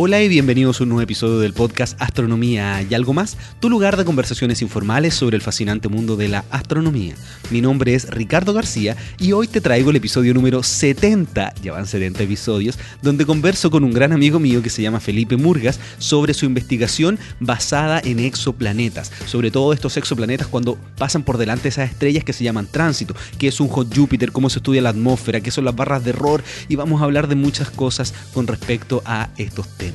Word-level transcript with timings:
Hola 0.00 0.22
y 0.22 0.28
bienvenidos 0.28 0.78
a 0.78 0.84
un 0.84 0.90
nuevo 0.90 1.02
episodio 1.02 1.40
del 1.40 1.54
podcast 1.54 2.00
Astronomía 2.00 2.80
y 2.88 2.94
algo 2.94 3.14
más, 3.14 3.36
tu 3.58 3.68
lugar 3.68 3.96
de 3.96 4.04
conversaciones 4.04 4.62
informales 4.62 5.12
sobre 5.12 5.34
el 5.34 5.42
fascinante 5.42 5.88
mundo 5.88 6.14
de 6.14 6.28
la 6.28 6.44
astronomía. 6.52 7.16
Mi 7.50 7.60
nombre 7.60 7.94
es 7.94 8.08
Ricardo 8.08 8.52
García 8.52 8.96
y 9.18 9.32
hoy 9.32 9.48
te 9.48 9.60
traigo 9.60 9.90
el 9.90 9.96
episodio 9.96 10.34
número 10.34 10.62
70, 10.62 11.52
ya 11.60 11.72
van 11.72 11.88
70 11.88 12.22
episodios, 12.22 12.78
donde 13.02 13.26
converso 13.26 13.72
con 13.72 13.82
un 13.82 13.90
gran 13.90 14.12
amigo 14.12 14.38
mío 14.38 14.62
que 14.62 14.70
se 14.70 14.82
llama 14.82 15.00
Felipe 15.00 15.36
Murgas 15.36 15.80
sobre 15.98 16.32
su 16.32 16.46
investigación 16.46 17.18
basada 17.40 18.00
en 18.04 18.20
exoplanetas, 18.20 19.10
sobre 19.26 19.50
todo 19.50 19.72
estos 19.72 19.96
exoplanetas 19.96 20.46
cuando 20.46 20.78
pasan 20.96 21.24
por 21.24 21.38
delante 21.38 21.64
de 21.64 21.70
esas 21.70 21.90
estrellas 21.90 22.22
que 22.22 22.32
se 22.32 22.44
llaman 22.44 22.68
tránsito, 22.70 23.16
que 23.36 23.48
es 23.48 23.58
un 23.58 23.66
hot 23.66 23.92
Júpiter, 23.92 24.30
cómo 24.30 24.48
se 24.48 24.60
estudia 24.60 24.80
la 24.80 24.90
atmósfera, 24.90 25.40
qué 25.40 25.50
son 25.50 25.64
las 25.64 25.74
barras 25.74 26.04
de 26.04 26.10
error 26.10 26.44
y 26.68 26.76
vamos 26.76 27.00
a 27.00 27.04
hablar 27.04 27.26
de 27.26 27.34
muchas 27.34 27.72
cosas 27.72 28.14
con 28.32 28.46
respecto 28.46 29.02
a 29.04 29.30
estos 29.36 29.66
temas. 29.76 29.87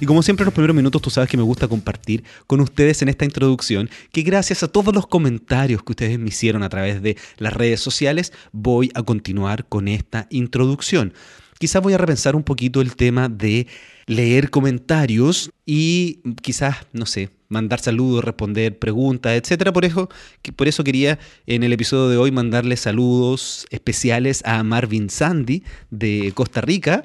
Y 0.00 0.06
como 0.06 0.22
siempre 0.22 0.44
en 0.44 0.46
los 0.46 0.54
primeros 0.54 0.74
minutos 0.74 1.02
tú 1.02 1.10
sabes 1.10 1.28
que 1.28 1.36
me 1.36 1.42
gusta 1.42 1.68
compartir 1.68 2.24
con 2.46 2.60
ustedes 2.60 3.02
en 3.02 3.08
esta 3.08 3.26
introducción 3.26 3.90
que 4.12 4.22
gracias 4.22 4.62
a 4.62 4.68
todos 4.68 4.94
los 4.94 5.06
comentarios 5.06 5.82
que 5.82 5.92
ustedes 5.92 6.18
me 6.18 6.28
hicieron 6.28 6.62
a 6.62 6.70
través 6.70 7.02
de 7.02 7.16
las 7.36 7.52
redes 7.52 7.80
sociales 7.80 8.32
voy 8.52 8.90
a 8.94 9.02
continuar 9.02 9.66
con 9.66 9.88
esta 9.88 10.26
introducción. 10.30 11.12
Quizás 11.58 11.82
voy 11.82 11.92
a 11.92 11.98
repensar 11.98 12.34
un 12.34 12.42
poquito 12.42 12.80
el 12.80 12.96
tema 12.96 13.28
de 13.28 13.66
leer 14.06 14.48
comentarios 14.48 15.50
y 15.66 16.20
quizás, 16.40 16.76
no 16.94 17.04
sé, 17.04 17.28
mandar 17.50 17.80
saludos, 17.80 18.24
responder 18.24 18.78
preguntas, 18.78 19.34
etcétera. 19.34 19.70
Por 19.70 19.84
eso, 19.84 20.08
por 20.56 20.68
eso 20.68 20.82
quería 20.82 21.18
en 21.46 21.62
el 21.62 21.74
episodio 21.74 22.08
de 22.08 22.16
hoy 22.16 22.30
mandarle 22.30 22.78
saludos 22.78 23.66
especiales 23.68 24.42
a 24.46 24.62
Marvin 24.62 25.10
Sandy 25.10 25.62
de 25.90 26.32
Costa 26.34 26.62
Rica, 26.62 27.04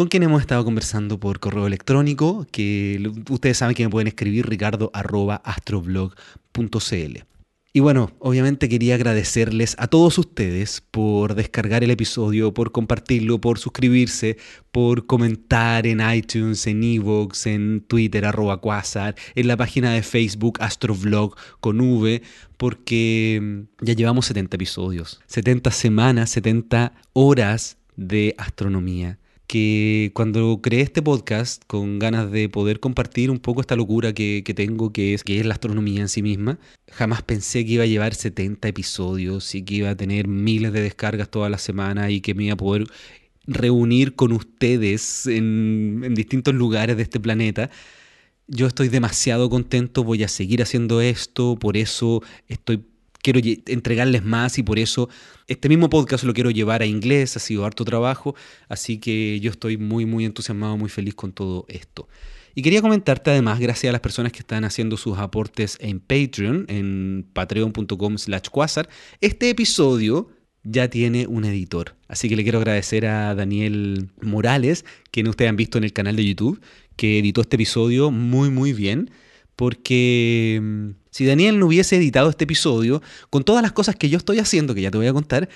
con 0.00 0.08
quien 0.08 0.22
hemos 0.22 0.40
estado 0.40 0.64
conversando 0.64 1.20
por 1.20 1.40
correo 1.40 1.66
electrónico, 1.66 2.46
que 2.50 3.12
ustedes 3.28 3.58
saben 3.58 3.74
que 3.74 3.84
me 3.84 3.90
pueden 3.90 4.08
escribir 4.08 4.48
ricardo.astroblog.cl. 4.48 7.18
Y 7.74 7.80
bueno, 7.80 8.10
obviamente 8.18 8.70
quería 8.70 8.94
agradecerles 8.94 9.76
a 9.78 9.88
todos 9.88 10.16
ustedes 10.16 10.82
por 10.90 11.34
descargar 11.34 11.84
el 11.84 11.90
episodio, 11.90 12.54
por 12.54 12.72
compartirlo, 12.72 13.42
por 13.42 13.58
suscribirse, 13.58 14.38
por 14.72 15.04
comentar 15.04 15.86
en 15.86 16.00
iTunes, 16.00 16.66
en 16.66 16.82
Evox, 16.82 17.46
en 17.46 17.82
Twitter, 17.82 18.24
arroba 18.24 18.62
Quasar, 18.62 19.16
en 19.34 19.48
la 19.48 19.58
página 19.58 19.92
de 19.92 20.02
Facebook 20.02 20.62
Astroblog 20.62 21.36
con 21.60 21.78
V, 21.78 22.22
porque 22.56 23.66
ya 23.82 23.92
llevamos 23.92 24.24
70 24.24 24.56
episodios, 24.56 25.20
70 25.26 25.70
semanas, 25.70 26.30
70 26.30 26.94
horas 27.12 27.76
de 27.96 28.34
astronomía 28.38 29.19
que 29.50 30.12
cuando 30.14 30.60
creé 30.62 30.82
este 30.82 31.02
podcast 31.02 31.64
con 31.66 31.98
ganas 31.98 32.30
de 32.30 32.48
poder 32.48 32.78
compartir 32.78 33.32
un 33.32 33.40
poco 33.40 33.60
esta 33.60 33.74
locura 33.74 34.12
que, 34.12 34.44
tengo, 34.54 34.92
que 34.92 35.12
es, 35.12 35.24
que 35.24 35.40
es 35.40 35.44
la 35.44 35.54
astronomía 35.54 36.02
en 36.02 36.08
sí 36.08 36.22
misma, 36.22 36.60
jamás 36.88 37.22
pensé 37.22 37.66
que 37.66 37.72
iba 37.72 37.82
a 37.82 37.88
llevar 37.88 38.14
70 38.14 38.68
episodios 38.68 39.52
y 39.56 39.64
que 39.64 39.74
iba 39.74 39.90
a 39.90 39.96
tener 39.96 40.28
miles 40.28 40.72
de 40.72 40.82
descargas 40.82 41.32
toda 41.32 41.50
la 41.50 41.58
semana 41.58 42.12
y 42.12 42.20
que 42.20 42.32
me 42.32 42.44
iba 42.44 42.54
a 42.54 42.56
poder 42.56 42.84
reunir 43.44 44.14
con 44.14 44.30
ustedes 44.30 45.26
en, 45.26 46.02
en 46.04 46.14
distintos 46.14 46.54
lugares 46.54 46.96
de 46.96 47.02
este 47.02 47.18
planeta. 47.18 47.70
Yo 48.46 48.68
estoy 48.68 48.88
demasiado 48.88 49.50
contento, 49.50 50.04
voy 50.04 50.22
a 50.22 50.28
seguir 50.28 50.62
haciendo 50.62 51.00
esto, 51.00 51.56
por 51.58 51.76
eso 51.76 52.22
estoy 52.46 52.84
quiero 53.22 53.40
entregarles 53.66 54.24
más 54.24 54.58
y 54.58 54.62
por 54.62 54.78
eso 54.78 55.08
este 55.46 55.68
mismo 55.68 55.90
podcast 55.90 56.24
lo 56.24 56.34
quiero 56.34 56.50
llevar 56.50 56.82
a 56.82 56.86
inglés, 56.86 57.36
ha 57.36 57.40
sido 57.40 57.64
harto 57.64 57.84
trabajo, 57.84 58.34
así 58.68 58.98
que 58.98 59.40
yo 59.40 59.50
estoy 59.50 59.76
muy, 59.76 60.06
muy 60.06 60.24
entusiasmado, 60.24 60.76
muy 60.76 60.88
feliz 60.88 61.14
con 61.14 61.32
todo 61.32 61.66
esto. 61.68 62.08
Y 62.54 62.62
quería 62.62 62.82
comentarte 62.82 63.30
además, 63.30 63.60
gracias 63.60 63.90
a 63.90 63.92
las 63.92 64.00
personas 64.00 64.32
que 64.32 64.40
están 64.40 64.64
haciendo 64.64 64.96
sus 64.96 65.18
aportes 65.18 65.76
en 65.80 66.00
Patreon, 66.00 66.66
en 66.68 67.26
patreon.com 67.32 68.18
slash 68.18 68.48
quasar, 68.50 68.88
este 69.20 69.50
episodio 69.50 70.28
ya 70.62 70.88
tiene 70.88 71.26
un 71.26 71.44
editor. 71.44 71.94
Así 72.08 72.28
que 72.28 72.36
le 72.36 72.42
quiero 72.42 72.58
agradecer 72.58 73.06
a 73.06 73.34
Daniel 73.34 74.10
Morales, 74.20 74.84
quien 75.10 75.28
ustedes 75.28 75.48
han 75.48 75.56
visto 75.56 75.78
en 75.78 75.84
el 75.84 75.92
canal 75.92 76.16
de 76.16 76.24
YouTube, 76.24 76.60
que 76.96 77.18
editó 77.18 77.40
este 77.40 77.56
episodio 77.56 78.10
muy, 78.10 78.50
muy 78.50 78.72
bien 78.72 79.10
porque 79.60 80.58
mm, 80.62 80.90
si 81.10 81.26
Daniel 81.26 81.58
no 81.58 81.66
hubiese 81.66 81.96
editado 81.96 82.30
este 82.30 82.44
episodio, 82.44 83.02
con 83.28 83.44
todas 83.44 83.60
las 83.60 83.72
cosas 83.72 83.94
que 83.94 84.08
yo 84.08 84.16
estoy 84.16 84.38
haciendo, 84.38 84.74
que 84.74 84.80
ya 84.80 84.90
te 84.90 84.96
voy 84.96 85.06
a 85.06 85.12
contar, 85.12 85.50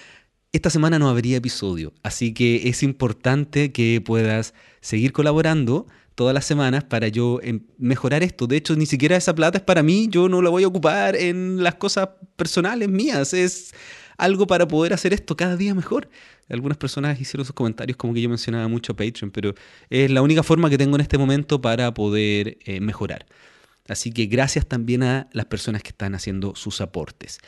esta 0.53 0.69
semana 0.69 0.99
no 0.99 1.09
habría 1.09 1.39
episodio. 1.39 1.95
Así 2.03 2.35
que 2.35 2.69
es 2.69 2.83
importante 2.83 3.73
que 3.73 4.03
puedas 4.05 4.53
seguir 4.83 5.15
colaborando 5.15 5.87
todas 6.17 6.35
las 6.35 6.45
semanas 6.45 6.85
para 6.85 7.09
yo 7.09 7.41
em, 7.43 7.63
mejorar 7.79 8.23
esto. 8.23 8.47
De 8.47 8.59
hecho, 8.59 8.77
ni 8.77 8.85
siquiera 8.85 9.17
esa 9.17 9.35
plata 9.35 9.57
es 9.57 9.65
para 9.65 9.83
mí, 9.83 10.07
yo 10.11 10.29
no 10.29 10.43
la 10.43 10.51
voy 10.51 10.65
a 10.65 10.69
ocupar 10.69 11.17
en 11.17 11.63
las 11.63 11.77
cosas 11.77 12.11
personales 12.37 12.91
mías, 12.91 13.33
es 13.33 13.73
algo 14.19 14.47
para 14.47 14.69
poder 14.69 14.93
hacer 14.93 15.15
esto 15.15 15.35
cada 15.35 15.57
día 15.57 15.75
mejor. 15.75 16.11
Algunas 16.51 16.77
personas 16.77 17.19
hicieron 17.19 17.47
sus 17.47 17.55
comentarios 17.55 17.97
como 17.97 18.13
que 18.13 18.21
yo 18.21 18.29
mencionaba 18.29 18.69
mucho 18.69 18.95
Patreon, 18.95 19.31
pero 19.31 19.55
es 19.89 20.11
la 20.11 20.21
única 20.21 20.43
forma 20.43 20.69
que 20.69 20.77
tengo 20.77 20.95
en 20.97 21.01
este 21.01 21.17
momento 21.17 21.63
para 21.63 21.95
poder 21.95 22.59
eh, 22.67 22.81
mejorar. 22.81 23.25
Así 23.89 24.13
que 24.13 24.27
gracias 24.27 24.67
también 24.67 25.03
a 25.03 25.29
las 25.33 25.47
personas 25.47 25.83
que 25.83 25.91
están 25.91 26.15
haciendo 26.15 26.55
sus 26.55 26.81
aportes. 26.81 27.39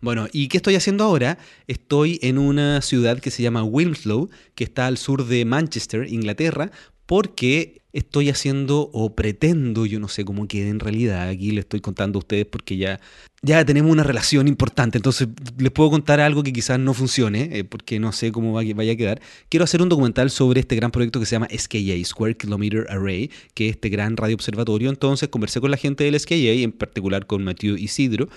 Bueno, 0.00 0.28
¿y 0.32 0.48
qué 0.48 0.58
estoy 0.58 0.76
haciendo 0.76 1.04
ahora? 1.04 1.38
Estoy 1.66 2.20
en 2.22 2.38
una 2.38 2.80
ciudad 2.82 3.18
que 3.18 3.30
se 3.30 3.42
llama 3.42 3.64
Wilmslow, 3.64 4.30
que 4.54 4.64
está 4.64 4.86
al 4.86 4.96
sur 4.96 5.26
de 5.26 5.44
Manchester, 5.44 6.06
Inglaterra, 6.08 6.70
porque 7.06 7.77
estoy 7.92 8.28
haciendo 8.28 8.90
o 8.92 9.14
pretendo, 9.14 9.86
yo 9.86 9.98
no 9.98 10.08
sé 10.08 10.24
cómo 10.24 10.46
quede 10.46 10.68
en 10.68 10.78
realidad, 10.78 11.28
aquí 11.28 11.52
le 11.52 11.60
estoy 11.60 11.80
contando 11.80 12.18
a 12.18 12.20
ustedes 12.20 12.44
porque 12.44 12.76
ya, 12.76 13.00
ya 13.42 13.64
tenemos 13.64 13.90
una 13.90 14.02
relación 14.02 14.46
importante, 14.46 14.98
entonces 14.98 15.28
les 15.58 15.72
puedo 15.72 15.90
contar 15.90 16.20
algo 16.20 16.42
que 16.42 16.52
quizás 16.52 16.78
no 16.78 16.92
funcione, 16.92 17.48
eh, 17.52 17.64
porque 17.64 17.98
no 17.98 18.12
sé 18.12 18.30
cómo 18.30 18.52
vaya 18.52 18.92
a 18.92 18.96
quedar. 18.96 19.20
Quiero 19.48 19.64
hacer 19.64 19.80
un 19.80 19.88
documental 19.88 20.30
sobre 20.30 20.60
este 20.60 20.76
gran 20.76 20.90
proyecto 20.90 21.18
que 21.18 21.26
se 21.26 21.36
llama 21.36 21.48
SKA, 21.50 22.04
Square 22.04 22.36
Kilometer 22.36 22.86
Array, 22.90 23.30
que 23.54 23.68
es 23.68 23.76
este 23.76 23.88
gran 23.88 24.16
radio 24.16 24.34
observatorio, 24.34 24.90
entonces 24.90 25.28
conversé 25.30 25.60
con 25.60 25.70
la 25.70 25.76
gente 25.78 26.04
del 26.04 26.18
SKA, 26.18 26.34
en 26.34 26.72
particular 26.72 27.26
con 27.26 27.42
Matthew 27.42 27.76
Isidro, 27.76 28.28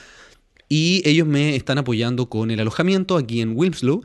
y 0.69 1.01
ellos 1.03 1.27
me 1.27 1.57
están 1.57 1.77
apoyando 1.77 2.29
con 2.29 2.51
el 2.51 2.61
alojamiento 2.61 3.17
aquí 3.17 3.41
en 3.41 3.57
Wilmslow, 3.57 4.03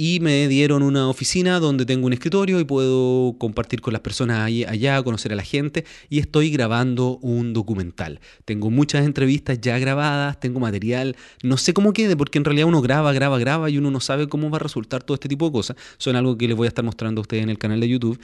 y 0.00 0.20
me 0.20 0.46
dieron 0.46 0.84
una 0.84 1.08
oficina 1.08 1.58
donde 1.58 1.84
tengo 1.84 2.06
un 2.06 2.12
escritorio 2.12 2.60
y 2.60 2.64
puedo 2.64 3.34
compartir 3.36 3.80
con 3.80 3.92
las 3.92 4.00
personas 4.00 4.46
allá, 4.46 5.02
conocer 5.02 5.32
a 5.32 5.34
la 5.34 5.42
gente 5.42 5.84
y 6.08 6.20
estoy 6.20 6.50
grabando 6.50 7.18
un 7.20 7.52
documental. 7.52 8.20
Tengo 8.44 8.70
muchas 8.70 9.04
entrevistas 9.04 9.60
ya 9.60 9.76
grabadas, 9.80 10.38
tengo 10.38 10.60
material, 10.60 11.16
no 11.42 11.56
sé 11.56 11.74
cómo 11.74 11.92
quede 11.92 12.16
porque 12.16 12.38
en 12.38 12.44
realidad 12.44 12.68
uno 12.68 12.80
graba, 12.80 13.12
graba, 13.12 13.40
graba 13.40 13.70
y 13.70 13.78
uno 13.78 13.90
no 13.90 13.98
sabe 13.98 14.28
cómo 14.28 14.50
va 14.50 14.58
a 14.58 14.60
resultar 14.60 15.02
todo 15.02 15.16
este 15.16 15.28
tipo 15.28 15.46
de 15.46 15.52
cosas. 15.52 15.76
Son 15.96 16.14
algo 16.14 16.38
que 16.38 16.46
les 16.46 16.56
voy 16.56 16.66
a 16.66 16.68
estar 16.68 16.84
mostrando 16.84 17.20
a 17.20 17.22
ustedes 17.22 17.42
en 17.42 17.50
el 17.50 17.58
canal 17.58 17.80
de 17.80 17.88
YouTube. 17.88 18.20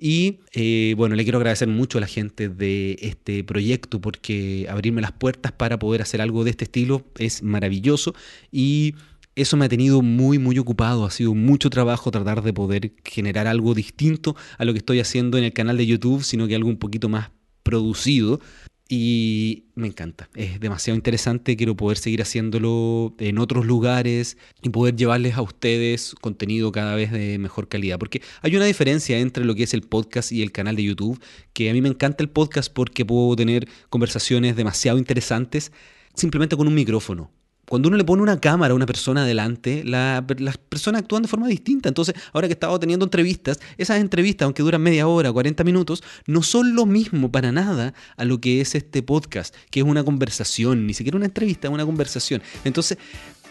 Y 0.00 0.40
eh, 0.54 0.94
bueno, 0.96 1.14
le 1.14 1.22
quiero 1.22 1.38
agradecer 1.38 1.68
mucho 1.68 1.98
a 1.98 2.00
la 2.00 2.08
gente 2.08 2.48
de 2.48 2.98
este 3.00 3.44
proyecto 3.44 4.00
porque 4.00 4.66
abrirme 4.68 5.00
las 5.00 5.12
puertas 5.12 5.52
para 5.52 5.78
poder 5.78 6.02
hacer 6.02 6.20
algo 6.20 6.42
de 6.42 6.50
este 6.50 6.64
estilo 6.64 7.04
es 7.16 7.44
maravilloso 7.44 8.12
y 8.50 8.96
eso 9.34 9.56
me 9.56 9.64
ha 9.64 9.68
tenido 9.68 10.02
muy, 10.02 10.38
muy 10.38 10.58
ocupado. 10.58 11.04
Ha 11.04 11.10
sido 11.10 11.34
mucho 11.34 11.70
trabajo 11.70 12.10
tratar 12.10 12.42
de 12.42 12.52
poder 12.52 12.92
generar 13.04 13.46
algo 13.46 13.74
distinto 13.74 14.36
a 14.58 14.64
lo 14.64 14.72
que 14.72 14.78
estoy 14.78 15.00
haciendo 15.00 15.38
en 15.38 15.44
el 15.44 15.52
canal 15.52 15.76
de 15.76 15.86
YouTube, 15.86 16.22
sino 16.22 16.46
que 16.46 16.54
algo 16.54 16.68
un 16.68 16.78
poquito 16.78 17.08
más 17.08 17.30
producido. 17.62 18.40
Y 18.88 19.64
me 19.74 19.86
encanta, 19.86 20.28
es 20.34 20.60
demasiado 20.60 20.96
interesante, 20.96 21.56
quiero 21.56 21.74
poder 21.74 21.96
seguir 21.96 22.20
haciéndolo 22.20 23.14
en 23.18 23.38
otros 23.38 23.64
lugares 23.64 24.36
y 24.60 24.68
poder 24.68 24.96
llevarles 24.96 25.36
a 25.36 25.40
ustedes 25.40 26.14
contenido 26.20 26.72
cada 26.72 26.94
vez 26.94 27.10
de 27.10 27.38
mejor 27.38 27.68
calidad. 27.68 27.98
Porque 27.98 28.20
hay 28.42 28.54
una 28.54 28.66
diferencia 28.66 29.18
entre 29.18 29.46
lo 29.46 29.54
que 29.54 29.62
es 29.62 29.72
el 29.72 29.80
podcast 29.80 30.30
y 30.30 30.42
el 30.42 30.52
canal 30.52 30.76
de 30.76 30.82
YouTube, 30.82 31.18
que 31.54 31.70
a 31.70 31.72
mí 31.72 31.80
me 31.80 31.88
encanta 31.88 32.22
el 32.22 32.28
podcast 32.28 32.70
porque 32.70 33.06
puedo 33.06 33.34
tener 33.34 33.66
conversaciones 33.88 34.56
demasiado 34.56 34.98
interesantes 34.98 35.72
simplemente 36.14 36.54
con 36.54 36.66
un 36.66 36.74
micrófono 36.74 37.30
cuando 37.68 37.88
uno 37.88 37.96
le 37.96 38.04
pone 38.04 38.22
una 38.22 38.38
cámara 38.38 38.72
a 38.72 38.74
una 38.74 38.86
persona 38.86 39.22
adelante, 39.22 39.82
las 39.84 40.22
personas 40.68 41.02
actúan 41.02 41.22
de 41.22 41.28
forma 41.28 41.46
distinta. 41.46 41.88
Entonces, 41.88 42.14
ahora 42.32 42.48
que 42.48 42.52
he 42.52 42.54
estado 42.54 42.78
teniendo 42.78 43.04
entrevistas, 43.04 43.60
esas 43.78 44.00
entrevistas, 44.00 44.46
aunque 44.46 44.62
duran 44.62 44.82
media 44.82 45.06
hora, 45.06 45.32
40 45.32 45.64
minutos, 45.64 46.02
no 46.26 46.42
son 46.42 46.74
lo 46.74 46.86
mismo 46.86 47.30
para 47.30 47.52
nada 47.52 47.94
a 48.16 48.24
lo 48.24 48.40
que 48.40 48.60
es 48.60 48.74
este 48.74 49.02
podcast, 49.02 49.54
que 49.70 49.80
es 49.80 49.86
una 49.86 50.04
conversación, 50.04 50.86
ni 50.86 50.92
siquiera 50.92 51.16
una 51.16 51.26
entrevista, 51.26 51.68
es 51.68 51.74
una 51.74 51.86
conversación. 51.86 52.42
Entonces, 52.64 52.98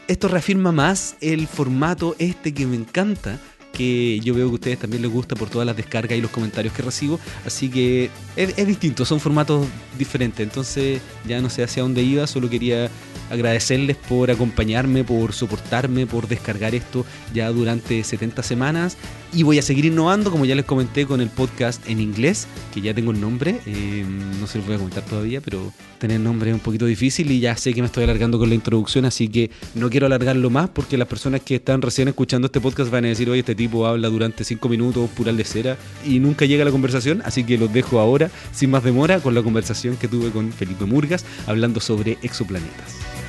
esto 0.08 0.28
reafirma 0.28 0.72
más 0.72 1.16
el 1.22 1.48
formato 1.48 2.16
este 2.20 2.54
que 2.54 2.68
me 2.68 2.76
encanta, 2.76 3.40
que 3.72 4.20
yo 4.20 4.34
veo 4.34 4.48
que 4.48 4.52
a 4.52 4.56
ustedes 4.56 4.80
también 4.80 5.02
les 5.02 5.12
gusta 5.12 5.36
por 5.36 5.50
todas 5.50 5.66
las 5.66 5.76
descargas 5.76 6.18
y 6.18 6.22
los 6.22 6.32
comentarios 6.32 6.74
que 6.74 6.82
recibo. 6.82 7.20
Así 7.46 7.70
que 7.70 8.10
es, 8.36 8.68
distinto, 8.68 9.06
son 9.06 9.20
formatos 9.20 9.68
diferentes. 9.98 10.42
Entonces 10.46 11.02
ya 11.28 11.42
no 11.42 11.50
sé 11.50 11.64
hacia 11.64 11.84
dónde 11.84 12.02
iba, 12.04 12.28
solo 12.28 12.50
quería 12.50 12.90
agradecerles 13.30 13.96
por 13.96 14.30
acompañarme, 14.30 15.04
por 15.04 15.34
soportarme, 15.34 16.06
por 16.06 16.28
descargar 16.28 16.76
esto 16.76 17.06
ya 17.34 17.50
durante 17.52 18.04
70 18.04 18.44
semanas. 18.44 18.98
Y 19.34 19.44
voy 19.44 19.60
a 19.60 19.62
seguir 19.62 19.86
innovando, 19.86 20.30
como 20.30 20.44
ya 20.44 20.56
les 20.56 20.66
comenté, 20.66 21.06
con 21.06 21.22
el 21.22 21.30
podcast 21.30 21.88
en 21.88 22.02
inglés, 22.02 22.48
que 22.74 22.82
ya 22.82 22.94
tengo 22.94 23.12
el 23.12 23.22
nombre. 23.22 23.62
Eh, 23.66 24.06
no 24.40 24.48
se 24.48 24.58
lo 24.58 24.66
voy 24.66 24.76
a 24.76 24.78
comentar 24.78 25.06
todavía, 25.06 25.40
pero 25.40 25.72
tener 26.02 26.20
nombre 26.20 26.50
es 26.50 26.56
un 26.56 26.60
poquito 26.60 26.86
difícil 26.86 27.30
y 27.32 27.40
ya 27.40 27.56
sé 27.56 27.74
que 27.74 27.82
me 27.82 27.86
estoy 27.86 28.04
alargando 28.04 28.40
con 28.40 28.50
la 28.50 28.56
introducción, 28.56 29.06
así 29.06 29.30
que 29.30 29.52
no 29.76 29.90
quiero 29.90 30.08
alargarlo 30.08 30.50
más 30.50 30.68
porque 30.68 30.98
las 30.98 31.08
personas 31.08 31.42
que 31.42 31.56
están 31.56 31.80
recién 31.80 32.08
escuchando 32.08 32.48
este 32.48 32.60
podcast 32.60 32.90
van 32.90 33.06
a 33.06 33.10
decir, 33.10 33.30
oye, 33.30 33.42
este 33.42 33.54
tipo 33.62 33.86
habla 33.86 34.10
durante 34.10 34.44
5 34.44 34.70
minutos, 34.70 35.08
pural 35.12 35.38
de 35.38 35.44
cera, 35.44 35.78
y 36.04 36.18
nunca 36.18 36.46
llega 36.46 36.66
la 36.66 36.72
conversación, 36.72 37.22
así 37.24 37.44
que 37.44 37.60
los 37.60 37.72
dejo 37.72 38.00
ahora, 38.00 38.32
sin 38.52 38.72
más 38.72 38.84
demora, 38.84 39.20
con 39.20 39.36
la 39.36 39.44
conversación 39.44 39.98
que 39.98 40.08
tuve 40.08 40.32
con 40.32 40.52
Felipe 40.52 40.86
Murgas, 40.86 41.26
hablando 41.46 41.80
sobre 41.80 42.18
exoplanetas. 42.24 43.21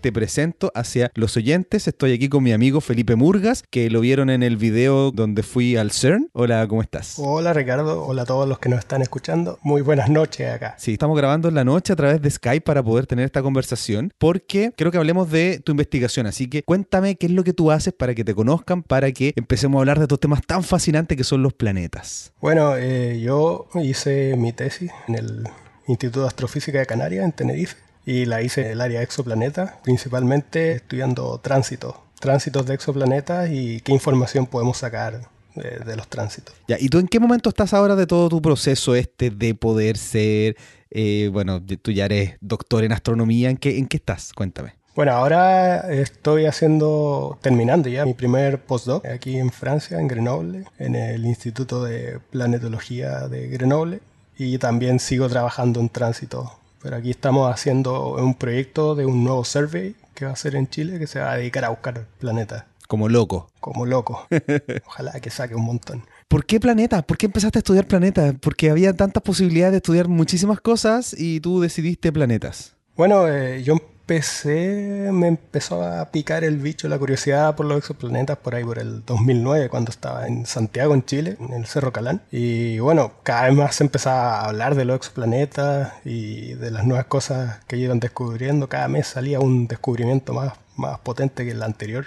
Te 0.00 0.12
presento 0.12 0.72
hacia 0.74 1.10
los 1.14 1.36
oyentes. 1.36 1.86
Estoy 1.86 2.12
aquí 2.12 2.28
con 2.28 2.42
mi 2.42 2.52
amigo 2.52 2.80
Felipe 2.80 3.14
Murgas, 3.14 3.62
que 3.70 3.90
lo 3.90 4.00
vieron 4.00 4.30
en 4.30 4.42
el 4.42 4.56
video 4.56 5.10
donde 5.10 5.42
fui 5.42 5.76
al 5.76 5.92
CERN. 5.92 6.30
Hola, 6.32 6.66
¿cómo 6.66 6.82
estás? 6.82 7.14
Hola 7.18 7.52
Ricardo, 7.52 8.04
hola 8.04 8.22
a 8.22 8.24
todos 8.24 8.48
los 8.48 8.58
que 8.58 8.68
nos 8.68 8.80
están 8.80 9.02
escuchando. 9.02 9.58
Muy 9.62 9.82
buenas 9.82 10.08
noches 10.08 10.52
acá. 10.52 10.74
Sí, 10.78 10.92
estamos 10.92 11.16
grabando 11.16 11.48
en 11.48 11.54
la 11.54 11.64
noche 11.64 11.92
a 11.92 11.96
través 11.96 12.20
de 12.22 12.30
Skype 12.30 12.62
para 12.62 12.82
poder 12.82 13.06
tener 13.06 13.26
esta 13.26 13.42
conversación, 13.42 14.12
porque 14.18 14.72
creo 14.76 14.90
que 14.90 14.98
hablemos 14.98 15.30
de 15.30 15.60
tu 15.60 15.72
investigación. 15.72 16.26
Así 16.26 16.48
que 16.48 16.62
cuéntame 16.62 17.16
qué 17.16 17.26
es 17.26 17.32
lo 17.32 17.44
que 17.44 17.52
tú 17.52 17.70
haces 17.70 17.92
para 17.92 18.14
que 18.14 18.24
te 18.24 18.34
conozcan, 18.34 18.82
para 18.82 19.12
que 19.12 19.32
empecemos 19.36 19.78
a 19.78 19.80
hablar 19.80 19.98
de 19.98 20.04
estos 20.04 20.20
temas 20.20 20.40
tan 20.46 20.62
fascinantes 20.64 21.16
que 21.16 21.24
son 21.24 21.42
los 21.42 21.52
planetas. 21.52 22.32
Bueno, 22.40 22.76
eh, 22.76 23.20
yo 23.20 23.68
hice 23.74 24.36
mi 24.36 24.52
tesis 24.52 24.90
en 25.08 25.14
el 25.16 25.48
Instituto 25.86 26.22
de 26.22 26.28
Astrofísica 26.28 26.78
de 26.78 26.86
Canarias, 26.86 27.24
en 27.24 27.32
Tenerife 27.32 27.89
y 28.06 28.24
la 28.24 28.42
hice 28.42 28.62
en 28.62 28.72
el 28.72 28.80
área 28.80 29.02
exoplaneta, 29.02 29.78
principalmente 29.82 30.72
estudiando 30.72 31.38
tránsitos, 31.38 31.94
tránsitos 32.18 32.66
de 32.66 32.74
exoplanetas 32.74 33.50
y 33.50 33.80
qué 33.80 33.92
información 33.92 34.46
podemos 34.46 34.78
sacar 34.78 35.20
de, 35.54 35.96
los 35.96 36.08
tránsitos. 36.08 36.54
Ya, 36.68 36.76
¿y 36.78 36.88
tú 36.88 36.98
en 36.98 37.08
qué 37.08 37.20
momento 37.20 37.48
estás 37.48 37.74
ahora 37.74 37.96
de 37.96 38.06
todo 38.06 38.28
tu 38.28 38.40
proceso 38.40 38.94
este 38.94 39.30
de 39.30 39.54
poder 39.54 39.96
ser, 39.96 40.56
eh, 40.90 41.28
bueno, 41.32 41.62
tú 41.82 41.90
ya 41.92 42.06
eres 42.06 42.36
doctor 42.40 42.84
en 42.84 42.92
astronomía, 42.92 43.50
¿en 43.50 43.56
qué, 43.56 43.78
en 43.78 43.86
qué 43.86 43.96
estás? 43.96 44.32
Cuéntame. 44.32 44.74
Bueno, 44.94 45.12
ahora 45.12 45.90
estoy 45.92 46.46
haciendo, 46.46 47.38
terminando 47.40 47.88
ya 47.88 48.04
mi 48.04 48.14
primer 48.14 48.60
postdoc 48.60 49.06
aquí 49.06 49.38
en 49.38 49.50
Francia, 49.50 50.00
en 50.00 50.08
Grenoble, 50.08 50.64
en 50.78 50.96
el 50.96 51.24
Instituto 51.26 51.84
de 51.84 52.18
Planetología 52.30 53.28
de 53.28 53.48
Grenoble, 53.48 54.00
y 54.36 54.58
también 54.58 54.98
sigo 54.98 55.28
trabajando 55.28 55.80
en 55.80 55.90
tránsito 55.90 56.59
pero 56.82 56.96
aquí 56.96 57.10
estamos 57.10 57.52
haciendo 57.52 58.14
un 58.14 58.34
proyecto 58.34 58.94
de 58.94 59.06
un 59.06 59.24
nuevo 59.24 59.44
survey 59.44 59.94
que 60.14 60.24
va 60.26 60.32
a 60.32 60.36
ser 60.36 60.54
en 60.54 60.68
Chile 60.68 60.98
que 60.98 61.06
se 61.06 61.20
va 61.20 61.32
a 61.32 61.36
dedicar 61.36 61.64
a 61.64 61.70
buscar 61.70 62.06
planetas. 62.18 62.64
Como 62.88 63.08
loco. 63.08 63.48
Como 63.60 63.86
loco. 63.86 64.26
Ojalá 64.86 65.20
que 65.20 65.30
saque 65.30 65.54
un 65.54 65.64
montón. 65.64 66.02
¿Por 66.26 66.44
qué 66.44 66.58
planeta? 66.58 67.02
¿Por 67.02 67.18
qué 67.18 67.26
empezaste 67.26 67.58
a 67.58 67.60
estudiar 67.60 67.86
planetas? 67.86 68.34
Porque 68.40 68.70
había 68.70 68.92
tantas 68.94 69.22
posibilidades 69.22 69.72
de 69.72 69.76
estudiar 69.76 70.08
muchísimas 70.08 70.60
cosas 70.60 71.14
y 71.16 71.40
tú 71.40 71.60
decidiste 71.60 72.12
planetas. 72.12 72.74
Bueno, 72.96 73.28
eh, 73.28 73.62
yo 73.62 73.76
empecé, 74.10 75.10
me 75.12 75.28
empezó 75.28 75.84
a 75.84 76.10
picar 76.10 76.42
el 76.42 76.56
bicho, 76.56 76.88
la 76.88 76.98
curiosidad 76.98 77.54
por 77.54 77.66
los 77.66 77.78
exoplanetas 77.78 78.38
por 78.38 78.56
ahí, 78.56 78.64
por 78.64 78.80
el 78.80 79.04
2009, 79.04 79.68
cuando 79.68 79.92
estaba 79.92 80.26
en 80.26 80.46
Santiago, 80.46 80.94
en 80.94 81.04
Chile, 81.04 81.36
en 81.38 81.52
el 81.52 81.66
Cerro 81.66 81.92
Calán. 81.92 82.20
Y 82.32 82.80
bueno, 82.80 83.12
cada 83.22 83.44
vez 83.44 83.54
más 83.54 83.76
se 83.76 83.84
empezaba 83.84 84.40
a 84.40 84.46
hablar 84.46 84.74
de 84.74 84.84
los 84.84 84.96
exoplanetas 84.96 85.92
y 86.04 86.54
de 86.54 86.72
las 86.72 86.84
nuevas 86.84 87.06
cosas 87.06 87.60
que 87.68 87.76
iban 87.76 88.00
descubriendo. 88.00 88.68
Cada 88.68 88.88
mes 88.88 89.06
salía 89.06 89.38
un 89.38 89.68
descubrimiento 89.68 90.32
más, 90.32 90.54
más 90.76 90.98
potente 90.98 91.44
que 91.44 91.52
el 91.52 91.62
anterior. 91.62 92.06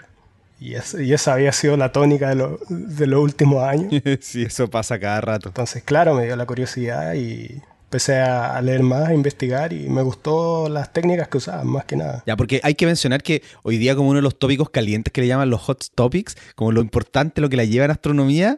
Y, 0.60 0.76
esa 0.76 1.34
había 1.34 1.54
sido 1.54 1.78
la 1.78 1.94
tónica 1.94 2.36
de, 2.36 2.58
de 2.68 3.08
los 3.08 3.22
últimos 3.22 3.64
años. 3.64 3.94
sí, 4.20 4.44
eso 4.44 4.70
pasa 4.70 5.00
cada 5.00 5.22
rato. 5.22 5.48
Entonces, 5.50 5.84
claro, 5.84 6.16
me 6.16 6.26
dio 6.26 6.36
la 6.36 6.46
curiosidad 6.46 7.14
y 7.14 7.62
empecé 7.94 8.18
a 8.18 8.60
leer 8.60 8.82
más, 8.82 9.10
a 9.10 9.14
investigar 9.14 9.72
y 9.72 9.88
me 9.88 10.02
gustó 10.02 10.68
las 10.68 10.92
técnicas 10.92 11.28
que 11.28 11.38
usaban, 11.38 11.68
más 11.68 11.86
que 11.86 11.96
nada. 11.96 12.24
Ya, 12.26 12.36
porque 12.36 12.60
hay 12.64 12.74
que 12.74 12.88
mencionar 12.88 13.22
que 13.22 13.44
hoy 13.62 13.78
día 13.78 13.96
como 13.96 14.10
uno 14.10 14.18
de 14.18 14.24
los 14.24 14.40
tópicos 14.40 14.72
calientes 14.72 15.14
que 15.14 15.22
le 15.22 15.28
llaman 15.28 15.52
los 15.52 15.62
hot 15.62 15.86
topics, 15.94 16.36
como 16.56 16.72
lo 16.72 16.82
importante, 16.82 17.40
lo 17.40 17.50
que 17.50 17.58
la 17.58 17.66
lleva 17.66 17.86
en 17.86 17.92
astronomía, 17.92 18.58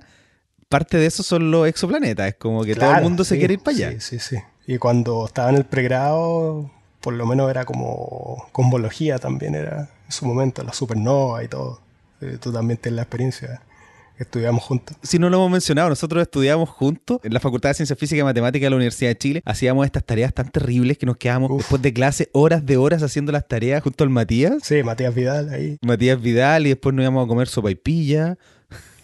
parte 0.70 0.98
de 0.98 1.08
eso 1.08 1.22
son 1.22 1.52
los 1.52 1.68
exoplanetas, 1.68 2.30
es 2.30 2.36
como 2.36 2.64
que 2.64 2.76
todo 2.76 2.96
el 2.96 3.04
mundo 3.04 3.26
se 3.26 3.38
quiere 3.38 3.56
ir 3.56 3.60
para 3.60 3.76
allá. 3.76 3.92
Sí, 4.00 4.18
sí, 4.18 4.20
sí. 4.20 4.38
Y 4.68 4.78
cuando 4.78 5.26
estaba 5.26 5.50
en 5.50 5.58
el 5.58 5.66
pregrado, 5.66 6.72
por 7.02 7.14
lo 7.14 7.26
menos 7.26 7.50
era 7.50 7.66
como 7.66 8.48
cosmología 8.54 9.20
también, 9.20 9.54
era 9.54 9.90
en 10.06 10.12
su 10.12 10.26
momento, 10.26 10.64
la 10.64 10.72
supernova 10.72 11.44
y 11.44 11.50
todo. 11.50 11.82
Eh, 12.22 12.38
tú 12.40 12.54
también 12.54 12.78
tienes 12.78 12.96
la 12.96 13.02
experiencia 13.02 13.62
estudiamos 14.18 14.64
juntos. 14.64 14.98
Si 15.04 15.20
no 15.20 15.30
lo 15.30 15.38
hemos 15.38 15.52
mencionado, 15.52 15.90
nosotros 15.90 16.22
estudiamos 16.22 16.70
juntos 16.70 17.20
en 17.24 17.34
la 17.34 17.40
Facultad 17.40 17.70
de 17.70 17.76
Ciencia 17.76 17.96
Física 17.96 18.22
y 18.22 18.24
Matemática 18.24 18.66
de 18.66 18.70
la 18.70 18.76
Universidad 18.76 19.10
de 19.10 19.18
Chile. 19.18 19.42
Hacíamos 19.46 19.86
estas 19.86 20.04
tareas 20.04 20.34
tan 20.34 20.50
terribles 20.50 20.98
que 20.98 21.06
nos 21.06 21.18
quedábamos 21.18 21.58
después 21.58 21.82
de 21.82 21.94
clase 21.94 22.30
horas 22.34 22.66
de 22.66 22.78
horas 22.78 23.04
haciendo 23.04 23.32
las 23.32 23.48
tareas 23.48 23.84
junto 23.84 24.04
al 24.04 24.10
Matías. 24.10 24.64
Sí, 24.64 24.84
Matías 24.84 25.14
Vidal 25.14 25.50
ahí. 25.50 25.78
Matías 25.82 26.22
Vidal 26.22 26.66
y 26.66 26.70
después 26.70 26.94
nos 26.96 27.04
íbamos 27.04 27.26
a 27.26 27.28
comer 27.28 27.48
sopa 27.48 27.72
y 27.72 27.76
pilla. 27.76 28.38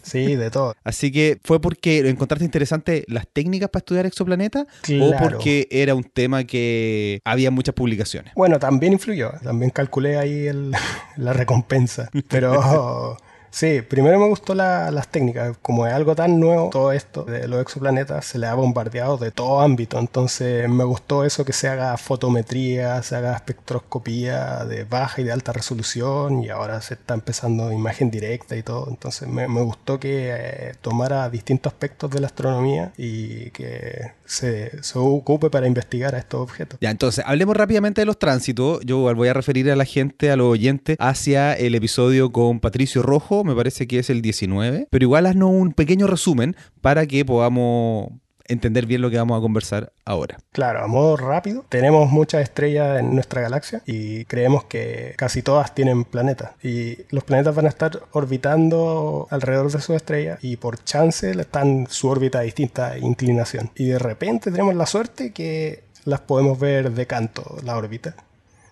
Sí, 0.03 0.35
de 0.35 0.49
todo. 0.49 0.75
Así 0.83 1.11
que 1.11 1.39
fue 1.43 1.61
porque 1.61 1.99
encontraste 2.09 2.45
interesante 2.45 3.05
las 3.07 3.27
técnicas 3.27 3.69
para 3.69 3.81
estudiar 3.81 4.05
exoplanetas 4.05 4.65
o 4.99 5.13
porque 5.17 5.67
era 5.71 5.95
un 5.95 6.03
tema 6.03 6.43
que 6.43 7.21
había 7.23 7.51
muchas 7.51 7.75
publicaciones. 7.75 8.33
Bueno, 8.35 8.59
también 8.59 8.93
influyó. 8.93 9.31
También 9.43 9.71
calculé 9.71 10.17
ahí 10.17 10.49
la 11.17 11.33
recompensa. 11.33 12.09
Pero 12.29 13.17
Sí, 13.51 13.81
primero 13.81 14.17
me 14.17 14.27
gustó 14.27 14.55
las 14.55 15.07
técnicas. 15.09 15.57
Como 15.61 15.85
es 15.85 15.93
algo 15.93 16.15
tan 16.15 16.39
nuevo, 16.39 16.69
todo 16.69 16.93
esto 16.93 17.23
de 17.23 17.49
los 17.49 17.61
exoplanetas 17.61 18.25
se 18.25 18.39
le 18.39 18.47
ha 18.47 18.55
bombardeado 18.55 19.17
de 19.17 19.31
todo 19.31 19.59
ámbito. 19.59 19.99
Entonces 19.99 20.69
me 20.69 20.85
gustó 20.85 21.25
eso 21.25 21.43
que 21.43 21.51
se 21.51 21.67
haga 21.67 21.97
fotometría, 21.97 23.03
se 23.03 23.17
haga 23.17 23.35
espectroscopía 23.35 24.63
de 24.65 24.85
baja 24.85 25.21
y 25.21 25.25
de 25.25 25.33
alta 25.33 25.51
resolución 25.51 26.43
y 26.43 26.49
ahora 26.49 26.81
se 26.81 26.93
está 26.93 27.13
empezando 27.13 27.71
imagen 27.73 28.09
directa 28.09 28.55
y 28.55 28.63
todo. 28.63 28.87
Entonces 28.89 29.27
me, 29.27 29.45
gustó 29.61 29.99
que 29.99 30.29
eh, 30.31 30.73
tomara 30.81 31.29
distintos 31.29 31.73
aspectos 31.73 32.09
de 32.09 32.21
la 32.21 32.27
astronomía 32.27 32.93
y 32.97 33.51
que 33.51 34.13
se, 34.25 34.81
se, 34.81 34.97
ocupe 34.97 35.49
para 35.49 35.67
investigar 35.67 36.15
a 36.15 36.19
estos 36.19 36.39
objetos. 36.39 36.79
Ya, 36.81 36.89
entonces 36.89 37.23
hablemos 37.27 37.57
rápidamente 37.57 38.01
de 38.01 38.05
los 38.05 38.17
tránsitos. 38.17 38.79
Yo 38.85 39.13
voy 39.13 39.27
a 39.27 39.33
referir 39.33 39.69
a 39.69 39.75
la 39.75 39.85
gente, 39.85 40.31
a 40.31 40.37
los 40.37 40.47
oyentes, 40.47 40.95
hacia 40.99 41.53
el 41.53 41.75
episodio 41.75 42.31
con 42.31 42.61
Patricio 42.61 43.01
Rojo 43.01 43.40
me 43.43 43.55
parece 43.55 43.87
que 43.87 43.99
es 43.99 44.09
el 44.09 44.21
19, 44.21 44.87
pero 44.89 45.03
igual 45.03 45.25
haznos 45.25 45.51
un 45.51 45.73
pequeño 45.73 46.07
resumen 46.07 46.55
para 46.81 47.05
que 47.05 47.25
podamos 47.25 48.09
entender 48.51 48.85
bien 48.85 49.01
lo 49.01 49.09
que 49.09 49.17
vamos 49.17 49.37
a 49.37 49.41
conversar 49.41 49.93
ahora. 50.05 50.37
Claro, 50.51 50.83
a 50.83 50.87
modo 50.87 51.17
rápido, 51.17 51.65
tenemos 51.69 52.11
muchas 52.11 52.43
estrellas 52.43 52.99
en 52.99 53.13
nuestra 53.13 53.41
galaxia 53.41 53.81
y 53.85 54.25
creemos 54.25 54.65
que 54.65 55.13
casi 55.17 55.41
todas 55.41 55.73
tienen 55.73 56.03
planetas. 56.03 56.51
Y 56.63 56.97
los 57.09 57.23
planetas 57.23 57.55
van 57.55 57.65
a 57.65 57.69
estar 57.69 58.03
orbitando 58.11 59.27
alrededor 59.29 59.71
de 59.71 59.81
su 59.81 59.95
estrella 59.95 60.37
y 60.41 60.57
por 60.57 60.83
chance 60.83 61.31
están 61.31 61.87
su 61.89 62.09
órbita 62.09 62.39
a 62.39 62.43
distinta 62.43 62.97
inclinación. 62.97 63.71
Y 63.75 63.85
de 63.85 63.99
repente 63.99 64.51
tenemos 64.51 64.75
la 64.75 64.85
suerte 64.85 65.31
que 65.31 65.83
las 66.05 66.21
podemos 66.21 66.59
ver 66.59 66.91
de 66.91 67.07
canto, 67.07 67.57
la 67.63 67.77
órbita. 67.77 68.15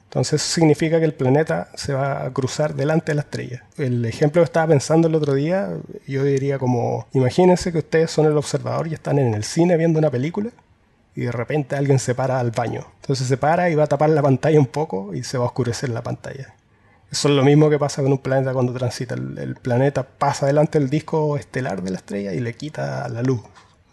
Entonces 0.09 0.41
significa 0.41 0.97
que 0.97 1.05
el 1.05 1.13
planeta 1.13 1.69
se 1.75 1.93
va 1.93 2.25
a 2.25 2.33
cruzar 2.33 2.73
delante 2.73 3.11
de 3.11 3.15
la 3.17 3.21
estrella. 3.21 3.63
El 3.77 4.03
ejemplo 4.05 4.41
que 4.41 4.45
estaba 4.45 4.65
pensando 4.65 5.07
el 5.07 5.13
otro 5.13 5.35
día, 5.35 5.69
yo 6.07 6.23
diría 6.23 6.57
como, 6.57 7.05
imagínense 7.13 7.71
que 7.71 7.77
ustedes 7.77 8.09
son 8.09 8.25
el 8.25 8.35
observador 8.35 8.87
y 8.87 8.95
están 8.95 9.19
en 9.19 9.35
el 9.35 9.43
cine 9.43 9.77
viendo 9.77 9.99
una 9.99 10.09
película 10.09 10.49
y 11.13 11.21
de 11.21 11.31
repente 11.31 11.75
alguien 11.75 11.99
se 11.99 12.15
para 12.15 12.39
al 12.39 12.49
baño. 12.49 12.87
Entonces 13.01 13.27
se 13.27 13.37
para 13.37 13.69
y 13.69 13.75
va 13.75 13.83
a 13.83 13.87
tapar 13.87 14.09
la 14.09 14.23
pantalla 14.23 14.59
un 14.59 14.65
poco 14.65 15.13
y 15.13 15.21
se 15.21 15.37
va 15.37 15.43
a 15.43 15.47
oscurecer 15.47 15.89
la 15.89 16.01
pantalla. 16.01 16.55
Eso 17.11 17.27
es 17.27 17.35
lo 17.35 17.43
mismo 17.43 17.69
que 17.69 17.77
pasa 17.77 18.01
con 18.01 18.11
un 18.11 18.17
planeta 18.17 18.51
cuando 18.51 18.73
transita. 18.73 19.13
El 19.13 19.57
planeta 19.61 20.01
pasa 20.01 20.47
delante 20.47 20.79
del 20.79 20.89
disco 20.89 21.37
estelar 21.37 21.83
de 21.83 21.91
la 21.91 21.97
estrella 21.97 22.33
y 22.33 22.39
le 22.39 22.55
quita 22.55 23.07
la 23.09 23.21
luz 23.21 23.41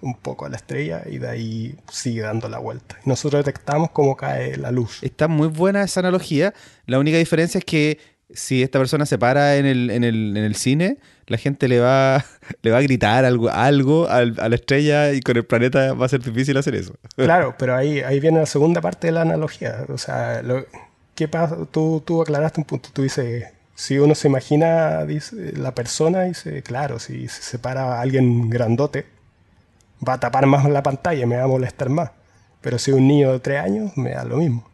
un 0.01 0.15
poco 0.15 0.47
a 0.47 0.49
la 0.49 0.57
estrella 0.57 1.03
y 1.07 1.19
de 1.19 1.29
ahí 1.29 1.75
sigue 1.91 2.23
dando 2.23 2.49
la 2.49 2.59
vuelta. 2.59 2.99
nosotros 3.05 3.45
detectamos 3.45 3.91
cómo 3.91 4.17
cae 4.17 4.57
la 4.57 4.71
luz. 4.71 5.03
Está 5.03 5.29
muy 5.29 5.49
buena 5.49 5.83
esa 5.83 6.01
analogía. 6.01 6.55
La 6.87 6.99
única 6.99 7.19
diferencia 7.19 7.59
es 7.59 7.65
que 7.65 7.99
si 8.31 8.63
esta 8.63 8.79
persona 8.79 9.07
se 9.07 9.19
para 9.19 9.57
en 9.57 9.67
el, 9.67 9.91
en 9.91 10.05
el, 10.05 10.37
en 10.37 10.45
el 10.45 10.57
cine, 10.57 10.99
la 11.27 11.39
gente 11.39 11.69
le 11.69 11.81
va, 11.81 12.25
le 12.63 12.71
va 12.71 12.79
a 12.79 12.83
gritar 12.83 13.25
algo, 13.25 13.49
algo 13.51 14.09
a 14.09 14.25
la 14.25 14.55
estrella 14.55 15.13
y 15.13 15.21
con 15.21 15.37
el 15.37 15.45
planeta 15.45 15.93
va 15.95 16.07
a 16.07 16.09
ser 16.09 16.23
difícil 16.23 16.57
hacer 16.57 16.75
eso. 16.75 16.95
Claro, 17.17 17.55
pero 17.59 17.75
ahí, 17.75 18.01
ahí 18.01 18.21
viene 18.21 18.39
la 18.39 18.47
segunda 18.47 18.81
parte 18.81 19.09
de 19.09 19.13
la 19.13 19.23
analogía. 19.23 19.85
O 19.89 19.99
sea, 19.99 20.43
lo, 20.43 20.65
¿qué 21.15 21.29
pasa? 21.29 21.57
Tú, 21.71 22.03
tú 22.05 22.23
aclaraste 22.23 22.61
un 22.61 22.65
punto. 22.65 22.91
Tú 22.93 23.03
dices, 23.03 23.45
si 23.75 23.99
uno 23.99 24.15
se 24.15 24.29
imagina, 24.29 25.05
dice, 25.05 25.53
la 25.57 25.75
persona 25.75 26.23
dice, 26.23 26.63
claro, 26.63 26.99
si 26.99 27.29
se 27.29 27.43
separa 27.43 27.97
a 27.97 28.01
alguien 28.01 28.49
grandote, 28.51 29.07
va 30.07 30.15
a 30.15 30.21
tapar 30.21 30.47
más 30.47 30.69
la 30.69 30.83
pantalla, 30.83 31.27
me 31.27 31.37
va 31.37 31.45
a 31.45 31.49
molestar 31.49 31.89
más. 31.89 32.11
Pero 32.61 32.79
si 32.79 32.93
un 32.93 33.07
niño 33.07 33.33
de 33.33 33.41
tres 33.41 33.61
años, 33.61 33.97
me 33.97 34.11
da 34.11 34.25
lo 34.25 34.39
mismo. 34.39 34.69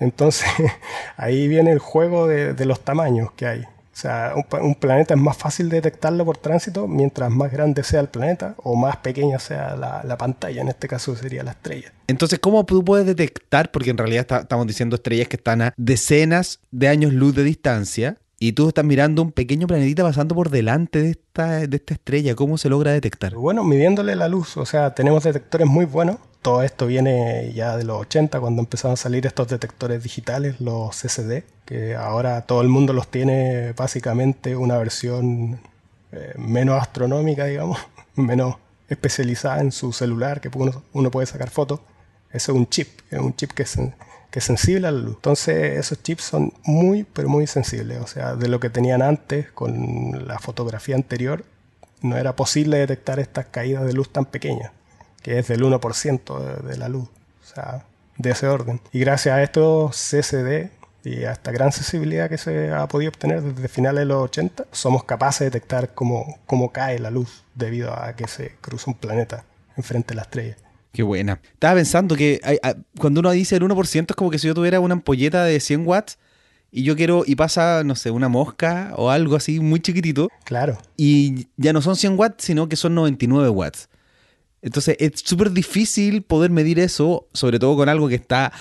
Entonces, 0.00 0.48
ahí 1.16 1.48
viene 1.48 1.72
el 1.72 1.78
juego 1.78 2.26
de, 2.26 2.64
los 2.64 2.80
tamaños 2.80 3.32
que 3.32 3.46
hay. 3.46 3.60
O 3.60 3.96
sea, 3.96 4.34
un, 4.60 4.74
planeta 4.74 5.14
es 5.14 5.20
más 5.20 5.36
fácil 5.36 5.68
detectarlo 5.68 6.24
por 6.24 6.36
tránsito 6.36 6.88
mientras 6.88 7.30
más 7.30 7.52
grande 7.52 7.84
sea 7.84 8.00
el 8.00 8.08
planeta 8.08 8.56
o 8.58 8.74
más 8.74 8.96
pequeña 8.96 9.38
sea 9.38 9.76
la, 9.76 10.18
pantalla. 10.18 10.62
En 10.62 10.68
este 10.68 10.88
caso 10.88 11.14
sería 11.14 11.44
la 11.44 11.52
estrella. 11.52 11.92
Entonces, 12.08 12.40
¿cómo 12.40 12.64
tú 12.64 12.84
puedes 12.84 13.06
detectar? 13.06 13.70
Porque 13.70 13.90
en 13.90 13.98
realidad 13.98 14.26
estamos 14.42 14.66
diciendo 14.66 14.96
estrellas 14.96 15.28
que 15.28 15.36
están 15.36 15.62
a 15.62 15.74
decenas 15.76 16.60
de 16.72 16.88
años 16.88 17.12
luz 17.12 17.36
de 17.36 17.44
distancia. 17.44 18.16
Y 18.44 18.52
tú 18.52 18.68
estás 18.68 18.84
mirando 18.84 19.22
un 19.22 19.32
pequeño 19.32 19.66
planetita 19.66 20.02
pasando 20.02 20.34
por 20.34 20.50
delante 20.50 21.00
de 21.00 21.10
esta, 21.12 21.66
de 21.66 21.76
esta 21.76 21.94
estrella. 21.94 22.34
¿Cómo 22.34 22.58
se 22.58 22.68
logra 22.68 22.92
detectar? 22.92 23.34
Bueno, 23.34 23.64
midiéndole 23.64 24.14
la 24.16 24.28
luz. 24.28 24.58
O 24.58 24.66
sea, 24.66 24.94
tenemos 24.94 25.24
detectores 25.24 25.66
muy 25.66 25.86
buenos 25.86 26.18
todo 26.44 26.62
esto 26.62 26.86
viene 26.86 27.54
ya 27.54 27.74
de 27.74 27.84
los 27.84 28.02
80, 28.02 28.38
cuando 28.38 28.60
empezaron 28.60 28.92
a 28.92 28.96
salir 28.96 29.24
estos 29.24 29.48
detectores 29.48 30.02
digitales, 30.02 30.60
los 30.60 30.94
CCD, 30.94 31.42
que 31.64 31.96
ahora 31.96 32.42
todo 32.42 32.60
el 32.60 32.68
mundo 32.68 32.92
los 32.92 33.08
tiene 33.08 33.72
básicamente 33.72 34.54
una 34.54 34.76
versión 34.76 35.58
eh, 36.12 36.34
menos 36.36 36.78
astronómica, 36.78 37.46
digamos, 37.46 37.78
menos 38.14 38.56
especializada 38.90 39.62
en 39.62 39.72
su 39.72 39.94
celular, 39.94 40.42
que 40.42 40.50
uno, 40.92 41.10
puede 41.10 41.26
sacar 41.26 41.48
fotos. 41.48 41.80
Eso 42.30 42.52
es 42.52 42.58
un 42.58 42.68
chip, 42.68 42.90
es 43.10 43.20
un 43.20 43.34
chip 43.34 43.52
que 43.52 43.62
es, 43.62 43.78
que 44.34 44.40
es 44.40 44.46
sensible 44.46 44.88
a 44.88 44.90
la 44.90 44.98
luz. 44.98 45.14
Entonces 45.14 45.78
esos 45.78 46.02
chips 46.02 46.24
son 46.24 46.52
muy, 46.64 47.04
pero 47.04 47.28
muy 47.28 47.46
sensibles. 47.46 48.00
O 48.00 48.08
sea, 48.08 48.34
de 48.34 48.48
lo 48.48 48.58
que 48.58 48.68
tenían 48.68 49.00
antes 49.00 49.52
con 49.52 50.26
la 50.26 50.40
fotografía 50.40 50.96
anterior, 50.96 51.44
no 52.02 52.16
era 52.16 52.34
posible 52.34 52.78
detectar 52.78 53.20
estas 53.20 53.46
caídas 53.46 53.86
de 53.86 53.92
luz 53.92 54.10
tan 54.10 54.24
pequeñas 54.24 54.72
que 55.22 55.38
es 55.38 55.46
del 55.46 55.62
1% 55.62 56.62
de, 56.62 56.76
la 56.76 56.88
luz, 56.88 57.04
o 57.04 57.54
sea, 57.54 57.86
de 58.18 58.30
ese 58.32 58.48
orden. 58.48 58.80
Y 58.90 58.98
gracias 58.98 59.36
a 59.36 59.42
estos 59.44 59.94
CCD 59.96 60.70
y 61.04 61.22
a 61.22 61.30
esta 61.30 61.52
gran 61.52 61.70
sensibilidad 61.70 62.28
que 62.28 62.36
se 62.36 62.72
ha 62.72 62.88
podido 62.88 63.10
obtener 63.10 63.40
desde 63.40 63.68
finales 63.68 64.00
de 64.00 64.06
los 64.06 64.20
80, 64.24 64.64
somos 64.72 65.04
capaces 65.04 65.38
de 65.38 65.44
detectar 65.44 65.94
cómo, 65.94 66.40
cómo 66.46 66.72
cae 66.72 66.98
la 66.98 67.12
luz 67.12 67.44
debido 67.54 67.96
a 67.96 68.16
que 68.16 68.26
se 68.26 68.56
cruza 68.60 68.90
un 68.90 68.96
planeta 68.96 69.44
enfrente 69.76 70.08
de 70.08 70.14
la 70.16 70.22
estrella. 70.22 70.56
Qué 70.94 71.02
buena. 71.02 71.40
Estaba 71.52 71.74
pensando 71.74 72.14
que 72.14 72.40
cuando 73.00 73.18
uno 73.18 73.32
dice 73.32 73.56
el 73.56 73.62
1% 73.62 74.06
es 74.10 74.16
como 74.16 74.30
que 74.30 74.38
si 74.38 74.46
yo 74.46 74.54
tuviera 74.54 74.78
una 74.78 74.94
ampolleta 74.94 75.44
de 75.44 75.58
100 75.58 75.86
watts 75.88 76.18
y 76.70 76.84
yo 76.84 76.94
quiero, 76.94 77.24
y 77.26 77.34
pasa, 77.34 77.82
no 77.84 77.96
sé, 77.96 78.12
una 78.12 78.28
mosca 78.28 78.92
o 78.96 79.10
algo 79.10 79.34
así 79.34 79.58
muy 79.58 79.80
chiquitito. 79.80 80.28
Claro. 80.44 80.78
Y 80.96 81.48
ya 81.56 81.72
no 81.72 81.82
son 81.82 81.96
100 81.96 82.16
watts, 82.16 82.44
sino 82.44 82.68
que 82.68 82.76
son 82.76 82.94
99 82.94 83.48
watts. 83.48 83.88
Entonces 84.62 84.96
es 85.00 85.20
súper 85.24 85.50
difícil 85.50 86.22
poder 86.22 86.52
medir 86.52 86.78
eso, 86.78 87.26
sobre 87.32 87.58
todo 87.58 87.76
con 87.76 87.88
algo 87.88 88.08
que 88.08 88.14
está 88.14 88.52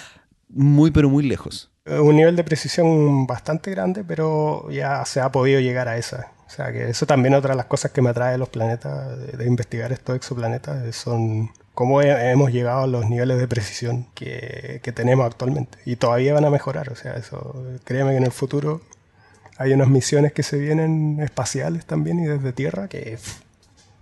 muy 0.50 0.90
pero 0.90 1.10
muy 1.10 1.24
lejos. 1.24 1.70
Un 1.86 2.16
nivel 2.16 2.36
de 2.36 2.44
precisión 2.44 3.28
bastante 3.28 3.70
grande, 3.70 4.04
pero 4.04 4.72
ya 4.72 5.06
se 5.06 5.22
ha 5.22 5.32
podido 5.32 5.60
llegar 5.60 5.88
a 5.88 5.98
esa. 5.98 6.32
O 6.48 6.50
sea 6.50 6.72
que 6.72 6.90
eso 6.90 7.06
también 7.06 7.36
otra 7.36 7.52
de 7.52 7.58
las 7.58 7.68
cosas 7.68 7.92
que 7.92 8.02
me 8.02 8.10
atrae 8.10 8.32
de 8.32 8.38
los 8.40 8.50
planetas, 8.50 9.38
de, 9.38 9.46
investigar 9.46 9.92
estos 9.92 10.16
exoplanetas, 10.16 10.96
son 10.96 11.52
cómo 11.74 12.02
hemos 12.02 12.52
llegado 12.52 12.84
a 12.84 12.88
los 12.88 13.10
niveles 13.10 13.40
de 13.40 13.48
precisión 13.48 14.08
que, 14.14 14.80
que, 14.84 14.92
tenemos 14.92 15.26
actualmente. 15.26 15.78
Y 15.86 15.96
todavía 15.96 16.34
van 16.34 16.46
a 16.46 16.50
mejorar, 16.50 16.90
o 16.92 16.96
sea, 16.96 17.16
eso, 17.16 17.64
créeme 17.84 18.12
que 18.12 18.18
en 18.18 18.24
el 18.24 18.32
futuro 18.32 18.82
hay 19.58 19.74
unas 19.74 19.88
misiones 19.88 20.34
que 20.34 20.44
se 20.44 20.58
vienen 20.58 21.20
espaciales 21.22 21.86
también 21.86 22.20
y 22.20 22.26
desde 22.26 22.54
Tierra 22.54 22.88
que 22.88 23.18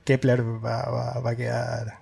Kepler 0.03 0.43
va, 0.43 1.19
va, 1.19 1.29
a 1.29 1.35
quedar... 1.35 1.99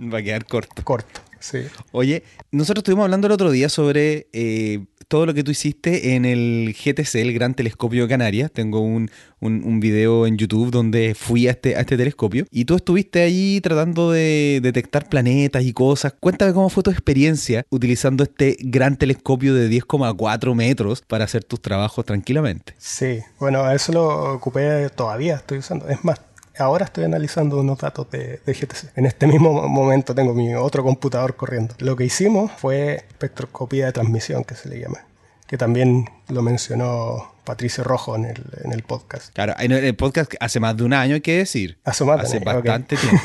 Va 0.00 0.18
a 0.18 0.22
quedar 0.22 0.44
corto. 0.44 0.82
Corto, 0.84 1.20
sí. 1.40 1.60
Oye, 1.92 2.22
nosotros 2.50 2.80
estuvimos 2.80 3.04
hablando 3.04 3.26
el 3.26 3.32
otro 3.32 3.50
día 3.50 3.68
sobre 3.68 4.28
eh, 4.32 4.84
todo 5.08 5.26
lo 5.26 5.34
que 5.34 5.44
tú 5.44 5.50
hiciste 5.50 6.14
en 6.14 6.24
el 6.24 6.74
GTC, 6.74 7.16
el 7.16 7.32
Gran 7.32 7.54
Telescopio 7.54 8.02
de 8.02 8.08
Canarias. 8.08 8.50
Tengo 8.52 8.80
un, 8.80 9.10
un, 9.40 9.80
video 9.80 10.26
en 10.26 10.36
YouTube 10.36 10.70
donde 10.70 11.14
fui 11.14 11.46
a 11.46 11.52
este, 11.52 11.76
a 11.76 11.80
este 11.80 11.96
telescopio 11.96 12.46
y 12.50 12.64
tú 12.64 12.76
estuviste 12.76 13.22
ahí 13.22 13.60
tratando 13.60 14.10
de 14.10 14.60
detectar 14.62 15.08
planetas 15.08 15.62
y 15.64 15.72
cosas. 15.72 16.14
Cuéntame 16.18 16.52
cómo 16.52 16.68
fue 16.70 16.82
tu 16.82 16.90
experiencia 16.90 17.64
utilizando 17.70 18.24
este 18.24 18.56
gran 18.60 18.96
telescopio 18.96 19.54
de 19.54 19.70
10,4 19.70 20.54
metros 20.54 21.02
para 21.02 21.24
hacer 21.24 21.44
tus 21.44 21.60
trabajos 21.60 22.04
tranquilamente. 22.04 22.74
Sí, 22.78 23.20
bueno, 23.38 23.70
eso 23.70 23.92
lo 23.92 24.34
ocupé 24.34 24.88
todavía, 24.90 25.36
estoy 25.36 25.58
usando. 25.58 25.88
Es 25.88 26.04
más, 26.04 26.20
ahora 26.58 26.84
estoy 26.84 27.04
analizando 27.04 27.60
unos 27.60 27.78
datos 27.78 28.10
de, 28.10 28.40
GTC. 28.46 28.96
En 28.96 29.06
este 29.06 29.26
mismo 29.26 29.68
momento 29.68 30.14
tengo 30.14 30.34
mi 30.34 30.54
otro 30.54 30.82
computador 30.82 31.36
corriendo. 31.36 31.74
Lo 31.78 31.96
que 31.96 32.04
hicimos 32.04 32.50
fue 32.52 32.96
espectroscopía 32.96 33.86
de 33.86 33.92
transmisión, 33.92 34.44
que 34.44 34.54
se 34.54 34.68
le 34.68 34.80
llama, 34.80 34.98
que 35.46 35.56
también 35.58 36.08
lo 36.28 36.42
mencionó 36.42 37.34
Patricio 37.44 37.84
Rojo 37.84 38.16
en 38.16 38.24
el, 38.24 38.82
podcast. 38.82 39.32
Claro, 39.32 39.54
en 39.58 39.72
el 39.72 39.94
podcast 39.94 40.34
hace 40.40 40.60
más 40.60 40.76
de 40.76 40.84
un 40.84 40.92
año, 40.92 41.14
hay 41.14 41.20
que 41.20 41.38
decir. 41.38 41.78
Hace, 41.84 42.04
hace 42.10 42.40
bastante 42.40 42.96
tiempo. 43.00 43.22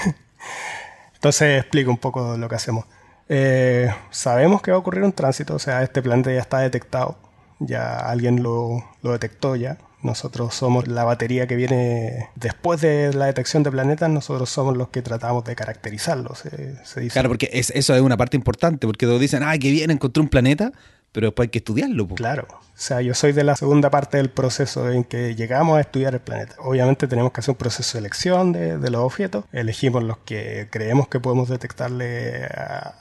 Entonces 1.15 1.61
explico 1.61 1.91
un 1.91 1.97
poco 1.97 2.37
lo 2.37 2.49
que 2.49 2.55
hacemos. 2.55 2.85
Eh, 3.29 3.89
sabemos 4.09 4.61
que 4.61 4.71
va 4.71 4.77
a 4.77 4.79
ocurrir 4.79 5.03
un 5.03 5.13
tránsito, 5.13 5.55
o 5.55 5.59
sea, 5.59 5.83
este 5.83 6.01
planeta 6.01 6.33
ya 6.33 6.41
está 6.41 6.59
detectado, 6.59 7.17
ya 7.59 7.97
alguien 7.97 8.43
lo, 8.43 8.83
lo 9.03 9.13
detectó 9.13 9.55
ya, 9.55 9.77
nosotros 10.03 10.53
somos 10.55 10.87
la 10.87 11.03
batería 11.03 11.47
que 11.47 11.55
viene 11.55 12.29
después 12.35 12.81
de 12.81 13.13
la 13.13 13.25
detección 13.25 13.63
de 13.63 13.71
planetas, 13.71 14.09
nosotros 14.09 14.49
somos 14.49 14.75
los 14.77 14.89
que 14.89 15.01
tratamos 15.01 15.43
de 15.43 15.55
caracterizarlos. 15.55 16.39
Se, 16.83 17.07
Claro, 17.09 17.29
porque 17.29 17.49
eso 17.51 17.95
es 17.95 18.01
una 18.01 18.17
parte 18.17 18.37
importante, 18.37 18.87
porque 18.87 19.05
todos 19.05 19.19
dicen, 19.19 19.43
ah, 19.43 19.57
que 19.57 19.71
bien, 19.71 19.91
encontré 19.91 20.21
un 20.21 20.29
planeta, 20.29 20.71
pero 21.11 21.27
después 21.27 21.47
hay 21.47 21.49
que 21.49 21.59
estudiarlo. 21.59 22.07
Claro, 22.07 22.47
o 22.81 22.83
sea, 22.83 23.01
yo 23.01 23.13
soy 23.13 23.31
de 23.31 23.43
la 23.43 23.55
segunda 23.55 23.91
parte 23.91 24.17
del 24.17 24.29
proceso 24.29 24.89
en 24.89 25.03
que 25.03 25.35
llegamos 25.35 25.77
a 25.77 25.81
estudiar 25.81 26.15
el 26.15 26.19
planeta. 26.19 26.55
Obviamente 26.59 27.07
tenemos 27.07 27.31
que 27.31 27.41
hacer 27.41 27.51
un 27.51 27.57
proceso 27.57 27.93
de 27.93 27.99
elección 27.99 28.51
de, 28.53 28.89
los 28.89 29.01
objetos, 29.01 29.45
elegimos 29.51 30.03
los 30.03 30.17
que 30.17 30.67
creemos 30.71 31.07
que 31.07 31.19
podemos 31.19 31.47
detectarle 31.47 32.47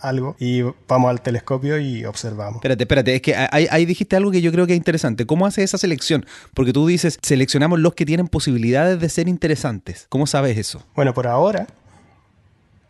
algo 0.02 0.36
y 0.38 0.62
vamos 0.86 1.10
al 1.10 1.22
telescopio 1.22 1.78
y 1.78 2.04
observamos. 2.04 2.56
Espérate, 2.56 2.84
espérate, 2.84 3.14
es 3.14 3.22
que 3.22 3.34
ahí, 3.34 3.86
dijiste 3.86 4.16
algo 4.16 4.30
que 4.30 4.42
yo 4.42 4.52
creo 4.52 4.66
que 4.66 4.74
es 4.74 4.76
interesante. 4.76 5.24
¿Cómo 5.24 5.46
hace 5.46 5.62
esa 5.62 5.78
selección? 5.78 6.26
Porque 6.52 6.72
tú 6.72 6.86
dices, 6.86 7.18
seleccionamos 7.22 7.80
los 7.80 7.94
que 7.94 8.04
tienen 8.04 8.28
posibilidades 8.28 9.00
de 9.00 9.08
ser 9.08 9.28
interesantes. 9.28 10.06
¿Cómo 10.10 10.26
sabes 10.26 10.58
eso? 10.58 10.84
Bueno, 10.94 11.14
por 11.14 11.26
ahora 11.26 11.66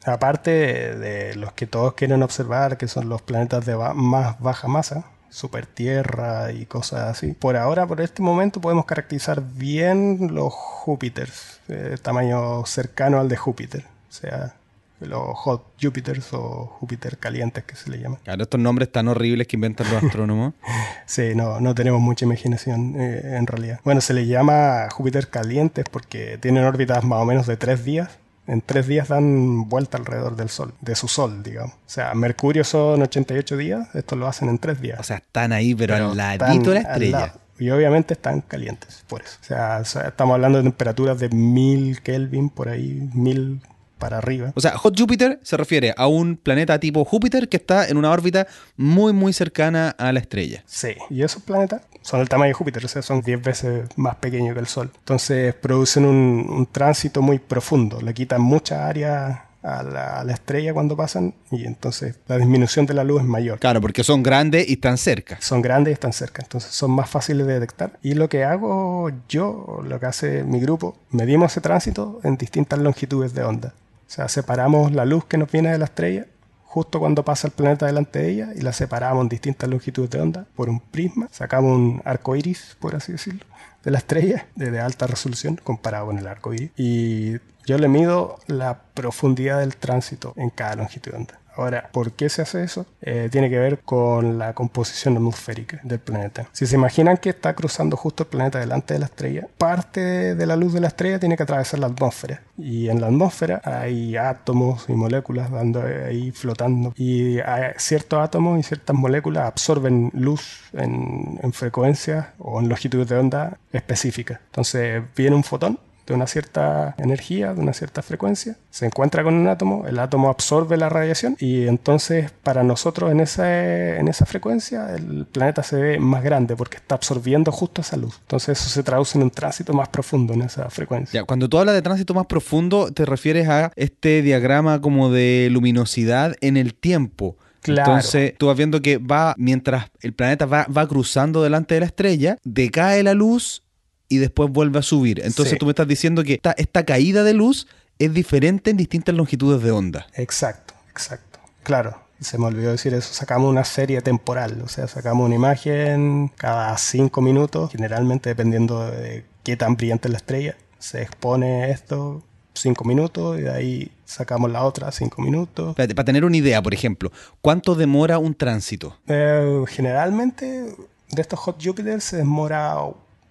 aparte 0.05 0.51
de 0.97 1.35
los 1.37 1.53
que 1.53 1.67
todos 1.67 1.95
quieren 1.95 2.23
observar, 2.23 2.77
que 2.77 2.89
son 2.89 3.09
los 3.09 3.23
planetas 3.23 3.67
de 3.67 3.77
más 3.77 4.39
baja 4.41 4.69
masa, 4.69 5.05
super 5.31 5.67
tierra 5.67 6.53
y 6.53 6.67
cosas 6.67 7.11
así. 7.11 7.33
Por 7.33 7.57
ahora, 7.57 7.87
por 7.87 8.01
este 8.01 8.23
momento, 8.23 8.61
podemos 8.61 8.85
caracterizar 8.85 9.43
bien 9.43 10.35
los 10.35 10.53
Júpiters, 10.53 11.61
de 11.69 11.97
tamaño 11.99 12.65
cercano 12.67 13.21
al 13.21 13.29
de 13.29 13.37
Júpiter. 13.37 13.85
O 14.09 14.13
sea, 14.13 14.55
los 15.01 15.39
hot 15.39 15.65
Júpiters 15.81 16.33
o 16.33 16.67
Júpiter 16.79 17.17
calientes 17.19 17.65
que 17.65 17.77
se 17.77 17.91
le 17.91 17.99
llama. 17.99 18.19
Claro, 18.25 18.43
estos 18.43 18.61
nombres 18.61 18.91
tan 18.93 19.09
horribles 19.09 19.47
que 19.47 19.57
inventan 19.57 19.91
los 19.93 20.03
astrónomos. 20.03 20.55
sí, 21.07 21.35
no, 21.35 21.61
no 21.61 21.75
tenemos 21.75 22.01
mucha 22.01 22.25
imaginación 22.25 23.01
eh, 23.01 23.37
en 23.37 23.47
realidad. 23.47 23.81
Bueno, 23.85 24.01
se 24.01 24.15
le 24.15 24.27
llama 24.27 24.89
Júpiter 24.91 25.29
calientes 25.29 25.85
porque 25.91 26.39
tienen 26.39 26.65
órbitas 26.65 27.05
más 27.05 27.21
o 27.21 27.25
menos 27.25 27.47
de 27.47 27.57
tres 27.57 27.85
días 27.85 28.19
en 28.51 28.61
tres 28.63 28.89
días 28.89 29.07
dan 29.07 29.69
vuelta 29.69 29.97
alrededor 29.97 30.35
del 30.35 30.49
Sol, 30.49 30.75
de 30.81 30.97
su 30.97 31.07
Sol, 31.07 31.43
digamos. 31.45 31.73
O 31.75 31.79
sea, 31.87 32.13
Mercurio 32.15 32.65
son 32.65 33.01
88 33.01 33.57
días, 33.57 33.95
esto 33.95 34.17
lo 34.17 34.27
hacen 34.27 34.49
en 34.49 34.59
tres 34.59 34.81
días. 34.81 34.99
O 34.99 35.05
sea, 35.05 35.19
están 35.19 35.53
ahí, 35.53 35.73
pero, 35.73 35.95
al 35.95 36.17
ladito 36.17 36.75
la 36.75 36.81
estrella. 36.81 37.35
Y 37.61 37.71
obviamente 37.71 38.15
están 38.15 38.41
calientes, 38.41 39.05
por 39.07 39.23
eso. 39.23 39.39
O 39.41 39.45
sea, 39.45 39.83
estamos 40.09 40.35
hablando 40.35 40.59
de 40.59 40.65
temperaturas 40.65 41.21
de 41.21 41.29
1000 41.29 42.03
Kelvin, 42.03 42.49
por 42.49 42.69
ahí, 42.69 43.09
1000 43.15 43.61
para 44.01 44.19
arriba. 44.19 44.53
O 44.57 44.61
sea, 44.61 44.77
Hot 44.77 44.99
Jupiter 44.99 45.39
se 45.45 45.57
refiere 45.57 45.95
a 45.97 46.09
un 46.09 46.37
planeta 46.37 46.81
tipo 46.81 47.05
Júpiter 47.05 47.49
que 47.49 47.59
está 47.59 47.87
en 47.87 47.97
una 47.97 48.11
órbita 48.11 48.49
muy, 48.77 49.13
muy 49.13 49.33
cercana 49.33 49.91
a 49.91 50.11
la 50.11 50.19
estrella. 50.19 50.65
Sí, 50.67 50.97
y 51.09 51.23
esos 51.23 51.45
planetas 51.45 51.83
son 52.03 52.21
del 52.21 52.29
tamaño 52.29 52.49
de 52.49 52.55
Júpiter, 52.55 52.85
o 52.85 52.89
sea, 52.89 53.03
son 53.03 53.21
10 53.21 53.43
veces 53.43 53.89
más 53.97 54.17
pequeños 54.17 54.55
que 54.55 54.61
el 54.61 54.67
Sol. 54.67 54.91
Entonces 54.99 55.55
producen 55.55 56.05
un, 56.05 56.69
tránsito 56.73 57.23
muy 57.23 57.39
profundo, 57.39 58.01
le 58.01 58.15
quitan 58.15 58.41
mucha 58.41 58.89
área 58.89 59.47
a 59.63 59.83
la, 59.83 60.33
estrella 60.33 60.73
cuando 60.73 60.97
pasan 60.97 61.35
y 61.51 61.67
entonces 61.67 62.17
la 62.27 62.39
disminución 62.39 62.87
de 62.87 62.95
la 62.95 63.05
luz 63.05 63.21
es 63.21 63.27
mayor. 63.27 63.59
Claro, 63.59 63.81
porque 63.81 64.03
son 64.03 64.23
grandes 64.23 64.69
y 64.69 64.75
están 64.75 64.97
cerca. 64.97 65.39
Son 65.41 65.61
grandes 65.61 65.93
y 65.93 65.95
están 65.95 66.13
cerca, 66.13 66.43
entonces 66.43 66.73
son 66.73 66.93
más 66.93 67.11
fáciles 67.11 67.47
de 67.47 67.55
detectar. 67.55 67.99
Y 68.03 68.15
lo 68.15 68.29
que 68.29 68.45
hago 68.45 69.11
yo, 69.29 69.83
lo 69.85 70.01
que 70.01 70.07
hace 70.07 70.43
mi 70.45 70.61
grupo, 70.61 70.97
medimos 71.11 71.53
ese 71.53 71.61
tránsito 71.61 72.21
en 72.25 72.37
distintas 72.37 72.79
longitudes 72.79 73.35
de 73.35 73.43
onda. 73.43 73.75
O 74.11 74.13
sea, 74.13 74.29
separamos 74.29 74.91
la 74.91 75.05
luz 75.05 75.25
que 75.25 75.39
nos 75.39 75.53
viene 75.53 75.71
de 75.71 75.79
la 75.79 75.85
estrella 75.85 76.27
justo 76.65 76.99
cuando 76.99 77.25
pasa 77.25 77.47
el 77.47 77.53
planeta 77.53 77.87
delante 77.87 78.19
de 78.19 78.31
ella 78.31 78.49
y 78.57 78.63
la 78.63 78.73
separamos 78.73 79.23
en 79.23 79.29
distintas 79.29 79.71
longitudes 79.71 80.11
de 80.11 80.21
onda 80.21 80.47
por 80.57 80.69
un 80.69 80.81
prisma. 80.81 81.29
Sacamos 81.31 81.77
un 81.77 82.03
arco 82.05 82.35
iris, 82.35 82.77
por 82.81 82.97
así 82.97 83.13
decirlo, 83.13 83.45
de 83.85 83.93
la 83.93 83.99
estrella 83.99 84.49
de, 84.57 84.81
alta 84.81 85.07
resolución 85.07 85.61
comparado 85.63 86.07
con 86.07 86.19
el 86.19 86.27
arco 86.27 86.53
iris. 86.53 86.73
Y 86.77 87.35
yo 87.67 87.79
le 87.79 87.87
mido 87.87 88.41
la 88.49 88.81
profundidad 88.95 89.61
del 89.61 89.77
tránsito 89.77 90.33
en 90.37 90.51
cada 90.51 90.75
longitud 90.75 91.13
de 91.13 91.17
onda. 91.17 91.40
Ahora, 91.61 91.91
¿por 91.93 92.13
qué 92.13 92.31
se 92.31 92.41
hace 92.41 92.63
eso? 92.65 92.87
Eh, 93.03 93.29
tiene 93.31 93.51
que 93.51 93.59
ver 93.59 93.81
con 93.81 94.39
la 94.39 94.55
composición 94.55 95.17
atmosférica 95.17 95.81
del 95.83 95.99
planeta. 95.99 96.49
Si 96.53 96.67
se 96.67 96.77
imaginan 96.77 97.19
que 97.19 97.29
está 97.29 97.55
cruzando 97.55 97.99
justo 97.99 98.23
el 98.23 98.31
planeta 98.31 98.59
delante 98.59 98.95
de 98.95 99.01
la 99.01 99.07
estrella, 99.07 99.47
parte 99.59 100.35
de 100.35 100.47
la 100.47 100.57
luz 100.57 100.73
de 100.73 100.81
la 100.81 100.89
estrella 100.89 101.19
tiene 101.19 101.37
que 101.37 101.43
atravesar 101.43 101.81
la 101.81 101.89
atmósfera. 101.89 102.43
Y 102.57 102.89
en 102.89 103.03
la 103.03 103.09
atmósfera 103.09 103.61
hay 103.63 104.17
átomos 104.17 104.87
y 104.89 104.93
moléculas 104.93 105.51
dando 105.51 105.83
ahí 105.83 106.31
flotando. 106.31 106.95
Y 106.97 107.37
ciertos 107.77 108.21
átomos 108.21 108.59
y 108.59 108.63
ciertas 108.63 108.97
moléculas 108.97 109.47
absorben 109.47 110.11
luz 110.15 110.63
en, 110.73 111.39
en 111.43 111.53
frecuencias 111.53 112.29
o 112.39 112.59
en 112.61 112.71
longitudes 112.71 113.09
de 113.09 113.19
onda 113.19 113.59
específicas. 113.71 114.41
Entonces 114.47 115.03
viene 115.15 115.37
un 115.37 115.45
fotón 115.45 115.79
de 116.11 116.17
una 116.17 116.27
cierta 116.27 116.95
energía, 116.99 117.55
de 117.55 117.61
una 117.61 117.73
cierta 117.73 118.03
frecuencia, 118.03 118.57
se 118.71 118.87
encuentra 118.87 119.23
con 119.23 119.35
un 119.35 119.49
átomo, 119.49 119.87
el 119.87 119.99
átomo 119.99 120.29
absorbe 120.29 120.77
la 120.77 120.89
radiación 120.89 121.37
y 121.39 121.67
entonces 121.67 122.31
para 122.43 122.63
nosotros 122.63 123.11
en 123.11 123.21
esa, 123.21 123.97
en 123.97 124.09
esa 124.09 124.27
frecuencia 124.27 124.95
el 124.95 125.27
planeta 125.27 125.63
se 125.63 125.77
ve 125.77 125.99
más 125.99 126.23
grande 126.23 126.57
porque 126.57 126.77
está 126.77 126.97
absorbiendo 126.97 127.53
justo 127.53 127.81
esa 127.81 127.97
luz. 127.97 128.19
Entonces 128.23 128.61
eso 128.61 128.69
se 128.69 128.83
traduce 128.83 129.19
en 129.19 129.25
un 129.25 129.31
tránsito 129.31 129.73
más 129.73 129.89
profundo 129.89 130.35
en 130.35 130.43
esa 130.43 130.69
frecuencia. 130.71 131.21
Ya, 131.21 131.25
cuando 131.25 131.49
tú 131.49 131.59
hablas 131.59 131.75
de 131.75 131.83
tránsito 131.83 132.15
más 132.15 132.27
profundo 132.27 132.93
te 132.93 133.05
refieres 133.05 133.49
a 133.49 133.73
este 133.77 134.23
diagrama 134.23 134.81
como 134.81 135.11
de 135.11 135.49
luminosidad 135.51 136.35
en 136.41 136.57
el 136.57 136.75
tiempo. 136.75 137.37
Claro. 137.63 137.93
Entonces, 137.93 138.35
tú 138.39 138.47
vas 138.47 138.57
viendo 138.57 138.81
que 138.81 138.97
va, 138.97 139.35
mientras 139.37 139.91
el 140.01 140.15
planeta 140.15 140.47
va, 140.47 140.67
va 140.75 140.89
cruzando 140.89 141.43
delante 141.43 141.75
de 141.75 141.81
la 141.81 141.87
estrella, 141.87 142.39
decae 142.43 143.03
la 143.03 143.13
luz 143.13 143.63
y 144.11 144.19
después 144.19 144.51
vuelve 144.51 144.81
a 144.81 144.83
subir. 144.83 145.23
Entonces 145.25 145.57
tú 145.59 145.65
me 145.65 145.71
estás 145.71 145.89
diciendo 145.89 146.23
que 146.23 146.35
esta, 146.35 146.53
esta 146.59 146.85
caída 146.85 147.25
de 147.25 147.33
luz 147.33 147.67
es 147.99 148.13
diferente 148.13 148.71
en 148.71 148.77
distintas 148.77 149.15
longitudes 149.15 149.63
de 149.63 149.71
onda. 149.71 150.07
Exacto, 150.15 150.75
exacto. 150.91 151.39
Claro, 151.63 151.97
se 152.21 152.37
me 152.37 152.47
olvidó 152.47 152.73
decir 152.73 152.93
eso, 152.93 153.15
sacamos 153.15 153.49
una 153.49 153.65
serie 153.65 154.03
temporal, 154.03 154.61
o 154.65 154.69
sea, 154.69 154.89
sacamos 154.89 155.27
una 155.27 155.37
imagen 155.37 156.31
cada 156.37 156.77
cinco 156.77 157.23
minutos, 157.23 157.71
generalmente 157.71 158.31
dependiendo 158.31 158.91
de 158.91 159.25
qué 159.45 159.57
tan 159.57 159.77
brillante 159.77 160.09
es 160.09 160.13
la 160.13 160.19
estrella, 160.19 160.57
se 160.79 161.03
expone 161.03 161.71
esto 161.71 162.23
cinco 162.53 162.85
minutos 162.85 163.39
y 163.39 163.43
de 163.43 163.51
ahí 163.51 163.93
sacamos 164.05 164.51
la 164.51 164.65
otra 164.65 164.91
cinco 164.91 165.23
minutos. 165.23 165.77
Para, 165.77 166.05
tener 166.05 166.25
una 166.25 166.37
idea, 166.37 166.61
por 166.61 166.75
ejemplo, 166.75 167.13
¿cuánto 167.41 167.75
demora 167.77 168.19
un 168.19 168.35
tránsito? 168.35 168.97
Eh, 169.07 169.63
generalmente 169.69 170.75
de 171.11 171.23
estos 171.23 171.39
Hot 171.41 171.65
Jupiter 171.65 172.01
se 172.01 172.17
demora 172.17 172.77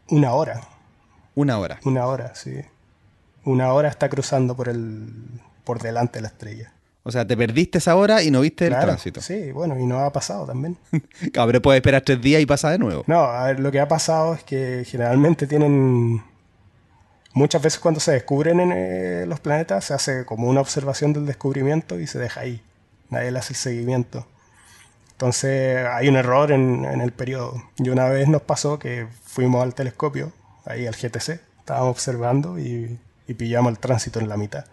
una 0.10 0.34
hora. 0.34 0.62
Una 1.36 1.58
hora. 1.58 1.80
Una 1.84 2.06
hora, 2.06 2.36
sí. 2.36 2.62
Una 3.46 3.74
hora 3.74 3.90
está 3.90 4.10
cruzando 4.10 4.56
por 4.56 4.70
el 4.70 5.42
por 5.64 5.82
delante 5.82 6.18
de 6.18 6.22
la 6.24 6.28
estrella. 6.30 6.74
O 7.04 7.12
sea, 7.12 7.26
te 7.26 7.38
perdiste 7.38 7.78
esa 7.78 7.96
hora 7.96 8.24
y 8.24 8.32
no 8.32 8.42
viste 8.42 8.68
el 8.68 8.74
tránsito. 8.74 9.22
Sí, 9.22 9.52
bueno, 9.52 9.80
y 9.80 9.86
no 9.86 10.00
ha 10.00 10.12
pasado 10.12 10.46
también. 10.46 10.78
Cabrón, 11.34 11.62
puedes 11.62 11.80
esperar 11.80 12.02
tres 12.02 12.22
días 12.22 12.42
y 12.42 12.46
pasa 12.46 12.72
de 12.72 12.80
nuevo. 12.80 13.04
No, 13.08 13.20
a 13.20 13.46
ver, 13.46 13.60
lo 13.60 13.72
que 13.72 13.80
ha 13.80 13.88
pasado 13.88 14.34
es 14.34 14.44
que 14.44 14.84
generalmente 14.86 15.48
tienen. 15.48 16.24
Muchas 17.34 17.62
veces 17.62 17.80
cuando 17.80 18.00
se 18.00 18.12
descubren 18.12 18.60
en, 18.60 18.72
eh, 18.76 19.26
los 19.28 19.40
planetas 19.40 19.86
se 19.86 19.94
hace 19.94 20.26
como 20.26 20.48
una 20.50 20.62
observación 20.62 21.14
del 21.14 21.26
descubrimiento 21.26 22.00
y 22.00 22.08
se 22.08 22.20
deja 22.20 22.42
ahí. 22.42 22.62
Nadie 23.10 23.32
le 23.32 23.40
hace 23.40 23.54
el 23.54 23.58
seguimiento. 23.58 24.28
Entonces 25.20 25.86
hay 25.86 26.08
un 26.08 26.16
error 26.16 26.50
en, 26.50 26.86
el 26.86 27.12
periodo. 27.12 27.62
Y 27.78 27.90
una 27.90 28.08
vez 28.08 28.30
nos 28.30 28.42
pasó 28.42 28.80
que 28.80 29.06
fuimos 29.26 29.62
al 29.62 29.76
telescopio, 29.76 30.32
ahí 30.64 30.88
al 30.88 30.96
GTC, 30.96 31.42
estábamos 31.60 31.90
observando 31.90 32.58
y, 32.58 32.98
pillamos 33.38 33.74
el 33.74 33.80
tránsito 33.80 34.22
en 34.22 34.30
la 34.30 34.38
mitad. 34.38 34.64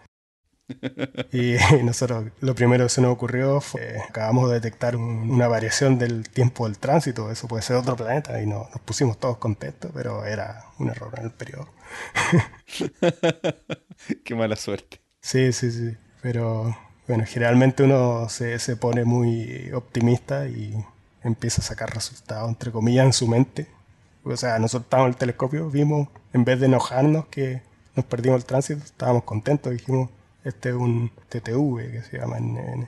y, 1.33 1.55
nosotros 1.83 2.31
lo 2.39 2.55
primero 2.55 2.85
que 2.85 2.89
se 2.89 3.01
nos 3.01 3.11
ocurrió 3.11 3.59
fue 3.59 3.99
acabamos 3.99 4.47
de 4.47 4.55
detectar 4.55 4.95
una 4.95 5.49
variación 5.49 5.99
del 5.99 6.29
tiempo 6.29 6.63
del 6.63 6.77
tránsito, 6.77 7.29
eso 7.29 7.49
puede 7.49 7.61
ser 7.61 7.75
otro 7.75 7.97
planeta, 7.97 8.41
y 8.41 8.47
nos 8.47 8.69
pusimos 8.85 9.19
todos 9.19 9.39
contentos, 9.39 9.91
pero 9.93 10.23
era 10.23 10.63
un 10.79 10.89
error 10.89 11.13
en 11.17 11.25
el 11.25 11.31
periodo. 11.31 11.67
Qué 14.23 14.33
mala 14.33 14.55
suerte. 14.55 15.01
Sí, 15.19 15.51
sí, 15.51 15.71
sí, 15.71 15.97
pero 16.21 16.73
bueno, 17.07 17.23
generalmente 17.25 17.83
uno 17.83 18.27
se, 18.29 18.59
se, 18.59 18.75
pone 18.75 19.05
muy 19.05 19.71
optimista 19.73 20.47
y 20.47 20.73
empieza 21.23 21.61
a 21.61 21.65
sacar 21.65 21.93
resultados, 21.93 22.49
entre 22.49 22.71
comillas, 22.71 23.05
en 23.05 23.13
su 23.13 23.27
mente. 23.27 23.67
O 24.23 24.35
sea, 24.35 24.59
nosotros 24.59 24.85
estábamos 24.85 25.11
el 25.11 25.17
telescopio, 25.17 25.69
vimos, 25.69 26.09
en 26.33 26.43
vez 26.43 26.59
de 26.59 26.65
enojarnos 26.65 27.27
que 27.27 27.61
nos 27.95 28.05
perdimos 28.05 28.37
el 28.39 28.45
tránsito, 28.45 28.83
estábamos 28.83 29.23
contentos, 29.23 29.71
dijimos, 29.71 30.09
este 30.43 30.69
es 30.69 30.75
un 30.75 31.11
TTV, 31.29 31.91
que 31.91 32.03
se 32.03 32.17
llama 32.19 32.37
en, 32.37 32.87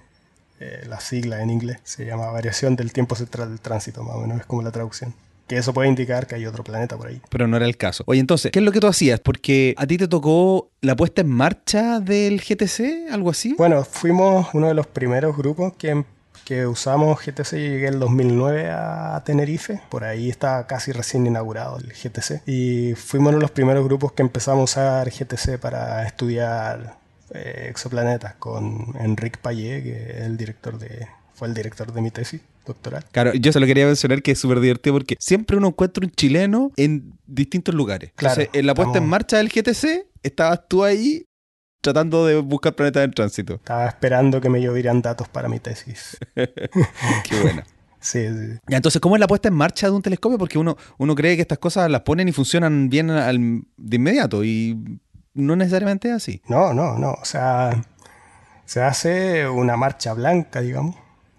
eh, 0.59 0.83
la 0.87 0.99
sigla 0.99 1.41
en 1.41 1.49
inglés, 1.49 1.79
se 1.83 2.05
llama 2.05 2.27
variación 2.31 2.75
del 2.75 2.91
tiempo 2.91 3.15
central 3.15 3.49
del 3.49 3.61
tránsito, 3.61 4.03
más 4.03 4.15
o 4.15 4.19
menos, 4.19 4.39
es 4.41 4.45
como 4.45 4.61
la 4.61 4.71
traducción 4.71 5.13
que 5.49 5.57
eso 5.57 5.73
puede 5.73 5.89
indicar 5.89 6.27
que 6.27 6.35
hay 6.35 6.45
otro 6.45 6.63
planeta 6.63 6.95
por 6.95 7.07
ahí. 7.07 7.19
Pero 7.29 7.47
no 7.47 7.57
era 7.57 7.65
el 7.65 7.75
caso. 7.75 8.03
Oye, 8.05 8.21
entonces, 8.21 8.51
¿qué 8.51 8.59
es 8.59 8.65
lo 8.65 8.71
que 8.71 8.79
tú 8.79 8.87
hacías? 8.87 9.19
Porque 9.19 9.73
a 9.77 9.87
ti 9.87 9.97
te 9.97 10.07
tocó 10.07 10.69
la 10.81 10.95
puesta 10.95 11.21
en 11.21 11.29
marcha 11.29 11.99
del 11.99 12.39
GTC, 12.39 13.11
algo 13.11 13.31
así. 13.31 13.55
Bueno, 13.57 13.83
fuimos 13.83 14.47
uno 14.53 14.67
de 14.67 14.75
los 14.75 14.87
primeros 14.87 15.35
grupos 15.35 15.73
que 15.73 16.05
que 16.45 16.65
usamos 16.65 17.19
GTC 17.23 17.51
llegué 17.57 17.87
el 17.89 17.99
2009 17.99 18.71
a 18.71 19.21
Tenerife, 19.23 19.81
por 19.87 20.03
ahí 20.03 20.31
está 20.31 20.65
casi 20.65 20.91
recién 20.91 21.27
inaugurado 21.27 21.77
el 21.77 21.93
GTC 21.93 22.41
y 22.47 22.95
fuimos 22.95 23.29
uno 23.29 23.37
de 23.37 23.41
los 23.43 23.51
primeros 23.51 23.85
grupos 23.85 24.13
que 24.13 24.23
empezamos 24.23 24.75
a 24.75 24.81
usar 24.81 25.11
GTC 25.11 25.59
para 25.59 26.07
estudiar 26.07 26.95
eh, 27.35 27.67
exoplanetas 27.69 28.33
con 28.39 28.95
Enrique 28.99 29.37
Payet, 29.39 29.83
que 29.83 30.11
es 30.17 30.25
el 30.25 30.37
director 30.37 30.79
de, 30.79 31.07
fue 31.39 31.47
el 31.47 31.53
director 31.53 31.91
de 31.93 32.01
mi 32.01 32.11
tesis 32.11 32.41
doctoral. 32.65 33.05
Claro, 33.13 33.33
yo 33.33 33.53
se 33.53 33.61
lo 33.61 33.65
quería 33.65 33.85
mencionar 33.85 34.21
que 34.21 34.31
es 34.31 34.39
súper 34.39 34.59
divertido 34.59 34.93
porque 34.95 35.15
siempre 35.19 35.55
uno 35.55 35.69
encuentra 35.69 36.05
un 36.05 36.11
chileno 36.11 36.71
en 36.75 37.17
distintos 37.25 37.73
lugares. 37.73 38.11
Claro, 38.15 38.43
en 38.51 38.67
la 38.67 38.73
puesta 38.73 38.97
en 38.97 39.07
marcha 39.07 39.37
del 39.37 39.47
GTC, 39.47 40.05
estabas 40.21 40.67
tú 40.67 40.83
ahí 40.83 41.25
tratando 41.81 42.25
de 42.25 42.41
buscar 42.41 42.75
planetas 42.75 43.05
en 43.05 43.11
tránsito. 43.11 43.53
Estaba 43.55 43.87
esperando 43.87 44.41
que 44.41 44.49
me 44.49 44.61
llovieran 44.61 45.01
datos 45.01 45.29
para 45.29 45.47
mi 45.47 45.61
tesis. 45.61 46.17
Qué 46.35 47.41
buena. 47.41 47.63
Sí, 48.01 48.29
sí. 48.29 48.57
Entonces, 48.69 49.01
¿cómo 49.01 49.17
es 49.17 49.19
la 49.19 49.27
puesta 49.27 49.49
en 49.49 49.55
marcha 49.55 49.87
de 49.87 49.91
un 49.91 50.01
telescopio? 50.01 50.37
Porque 50.37 50.57
uno, 50.57 50.77
uno 50.99 51.15
cree 51.15 51.35
que 51.35 51.41
estas 51.41 51.57
cosas 51.57 51.91
las 51.91 51.99
ponen 52.03 52.29
y 52.29 52.31
funcionan 52.31 52.87
bien 52.87 53.07
de 53.09 53.95
inmediato 53.97 54.41
y 54.45 55.01
no 55.33 55.57
necesariamente 55.57 56.07
es 56.07 56.13
así. 56.13 56.41
No, 56.47 56.73
no, 56.73 56.97
no. 56.97 57.11
O 57.11 57.25
sea, 57.25 57.83
se 58.63 58.81
hace 58.81 59.49
una 59.49 59.75
marcha 59.75 60.13
blanca, 60.13 60.61
digamos 60.61 60.95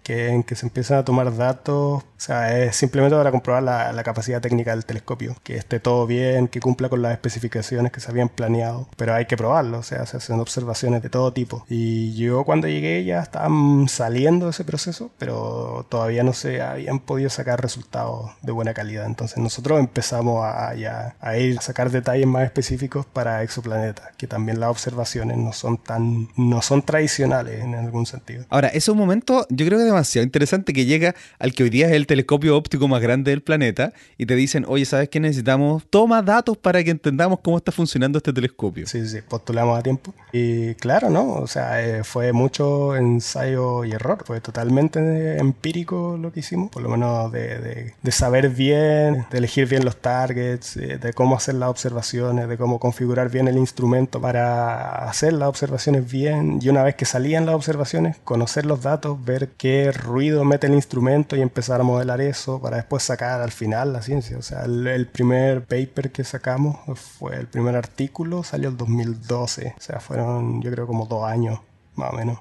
en 0.06 0.42
que 0.42 0.56
se 0.56 0.66
empiezan 0.66 0.98
a 0.98 1.04
tomar 1.04 1.34
datos, 1.36 2.02
o 2.20 2.22
sea, 2.22 2.58
es 2.58 2.76
simplemente 2.76 3.16
para 3.16 3.30
comprobar 3.30 3.62
la, 3.62 4.02
capacidad 4.02 4.40
técnica 4.40 4.72
del 4.72 4.84
telescopio, 4.84 5.36
que 5.42 5.56
esté 5.56 5.78
todo 5.78 6.06
bien, 6.06 6.48
que 6.48 6.60
cumpla 6.60 6.88
con 6.88 7.02
las 7.02 7.12
especificaciones 7.12 7.92
que 7.92 8.00
se 8.00 8.10
habían 8.10 8.28
planeado, 8.28 8.88
pero 8.96 9.14
hay 9.14 9.26
que 9.26 9.36
probarlo, 9.36 9.78
o 9.78 9.82
sea, 9.82 10.04
se 10.06 10.16
hacen 10.16 10.40
observaciones 10.40 11.02
de 11.02 11.10
todo 11.10 11.32
tipo. 11.32 11.64
Y 11.68 12.14
yo 12.14 12.44
cuando 12.44 12.66
llegué 12.66 13.04
ya 13.04 13.20
estaban 13.20 13.88
saliendo 13.88 14.46
de 14.46 14.50
ese 14.50 14.64
proceso, 14.64 15.10
pero 15.18 15.86
todavía 15.88 16.22
no 16.22 16.32
se 16.32 16.62
habían 16.62 16.98
podido 16.98 17.30
sacar 17.30 17.60
resultados 17.60 18.30
de 18.42 18.52
buena 18.52 18.74
calidad, 18.74 19.06
entonces 19.06 19.38
nosotros 19.38 19.78
empezamos 19.78 20.44
a, 20.44 20.74
ya, 20.74 21.16
a 21.20 21.36
ir 21.36 21.58
a 21.58 21.62
sacar 21.62 21.90
detalles 21.90 22.26
más 22.26 22.44
específicos 22.44 23.06
para 23.06 23.42
exoplanetas, 23.42 24.16
que 24.16 24.26
también 24.26 24.60
las 24.60 24.70
observaciones 24.70 25.36
no 25.36 25.52
son 25.52 25.78
tan, 25.78 26.28
no 26.36 26.62
son 26.62 26.82
tradicionales 26.82 27.62
en 27.62 27.74
algún 27.74 28.06
sentido. 28.06 28.44
Ahora, 28.48 28.68
ese 28.68 28.92
momento 28.92 29.46
yo 29.50 29.66
creo 29.66 29.78
que 29.78 29.89
demasiado 29.90 30.24
interesante 30.24 30.72
que 30.72 30.84
llega 30.84 31.14
al 31.38 31.52
que 31.52 31.64
hoy 31.64 31.70
día 31.70 31.86
es 31.86 31.92
el 31.92 32.06
telescopio 32.06 32.56
óptico 32.56 32.88
más 32.88 33.00
grande 33.00 33.30
del 33.30 33.42
planeta 33.42 33.92
y 34.18 34.26
te 34.26 34.34
dicen, 34.34 34.64
oye, 34.68 34.84
¿sabes 34.84 35.08
qué 35.08 35.20
necesitamos? 35.20 35.84
Toma 35.90 36.22
datos 36.22 36.56
para 36.56 36.82
que 36.82 36.90
entendamos 36.90 37.40
cómo 37.42 37.56
está 37.56 37.72
funcionando 37.72 38.18
este 38.18 38.32
telescopio. 38.32 38.86
Sí, 38.86 39.06
sí, 39.08 39.18
postulamos 39.28 39.78
a 39.78 39.82
tiempo. 39.82 40.14
Y 40.32 40.74
claro, 40.74 41.10
¿no? 41.10 41.34
O 41.34 41.46
sea, 41.46 41.82
eh, 41.82 42.04
fue 42.04 42.32
mucho 42.32 42.96
ensayo 42.96 43.84
y 43.84 43.92
error. 43.92 44.22
Fue 44.24 44.40
totalmente 44.40 45.38
empírico 45.38 46.18
lo 46.20 46.32
que 46.32 46.40
hicimos, 46.40 46.70
por 46.70 46.82
lo 46.82 46.88
menos 46.88 47.32
de, 47.32 47.94
de, 48.02 48.12
saber 48.12 48.50
bien, 48.50 49.26
de 49.30 49.38
elegir 49.38 49.66
bien 49.66 49.84
los 49.84 49.96
targets, 49.96 50.74
de, 50.74 50.98
de 50.98 51.12
cómo 51.12 51.36
hacer 51.36 51.54
las 51.54 51.70
observaciones, 51.70 52.48
de 52.48 52.56
cómo 52.56 52.78
configurar 52.78 53.30
bien 53.30 53.48
el 53.48 53.56
instrumento 53.56 54.20
para 54.20 55.08
hacer 55.08 55.32
las 55.32 55.48
observaciones 55.48 56.10
bien. 56.10 56.58
Y 56.60 56.68
una 56.68 56.82
vez 56.82 56.94
que 56.94 57.04
salían 57.04 57.46
las 57.46 57.54
observaciones, 57.54 58.16
conocer 58.24 58.66
los 58.66 58.82
datos, 58.82 59.22
ver 59.24 59.50
qué 59.56 59.79
ruido 59.92 60.44
mete 60.44 60.66
el 60.66 60.74
instrumento 60.74 61.36
y 61.36 61.40
empezar 61.40 61.80
a 61.80 61.84
modelar 61.84 62.20
eso 62.20 62.60
para 62.60 62.76
después 62.76 63.02
sacar 63.02 63.40
al 63.40 63.52
final 63.52 63.92
la 63.92 64.02
ciencia. 64.02 64.38
O 64.38 64.42
sea, 64.42 64.64
el, 64.64 65.06
primer 65.06 65.64
paper 65.64 66.10
que 66.10 66.24
sacamos 66.24 66.78
fue 66.98 67.36
el 67.36 67.46
primer 67.46 67.76
artículo, 67.76 68.42
salió 68.42 68.68
el 68.68 68.76
2012. 68.76 69.74
O 69.76 69.80
sea, 69.80 70.00
fueron 70.00 70.62
yo 70.62 70.70
creo 70.70 70.86
como 70.86 71.06
dos 71.06 71.24
años 71.24 71.60
más 71.96 72.12
o 72.12 72.16
menos 72.16 72.38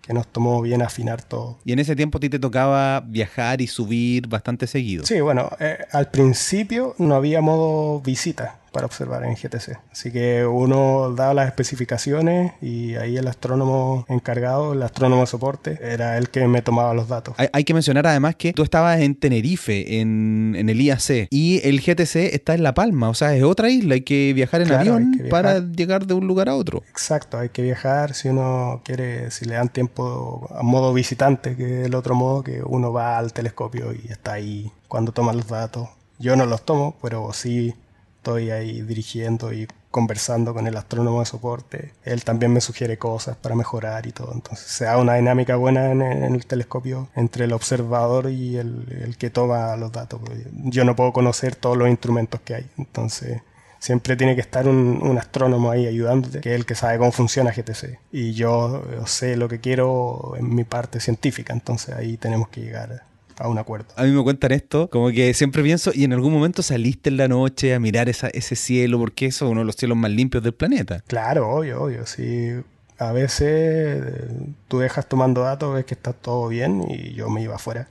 que 0.00 0.14
nos 0.14 0.26
tomó 0.26 0.62
bien 0.62 0.82
afinar 0.82 1.22
todo. 1.22 1.58
Y 1.64 1.72
en 1.72 1.78
ese 1.78 1.94
tiempo 1.94 2.18
a 2.18 2.20
ti 2.20 2.30
te 2.30 2.38
tocaba 2.38 3.00
viajar 3.00 3.60
y 3.60 3.66
subir 3.66 4.26
bastante 4.28 4.66
seguido. 4.66 5.04
Sí, 5.04 5.20
bueno, 5.20 5.50
eh, 5.60 5.78
al 5.92 6.10
principio 6.10 6.94
no 6.98 7.14
había 7.14 7.40
modo 7.40 8.00
visita 8.00 8.59
para 8.72 8.86
observar 8.86 9.24
en 9.24 9.34
GTC. 9.34 9.78
Así 9.90 10.12
que 10.12 10.46
uno 10.46 11.12
daba 11.14 11.34
las 11.34 11.46
especificaciones 11.46 12.52
y 12.60 12.94
ahí 12.96 13.16
el 13.16 13.26
astrónomo 13.26 14.04
encargado, 14.08 14.72
el 14.72 14.82
astrónomo 14.82 15.22
de 15.22 15.26
soporte, 15.26 15.78
era 15.82 16.18
el 16.18 16.30
que 16.30 16.46
me 16.46 16.62
tomaba 16.62 16.94
los 16.94 17.08
datos. 17.08 17.34
Hay, 17.52 17.64
que 17.64 17.74
mencionar 17.74 18.06
además 18.06 18.36
que 18.36 18.52
tú 18.52 18.62
estabas 18.62 19.00
en 19.00 19.14
Tenerife, 19.14 20.00
en, 20.00 20.56
el 20.56 20.80
IAC, 20.80 21.28
y 21.30 21.60
el 21.66 21.80
GTC 21.80 22.34
está 22.34 22.54
en 22.54 22.62
La 22.62 22.74
Palma, 22.74 23.08
o 23.08 23.14
sea, 23.14 23.34
es 23.34 23.42
otra 23.42 23.70
isla, 23.70 23.94
hay 23.94 24.02
que 24.02 24.32
viajar 24.34 24.62
en 24.62 24.72
avión 24.72 25.22
para 25.30 25.60
llegar 25.60 26.06
de 26.06 26.14
un 26.14 26.26
lugar 26.26 26.48
a 26.48 26.56
otro. 26.56 26.82
Exacto, 26.88 27.38
hay 27.38 27.50
que 27.50 27.62
viajar 27.62 28.14
si 28.14 28.28
uno 28.28 28.82
quiere, 28.84 29.30
si 29.30 29.44
le 29.44 29.54
dan 29.54 29.68
tiempo 29.68 30.48
a 30.50 30.62
modo 30.62 30.92
visitante, 30.92 31.56
que 31.56 31.80
es 31.80 31.86
el 31.86 31.94
otro 31.94 32.14
modo 32.14 32.42
que 32.42 32.62
uno 32.62 32.92
va 32.92 33.18
al 33.18 33.32
telescopio 33.32 33.92
y 33.92 34.10
está 34.10 34.34
ahí 34.34 34.70
cuando 34.88 35.12
toma 35.12 35.32
los 35.32 35.48
datos. 35.48 35.88
Yo 36.18 36.36
no 36.36 36.44
los 36.46 36.64
tomo, 36.64 36.96
pero 37.00 37.32
sí 37.32 37.74
estoy 38.20 38.50
ahí 38.50 38.82
dirigiendo 38.82 39.50
y 39.50 39.66
conversando 39.90 40.52
con 40.52 40.66
el 40.66 40.76
astrónomo 40.76 41.20
de 41.20 41.26
soporte. 41.26 41.94
Él 42.04 42.22
también 42.22 42.52
me 42.52 42.60
sugiere 42.60 42.98
cosas 42.98 43.36
para 43.36 43.54
mejorar 43.54 44.06
y 44.06 44.12
todo. 44.12 44.32
Entonces 44.34 44.66
se 44.66 44.84
da 44.84 44.98
una 44.98 45.14
dinámica 45.14 45.56
buena 45.56 45.90
en, 45.90 46.02
el 46.02 46.44
telescopio 46.44 47.08
entre 47.16 47.46
el 47.46 47.52
observador 47.54 48.30
y 48.30 48.58
el, 48.58 49.16
que 49.18 49.30
toma 49.30 49.74
los 49.76 49.90
datos. 49.90 50.20
Yo 50.52 50.84
no 50.84 50.94
puedo 50.94 51.14
conocer 51.14 51.56
todos 51.56 51.78
los 51.78 51.88
instrumentos 51.88 52.40
que 52.42 52.56
hay. 52.56 52.70
Entonces 52.76 53.40
siempre 53.78 54.16
tiene 54.16 54.34
que 54.34 54.42
estar 54.42 54.68
un, 54.68 55.16
astrónomo 55.16 55.70
ahí 55.70 55.86
ayudándote, 55.86 56.40
que 56.40 56.50
es 56.50 56.56
el 56.56 56.66
que 56.66 56.74
sabe 56.74 56.98
cómo 56.98 57.12
funciona 57.12 57.52
GTC. 57.52 57.98
Y 58.12 58.34
yo 58.34 58.82
sé 59.06 59.38
lo 59.38 59.48
que 59.48 59.60
quiero 59.60 60.34
en 60.36 60.54
mi 60.54 60.64
parte 60.64 61.00
científica. 61.00 61.54
Entonces 61.54 61.94
ahí 61.96 62.18
tenemos 62.18 62.48
que 62.48 62.60
llegar 62.60 63.02
a 63.40 63.48
un 63.48 63.58
acuerdo. 63.58 63.86
A 63.96 64.04
mí 64.04 64.10
me 64.10 64.22
cuentan 64.22 64.52
esto, 64.52 64.88
como 64.90 65.10
que 65.10 65.32
siempre 65.34 65.62
pienso, 65.62 65.92
y 65.94 66.04
en 66.04 66.12
algún 66.12 66.32
momento 66.32 66.62
saliste 66.62 67.08
en 67.08 67.16
la 67.16 67.26
noche 67.26 67.74
a 67.74 67.80
mirar 67.80 68.08
esa, 68.08 68.28
ese 68.28 68.54
cielo, 68.54 68.98
porque 68.98 69.26
eso 69.26 69.46
es 69.46 69.50
uno 69.50 69.60
de 69.60 69.66
los 69.66 69.76
cielos 69.76 69.96
más 69.96 70.10
limpios 70.10 70.44
del 70.44 70.52
planeta. 70.52 71.02
Claro, 71.06 71.48
obvio, 71.48 71.82
obvio, 71.82 72.06
sí. 72.06 72.50
A 72.98 73.12
veces 73.12 74.04
tú 74.68 74.78
dejas 74.78 75.08
tomando 75.08 75.40
datos, 75.40 75.74
ves 75.74 75.86
que 75.86 75.94
está 75.94 76.12
todo 76.12 76.48
bien 76.48 76.84
y 76.88 77.14
yo 77.14 77.30
me 77.30 77.42
iba 77.42 77.54
afuera. 77.54 77.88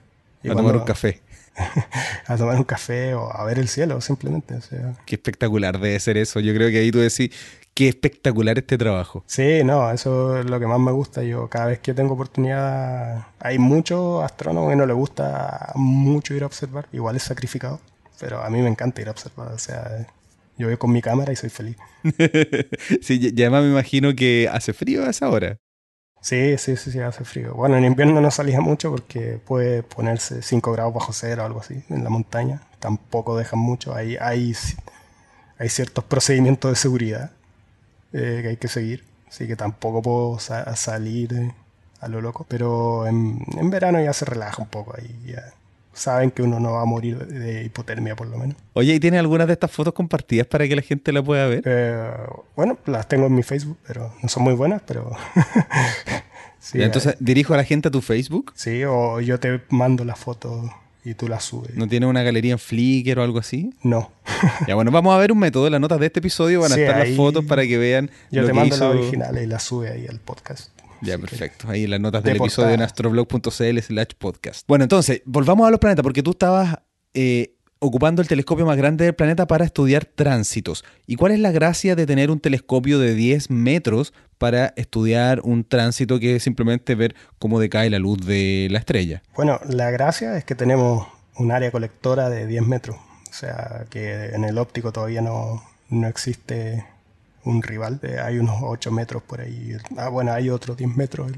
a 0.47 0.53
tomar 0.53 0.75
un 0.75 0.83
café. 0.83 1.21
a 2.27 2.37
tomar 2.37 2.55
un 2.55 2.63
café 2.63 3.15
o 3.15 3.31
a 3.35 3.43
ver 3.43 3.57
el 3.57 3.67
cielo, 3.67 3.99
simplemente. 4.01 4.53
O 4.53 4.61
sea. 4.61 4.93
Qué 5.05 5.15
espectacular 5.15 5.79
debe 5.79 5.99
ser 5.99 6.17
eso. 6.17 6.39
Yo 6.39 6.53
creo 6.53 6.69
que 6.69 6.77
ahí 6.77 6.91
tú 6.91 6.99
decís, 6.99 7.31
qué 7.79 7.87
espectacular 7.87 8.57
este 8.57 8.77
trabajo. 8.77 9.23
Sí, 9.25 9.63
no, 9.63 9.89
eso 9.89 10.37
es 10.37 10.45
lo 10.49 10.59
que 10.59 10.67
más 10.67 10.81
me 10.81 10.91
gusta. 10.91 11.23
Yo 11.23 11.47
cada 11.47 11.67
vez 11.67 11.79
que 11.79 11.93
tengo 11.93 12.15
oportunidad, 12.15 13.27
hay 13.39 13.57
muchos 13.57 14.21
astrónomos 14.21 14.69
que 14.69 14.75
no 14.75 14.85
les 14.85 14.97
gusta 14.97 15.71
mucho 15.75 16.33
ir 16.33 16.43
a 16.43 16.47
observar, 16.47 16.89
igual 16.91 17.15
es 17.15 17.23
sacrificado, 17.23 17.79
pero 18.19 18.43
a 18.43 18.49
mí 18.49 18.61
me 18.61 18.67
encanta 18.67 18.99
ir 18.99 19.07
a 19.07 19.11
observar, 19.11 19.53
o 19.53 19.57
sea, 19.57 20.05
yo 20.57 20.67
voy 20.67 20.75
con 20.75 20.91
mi 20.91 21.01
cámara 21.01 21.31
y 21.31 21.37
soy 21.37 21.49
feliz. 21.49 21.77
sí, 23.01 23.31
ya 23.33 23.45
además 23.45 23.63
me 23.63 23.69
imagino 23.69 24.13
que 24.13 24.49
hace 24.51 24.73
frío 24.73 25.05
a 25.05 25.11
esa 25.11 25.29
hora. 25.29 25.57
Sí, 26.21 26.57
sí, 26.57 26.75
sí, 26.75 26.91
sí, 26.91 26.99
hace 26.99 27.23
frío. 27.23 27.53
Bueno, 27.53 27.77
en 27.77 27.85
invierno 27.85 28.19
no 28.19 28.29
salía 28.29 28.59
mucho 28.59 28.91
porque 28.91 29.39
puede 29.45 29.83
ponerse 29.83 30.41
5 30.41 30.73
grados 30.73 30.93
bajo 30.93 31.13
cero 31.13 31.43
o 31.43 31.45
algo 31.45 31.61
así 31.61 31.81
en 31.87 32.03
la 32.03 32.09
montaña. 32.09 32.61
Tampoco 32.79 33.37
dejan 33.37 33.59
mucho. 33.59 33.95
Hay, 33.95 34.17
hay, 34.17 34.53
hay 35.57 35.69
ciertos 35.69 36.03
procedimientos 36.03 36.71
de 36.71 36.75
seguridad 36.75 37.31
eh, 38.13 38.39
que 38.41 38.47
hay 38.49 38.57
que 38.57 38.67
seguir. 38.67 39.03
Así 39.27 39.47
que 39.47 39.55
tampoco 39.55 40.01
puedo 40.01 40.39
salir 40.39 41.33
eh, 41.33 41.53
a 42.01 42.07
lo 42.07 42.21
loco. 42.21 42.45
Pero 42.49 43.05
en, 43.05 43.39
verano 43.69 44.01
ya 44.01 44.13
se 44.13 44.25
relaja 44.25 44.61
un 44.61 44.69
poco 44.69 44.95
ahí. 44.97 45.15
Ya 45.25 45.53
saben 45.93 46.31
que 46.31 46.41
uno 46.41 46.59
no 46.59 46.73
va 46.73 46.81
a 46.81 46.85
morir 46.85 47.27
de 47.27 47.63
hipotermia 47.63 48.15
por 48.15 48.27
lo 48.27 48.37
menos. 48.37 48.55
Oye, 48.73 48.95
¿y 48.95 48.99
tienes 48.99 49.19
algunas 49.19 49.47
de 49.47 49.53
estas 49.53 49.71
fotos 49.71 49.93
compartidas 49.93 50.47
para 50.47 50.67
que 50.67 50.75
la 50.75 50.81
gente 50.81 51.11
la 51.11 51.21
pueda 51.21 51.47
ver? 51.47 51.63
Eh, 51.65 52.11
bueno, 52.55 52.77
las 52.85 53.07
tengo 53.07 53.27
en 53.27 53.35
mi 53.35 53.43
Facebook, 53.43 53.77
pero 53.85 54.13
no 54.21 54.29
son 54.29 54.43
muy 54.43 54.53
buenas, 54.53 54.81
pero... 54.85 55.11
entonces, 56.73 57.15
¿dirijo 57.19 57.53
a 57.53 57.57
la 57.57 57.63
gente 57.63 57.89
a 57.89 57.91
tu 57.91 58.01
Facebook? 58.01 58.53
Sí, 58.55 58.83
o 58.85 59.19
yo 59.19 59.39
te 59.39 59.61
mando 59.69 60.05
la 60.05 60.15
foto 60.15 60.71
y 61.03 61.13
tú 61.13 61.27
la 61.27 61.39
subes. 61.39 61.75
¿No 61.75 61.87
tiene 61.87 62.05
una 62.05 62.23
galería 62.23 62.51
en 62.51 62.59
Flickr 62.59 63.19
o 63.19 63.23
algo 63.23 63.39
así? 63.39 63.71
No. 63.83 64.11
ya 64.67 64.75
bueno, 64.75 64.91
vamos 64.91 65.15
a 65.15 65.17
ver 65.17 65.31
un 65.31 65.39
método. 65.39 65.67
En 65.67 65.71
las 65.73 65.81
notas 65.81 65.99
de 65.99 66.07
este 66.07 66.19
episodio 66.19 66.61
van 66.61 66.71
a 66.71 66.75
estar 66.75 66.99
las 66.99 67.15
fotos 67.15 67.45
para 67.45 67.65
que 67.65 67.77
vean. 67.77 68.11
Yo 68.31 68.45
te 68.45 68.53
mando 68.53 68.75
la 68.77 68.89
original 68.89 69.37
y 69.41 69.45
la 69.47 69.59
sube 69.59 69.89
ahí 69.89 70.07
al 70.07 70.19
podcast. 70.19 70.71
Ya, 71.01 71.17
perfecto. 71.17 71.69
Ahí 71.69 71.85
en 71.85 71.91
las 71.91 71.99
notas 71.99 72.23
del 72.23 72.37
episodio 72.37 72.73
en 72.73 72.81
astroblog.cl 72.81 73.79
slash 73.79 74.13
podcast. 74.17 74.67
Bueno, 74.67 74.83
entonces, 74.83 75.21
volvamos 75.25 75.67
a 75.67 75.71
los 75.71 75.79
planetas, 75.79 76.03
porque 76.03 76.21
tú 76.21 76.31
estabas 76.31 76.79
eh, 77.13 77.55
ocupando 77.79 78.21
el 78.21 78.27
telescopio 78.27 78.65
más 78.65 78.77
grande 78.77 79.05
del 79.05 79.15
planeta 79.15 79.47
para 79.47 79.65
estudiar 79.65 80.05
tránsitos. 80.05 80.83
¿Y 81.07 81.15
cuál 81.15 81.31
es 81.31 81.39
la 81.39 81.51
gracia 81.51 81.95
de 81.95 82.05
tener 82.05 82.31
un 82.31 82.39
telescopio 82.39 82.99
de 82.99 83.15
10 83.15 83.49
metros 83.49 84.13
para 84.39 84.73
estudiar 84.77 85.41
un 85.43 85.63
tránsito 85.63 86.19
que 86.19 86.37
es 86.37 86.43
simplemente 86.43 86.95
ver 86.95 87.13
cómo 87.37 87.59
decae 87.59 87.91
la 87.91 87.99
luz 87.99 88.25
de 88.25 88.67
la 88.71 88.79
estrella? 88.79 89.21
Bueno, 89.35 89.59
la 89.69 89.91
gracia 89.91 90.35
es 90.37 90.45
que 90.45 90.55
tenemos 90.55 91.07
un 91.35 91.51
área 91.51 91.69
colectora 91.71 92.29
de 92.29 92.47
10 92.47 92.63
metros. 92.65 92.97
O 93.29 93.33
sea, 93.33 93.85
que 93.91 94.29
en 94.33 94.43
el 94.43 94.57
óptico 94.57 94.91
todavía 94.91 95.21
no, 95.21 95.61
no 95.89 96.07
existe 96.07 96.85
un 97.49 97.61
rival. 97.61 97.99
hay 98.23 98.39
unos 98.39 98.57
8 98.61 98.91
metros 98.91 99.23
por 99.23 99.41
ahí. 99.41 99.75
Ah, 99.97 100.09
bueno, 100.09 100.31
hay 100.31 100.49
otros 100.49 100.77
10 100.77 100.95
metros. 100.95 101.31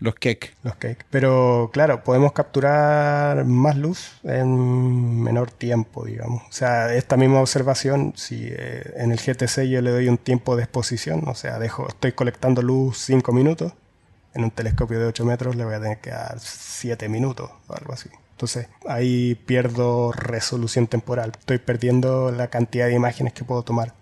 los 0.00 0.14
Keck. 0.14 0.54
Los 0.62 0.76
Keck. 0.76 1.06
Pero 1.10 1.70
claro, 1.72 2.04
podemos 2.04 2.32
capturar 2.32 3.44
más 3.44 3.76
luz 3.76 4.12
en 4.24 5.22
menor 5.22 5.50
tiempo, 5.50 6.04
digamos. 6.04 6.42
O 6.48 6.52
sea, 6.52 6.94
esta 6.94 7.16
misma 7.16 7.40
observación, 7.40 8.12
si 8.16 8.48
eh, 8.50 8.92
en 8.96 9.12
el 9.12 9.18
GTC 9.18 9.62
yo 9.68 9.80
le 9.80 9.90
doy 9.90 10.08
un 10.08 10.18
tiempo 10.18 10.56
de 10.56 10.64
exposición, 10.64 11.22
o 11.26 11.34
sea, 11.34 11.58
dejo, 11.58 11.88
estoy 11.88 12.12
colectando 12.12 12.62
luz 12.62 12.98
5 12.98 13.32
minutos, 13.32 13.72
en 14.34 14.44
un 14.44 14.50
telescopio 14.50 14.98
de 14.98 15.06
8 15.06 15.24
metros 15.24 15.56
le 15.56 15.64
voy 15.64 15.74
a 15.74 15.80
tener 15.80 15.98
que 15.98 16.10
dar 16.10 16.38
7 16.38 17.08
minutos 17.08 17.50
o 17.68 17.74
algo 17.74 17.92
así. 17.92 18.08
Entonces 18.32 18.66
ahí 18.88 19.34
pierdo 19.34 20.10
resolución 20.12 20.86
temporal. 20.86 21.32
Estoy 21.38 21.58
perdiendo 21.58 22.32
la 22.32 22.48
cantidad 22.48 22.86
de 22.86 22.94
imágenes 22.94 23.34
que 23.34 23.44
puedo 23.44 23.62
tomar 23.62 23.94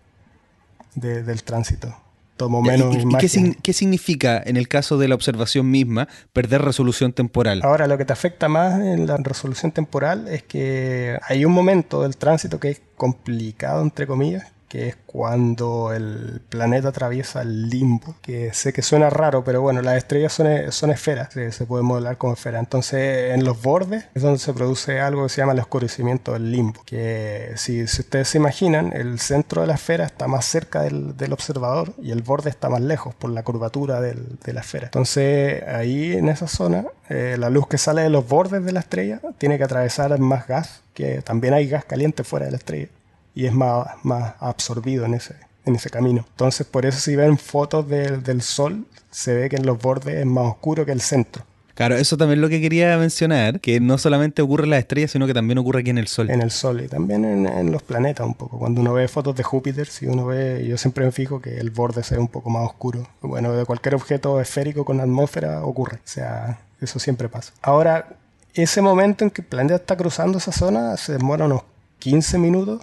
del 0.94 1.42
tránsito. 1.42 1.94
Tomo 2.36 2.62
menos 2.62 2.96
¿Y, 2.96 3.06
qué, 3.18 3.56
qué, 3.62 3.72
significa 3.74 4.42
en 4.42 4.56
el 4.56 4.66
caso 4.66 4.96
de 4.96 5.08
la 5.08 5.14
observación 5.14 5.70
misma 5.70 6.08
perder 6.32 6.62
resolución 6.62 7.12
temporal? 7.12 7.60
Ahora, 7.62 7.86
lo 7.86 7.98
que 7.98 8.06
te 8.06 8.14
afecta 8.14 8.48
más 8.48 8.80
en 8.80 9.06
la 9.06 9.18
resolución 9.18 9.72
temporal 9.72 10.26
es 10.26 10.42
que 10.42 11.18
hay 11.28 11.44
un 11.44 11.52
momento 11.52 12.02
del 12.02 12.16
tránsito 12.16 12.58
que 12.58 12.70
es 12.70 12.80
complicado, 12.96 13.82
entre 13.82 14.06
comillas, 14.06 14.46
que 14.70 14.86
es 14.86 14.96
cuando 15.04 15.92
el 15.92 16.40
planeta 16.48 16.90
atraviesa 16.90 17.42
el 17.42 17.68
limbo, 17.68 18.14
que 18.22 18.54
sé 18.54 18.72
que 18.72 18.82
suena 18.82 19.10
raro, 19.10 19.42
pero 19.42 19.60
bueno, 19.60 19.82
las 19.82 19.96
estrellas 19.96 20.32
son, 20.32 20.46
son 20.70 20.92
esferas, 20.92 21.32
se, 21.32 21.50
se 21.50 21.66
puede 21.66 21.82
modelar 21.82 22.18
como 22.18 22.34
esfera. 22.34 22.60
Entonces, 22.60 23.34
en 23.34 23.44
los 23.44 23.60
bordes 23.60 24.04
es 24.14 24.22
donde 24.22 24.38
se 24.38 24.54
produce 24.54 25.00
algo 25.00 25.24
que 25.24 25.28
se 25.28 25.38
llama 25.38 25.54
el 25.54 25.58
oscurecimiento 25.58 26.34
del 26.34 26.52
limbo, 26.52 26.84
que 26.84 27.50
si, 27.56 27.82
ustedes 27.82 28.28
se 28.28 28.38
imaginan, 28.38 28.92
el 28.92 29.18
centro 29.18 29.62
de 29.62 29.66
la 29.66 29.74
esfera 29.74 30.04
está 30.04 30.28
más 30.28 30.44
cerca 30.44 30.82
del, 30.82 31.32
observador 31.32 31.92
y 32.00 32.12
el 32.12 32.22
borde 32.22 32.50
está 32.50 32.68
más 32.68 32.80
lejos 32.80 33.12
por 33.12 33.30
la 33.30 33.42
curvatura 33.42 34.00
de 34.00 34.52
la 34.52 34.60
esfera. 34.60 34.86
Entonces, 34.86 35.64
ahí 35.64 36.12
en 36.12 36.28
esa 36.28 36.46
zona, 36.46 36.84
eh, 37.08 37.34
la 37.40 37.50
luz 37.50 37.66
que 37.66 37.76
sale 37.76 38.02
de 38.02 38.10
los 38.10 38.28
bordes 38.28 38.64
de 38.64 38.70
la 38.70 38.80
estrella 38.80 39.20
tiene 39.38 39.58
que 39.58 39.64
atravesar 39.64 40.16
más 40.20 40.46
gas, 40.46 40.82
que 40.94 41.22
también 41.22 41.54
hay 41.54 41.68
gas 41.68 41.84
caliente 41.84 42.22
fuera 42.22 42.46
de 42.46 42.52
la 42.52 42.58
estrella 42.58 42.88
y 43.34 43.46
es 43.46 43.52
más, 43.52 43.86
más 44.02 44.34
absorbido 44.40 45.04
en 45.04 45.14
ese, 45.14 45.36
en 45.64 45.76
ese 45.76 45.90
camino. 45.90 46.24
Entonces, 46.30 46.66
por 46.66 46.86
eso 46.86 46.98
si 46.98 47.16
ven 47.16 47.38
fotos 47.38 47.88
del 47.88 48.42
Sol, 48.42 48.86
se 49.10 49.34
ve 49.34 49.48
que 49.48 49.56
en 49.56 49.66
los 49.66 49.78
bordes 49.78 50.16
es 50.16 50.26
más 50.26 50.46
oscuro 50.46 50.84
que 50.86 50.92
el 50.92 51.00
centro. 51.00 51.44
Claro, 51.74 51.96
eso 51.96 52.18
también 52.18 52.38
es 52.38 52.42
lo 52.42 52.50
que 52.50 52.60
quería 52.60 52.98
mencionar, 52.98 53.58
que 53.58 53.80
no 53.80 53.96
solamente 53.96 54.42
ocurre 54.42 54.64
en 54.64 54.70
las 54.70 54.80
estrellas, 54.80 55.12
sino 55.12 55.26
que 55.26 55.32
también 55.32 55.56
ocurre 55.56 55.80
aquí 55.80 55.88
en 55.88 55.96
el 55.96 56.08
Sol. 56.08 56.30
En 56.30 56.42
el 56.42 56.50
Sol 56.50 56.82
y 56.82 56.88
también 56.88 57.24
en, 57.24 57.72
los 57.72 57.82
planetas 57.82 58.26
un 58.26 58.34
poco. 58.34 58.58
Cuando 58.58 58.82
uno 58.82 58.92
ve 58.92 59.08
fotos 59.08 59.34
de 59.34 59.42
Júpiter, 59.42 59.86
si 59.86 60.06
uno 60.06 60.26
ve, 60.26 60.66
yo 60.68 60.76
siempre 60.76 61.06
me 61.06 61.10
fijo 61.10 61.40
que 61.40 61.56
el 61.56 61.70
borde 61.70 62.02
se 62.02 62.16
ve 62.16 62.20
un 62.20 62.28
poco 62.28 62.50
más 62.50 62.66
oscuro. 62.66 63.08
Bueno, 63.22 63.54
de 63.54 63.64
cualquier 63.64 63.94
objeto 63.94 64.42
esférico 64.42 64.84
con 64.84 65.00
atmósfera 65.00 65.64
ocurre. 65.64 65.96
O 65.96 66.08
sea, 66.08 66.60
eso 66.82 66.98
siempre 66.98 67.30
pasa. 67.30 67.54
Ahora, 67.62 68.14
ese 68.52 68.82
momento 68.82 69.24
en 69.24 69.30
que 69.30 69.40
el 69.40 69.48
planeta 69.48 69.76
está 69.76 69.96
cruzando 69.96 70.36
esa 70.36 70.52
zona 70.52 70.98
se 70.98 71.12
demora 71.12 71.46
unos 71.46 71.62
15 72.00 72.36
minutos 72.36 72.82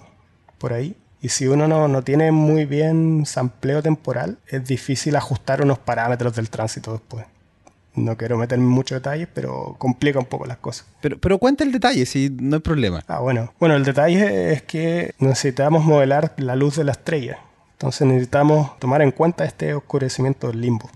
por 0.58 0.72
ahí. 0.72 0.96
Y 1.20 1.30
si 1.30 1.48
uno 1.48 1.66
no, 1.66 1.88
no 1.88 2.02
tiene 2.02 2.30
muy 2.30 2.64
bien 2.64 3.24
sampleo 3.26 3.82
temporal, 3.82 4.38
es 4.46 4.64
difícil 4.66 5.16
ajustar 5.16 5.62
unos 5.62 5.78
parámetros 5.78 6.36
del 6.36 6.48
tránsito 6.48 6.92
después. 6.92 7.24
No 7.94 8.16
quiero 8.16 8.38
meterme 8.38 8.64
en 8.64 8.70
muchos 8.70 8.96
detalles, 8.96 9.28
pero 9.32 9.74
complica 9.78 10.18
un 10.20 10.26
poco 10.26 10.46
las 10.46 10.58
cosas. 10.58 10.86
Pero, 11.00 11.18
pero 11.18 11.38
cuenta 11.38 11.64
el 11.64 11.72
detalle, 11.72 12.06
si 12.06 12.30
no 12.30 12.56
hay 12.56 12.62
problema. 12.62 13.02
Ah, 13.08 13.18
bueno. 13.18 13.52
Bueno, 13.58 13.74
el 13.74 13.84
detalle 13.84 14.52
es 14.52 14.62
que 14.62 15.14
necesitamos 15.18 15.84
modelar 15.84 16.34
la 16.36 16.54
luz 16.54 16.76
de 16.76 16.84
la 16.84 16.92
estrella. 16.92 17.38
Entonces 17.72 18.06
necesitamos 18.06 18.78
tomar 18.78 19.02
en 19.02 19.10
cuenta 19.10 19.44
este 19.44 19.74
oscurecimiento 19.74 20.48
del 20.48 20.60
limbo. 20.60 20.90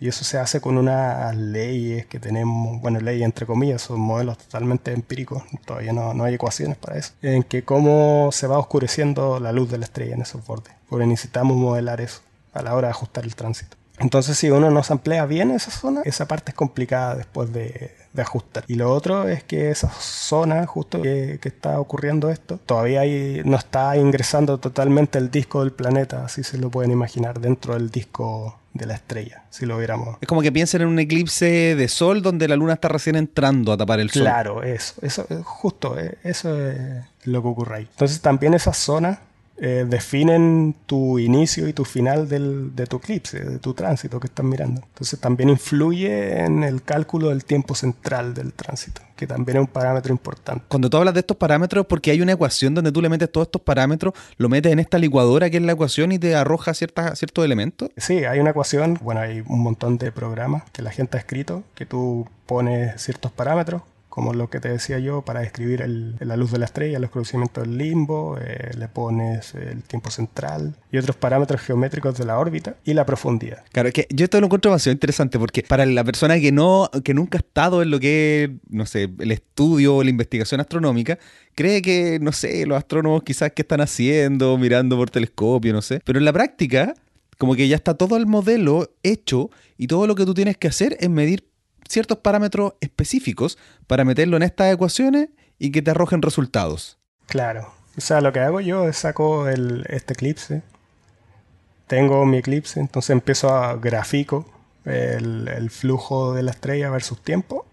Y 0.00 0.08
eso 0.08 0.24
se 0.24 0.38
hace 0.38 0.60
con 0.60 0.78
unas 0.78 1.36
leyes 1.36 2.06
que 2.06 2.20
tenemos, 2.20 2.80
bueno, 2.80 3.00
leyes 3.00 3.24
entre 3.24 3.46
comillas, 3.46 3.82
son 3.82 4.00
modelos 4.00 4.38
totalmente 4.38 4.92
empíricos, 4.92 5.42
todavía 5.64 5.92
no, 5.92 6.14
no 6.14 6.24
hay 6.24 6.34
ecuaciones 6.34 6.76
para 6.76 6.98
eso, 6.98 7.12
en 7.20 7.42
que 7.42 7.64
cómo 7.64 8.30
se 8.30 8.46
va 8.46 8.58
oscureciendo 8.58 9.40
la 9.40 9.50
luz 9.52 9.70
de 9.70 9.78
la 9.78 9.86
estrella 9.86 10.14
en 10.14 10.22
esos 10.22 10.46
bordes, 10.46 10.72
porque 10.88 11.06
necesitamos 11.06 11.56
modelar 11.56 12.00
eso 12.00 12.20
a 12.52 12.62
la 12.62 12.74
hora 12.74 12.88
de 12.88 12.92
ajustar 12.92 13.24
el 13.24 13.34
tránsito. 13.34 13.76
Entonces, 14.00 14.38
si 14.38 14.50
uno 14.50 14.70
no 14.70 14.84
se 14.84 14.92
emplea 14.92 15.26
bien 15.26 15.50
esa 15.50 15.72
zona, 15.72 16.02
esa 16.04 16.28
parte 16.28 16.52
es 16.52 16.54
complicada 16.54 17.16
después 17.16 17.52
de, 17.52 17.96
de 18.12 18.22
ajustar. 18.22 18.64
Y 18.68 18.74
lo 18.74 18.92
otro 18.92 19.28
es 19.28 19.42
que 19.42 19.70
esa 19.70 19.90
zona, 19.90 20.66
justo 20.66 21.02
que, 21.02 21.38
que 21.42 21.48
está 21.48 21.80
ocurriendo 21.80 22.30
esto, 22.30 22.58
todavía 22.64 23.02
no 23.44 23.56
está 23.56 23.96
ingresando 23.96 24.58
totalmente 24.58 25.18
el 25.18 25.30
disco 25.30 25.60
del 25.60 25.72
planeta, 25.72 26.24
así 26.24 26.44
se 26.44 26.58
lo 26.58 26.70
pueden 26.70 26.92
imaginar, 26.92 27.40
dentro 27.40 27.74
del 27.74 27.90
disco 27.90 28.58
de 28.72 28.86
la 28.86 28.94
estrella, 28.94 29.44
si 29.50 29.66
lo 29.66 29.78
viéramos. 29.78 30.18
Es 30.20 30.28
como 30.28 30.42
que 30.42 30.52
piensen 30.52 30.82
en 30.82 30.88
un 30.88 30.98
eclipse 30.98 31.74
de 31.74 31.88
sol 31.88 32.22
donde 32.22 32.48
la 32.48 32.56
luna 32.56 32.74
está 32.74 32.88
recién 32.88 33.16
entrando 33.16 33.72
a 33.72 33.76
tapar 33.76 34.00
el 34.00 34.10
sol. 34.10 34.22
Claro, 34.22 34.62
eso, 34.62 34.94
eso, 35.02 35.26
justo, 35.42 35.98
eh, 35.98 36.18
eso 36.22 36.68
es 36.68 37.04
lo 37.24 37.42
que 37.42 37.48
ocurre 37.48 37.76
ahí. 37.76 37.88
Entonces 37.90 38.20
también 38.20 38.54
esa 38.54 38.72
zona 38.72 39.20
eh, 39.60 39.84
definen 39.88 40.76
tu 40.86 41.18
inicio 41.18 41.66
y 41.68 41.72
tu 41.72 41.84
final 41.84 42.28
de 42.28 42.86
tu 42.86 42.98
eclipse, 42.98 43.40
de 43.40 43.58
tu 43.58 43.74
tránsito 43.74 44.20
que 44.20 44.28
estás 44.28 44.44
mirando. 44.46 44.82
Entonces 44.86 45.18
también 45.18 45.48
influye 45.48 46.44
en 46.44 46.62
el 46.62 46.82
cálculo 46.82 47.30
del 47.30 47.44
tiempo 47.44 47.74
central 47.74 48.34
del 48.34 48.52
tránsito, 48.52 49.02
que 49.16 49.26
también 49.26 49.58
es 49.58 49.60
un 49.62 49.66
parámetro 49.66 50.12
importante. 50.12 50.64
Cuando 50.68 50.88
tú 50.88 50.96
hablas 50.96 51.14
de 51.14 51.20
estos 51.20 51.36
parámetros, 51.36 51.86
porque 51.86 52.12
hay 52.12 52.20
una 52.20 52.32
ecuación 52.32 52.74
donde 52.74 52.92
tú 52.92 53.02
le 53.02 53.08
metes 53.08 53.32
todos 53.32 53.48
estos 53.48 53.62
parámetros, 53.62 54.14
lo 54.36 54.48
metes 54.48 54.72
en 54.72 54.78
esta 54.78 54.98
licuadora 54.98 55.50
que 55.50 55.56
es 55.56 55.62
la 55.62 55.72
ecuación 55.72 56.12
y 56.12 56.18
te 56.18 56.36
arroja 56.36 56.72
ciertas, 56.72 57.18
ciertos 57.18 57.44
elementos. 57.44 57.90
Sí, 57.96 58.24
hay 58.24 58.38
una 58.38 58.50
ecuación, 58.50 58.98
bueno, 59.02 59.20
hay 59.22 59.42
un 59.44 59.60
montón 59.60 59.98
de 59.98 60.12
programas 60.12 60.62
que 60.70 60.82
la 60.82 60.92
gente 60.92 61.16
ha 61.16 61.20
escrito, 61.20 61.64
que 61.74 61.84
tú 61.84 62.28
pones 62.46 63.02
ciertos 63.02 63.32
parámetros, 63.32 63.82
como 64.18 64.34
lo 64.34 64.50
que 64.50 64.58
te 64.58 64.68
decía 64.68 64.98
yo, 64.98 65.22
para 65.22 65.42
describir 65.42 65.84
la 66.18 66.36
luz 66.36 66.50
de 66.50 66.58
la 66.58 66.64
estrella, 66.64 66.98
los 66.98 67.10
conocimientos 67.10 67.62
del 67.62 67.78
limbo, 67.78 68.36
eh, 68.36 68.72
le 68.76 68.88
pones 68.88 69.54
el 69.54 69.84
tiempo 69.84 70.10
central 70.10 70.74
y 70.90 70.98
otros 70.98 71.14
parámetros 71.14 71.60
geométricos 71.60 72.18
de 72.18 72.24
la 72.24 72.36
órbita 72.36 72.74
y 72.84 72.94
la 72.94 73.06
profundidad. 73.06 73.62
Claro, 73.70 73.92
que 73.92 74.08
yo 74.10 74.24
esto 74.24 74.40
lo 74.40 74.46
encuentro 74.46 74.72
demasiado 74.72 74.92
interesante 74.92 75.38
porque 75.38 75.62
para 75.62 75.86
la 75.86 76.02
persona 76.02 76.40
que 76.40 76.50
no 76.50 76.90
que 77.04 77.14
nunca 77.14 77.38
ha 77.38 77.42
estado 77.42 77.80
en 77.80 77.92
lo 77.92 78.00
que 78.00 78.42
es, 78.42 78.50
no 78.70 78.86
sé, 78.86 79.08
el 79.20 79.30
estudio 79.30 79.94
o 79.94 80.02
la 80.02 80.10
investigación 80.10 80.60
astronómica, 80.60 81.16
cree 81.54 81.80
que, 81.80 82.18
no 82.20 82.32
sé, 82.32 82.66
los 82.66 82.76
astrónomos 82.76 83.22
quizás 83.22 83.52
qué 83.52 83.62
están 83.62 83.82
haciendo, 83.82 84.58
mirando 84.58 84.96
por 84.96 85.10
telescopio, 85.10 85.72
no 85.72 85.80
sé, 85.80 86.00
pero 86.04 86.18
en 86.18 86.24
la 86.24 86.32
práctica 86.32 86.92
como 87.38 87.54
que 87.54 87.68
ya 87.68 87.76
está 87.76 87.94
todo 87.94 88.16
el 88.16 88.26
modelo 88.26 88.90
hecho 89.04 89.48
y 89.76 89.86
todo 89.86 90.08
lo 90.08 90.16
que 90.16 90.24
tú 90.26 90.34
tienes 90.34 90.56
que 90.56 90.66
hacer 90.66 90.96
es 90.98 91.08
medir 91.08 91.44
ciertos 91.88 92.18
parámetros 92.18 92.74
específicos 92.80 93.58
para 93.86 94.04
meterlo 94.04 94.36
en 94.36 94.42
estas 94.42 94.72
ecuaciones 94.72 95.30
y 95.58 95.72
que 95.72 95.82
te 95.82 95.90
arrojen 95.90 96.22
resultados. 96.22 96.98
Claro. 97.26 97.72
O 97.96 98.00
sea, 98.00 98.20
lo 98.20 98.32
que 98.32 98.40
hago 98.40 98.60
yo 98.60 98.88
es 98.88 98.96
saco 98.96 99.48
el, 99.48 99.84
este 99.88 100.12
eclipse, 100.12 100.62
tengo 101.88 102.24
mi 102.26 102.38
eclipse, 102.38 102.78
entonces 102.78 103.10
empiezo 103.10 103.52
a 103.52 103.74
grafico 103.76 104.46
el, 104.84 105.70
flujo 105.70 106.34
de 106.34 106.42
la 106.42 106.52
estrella 106.52 106.90
versus 106.90 107.20
tiempo, 107.20 107.66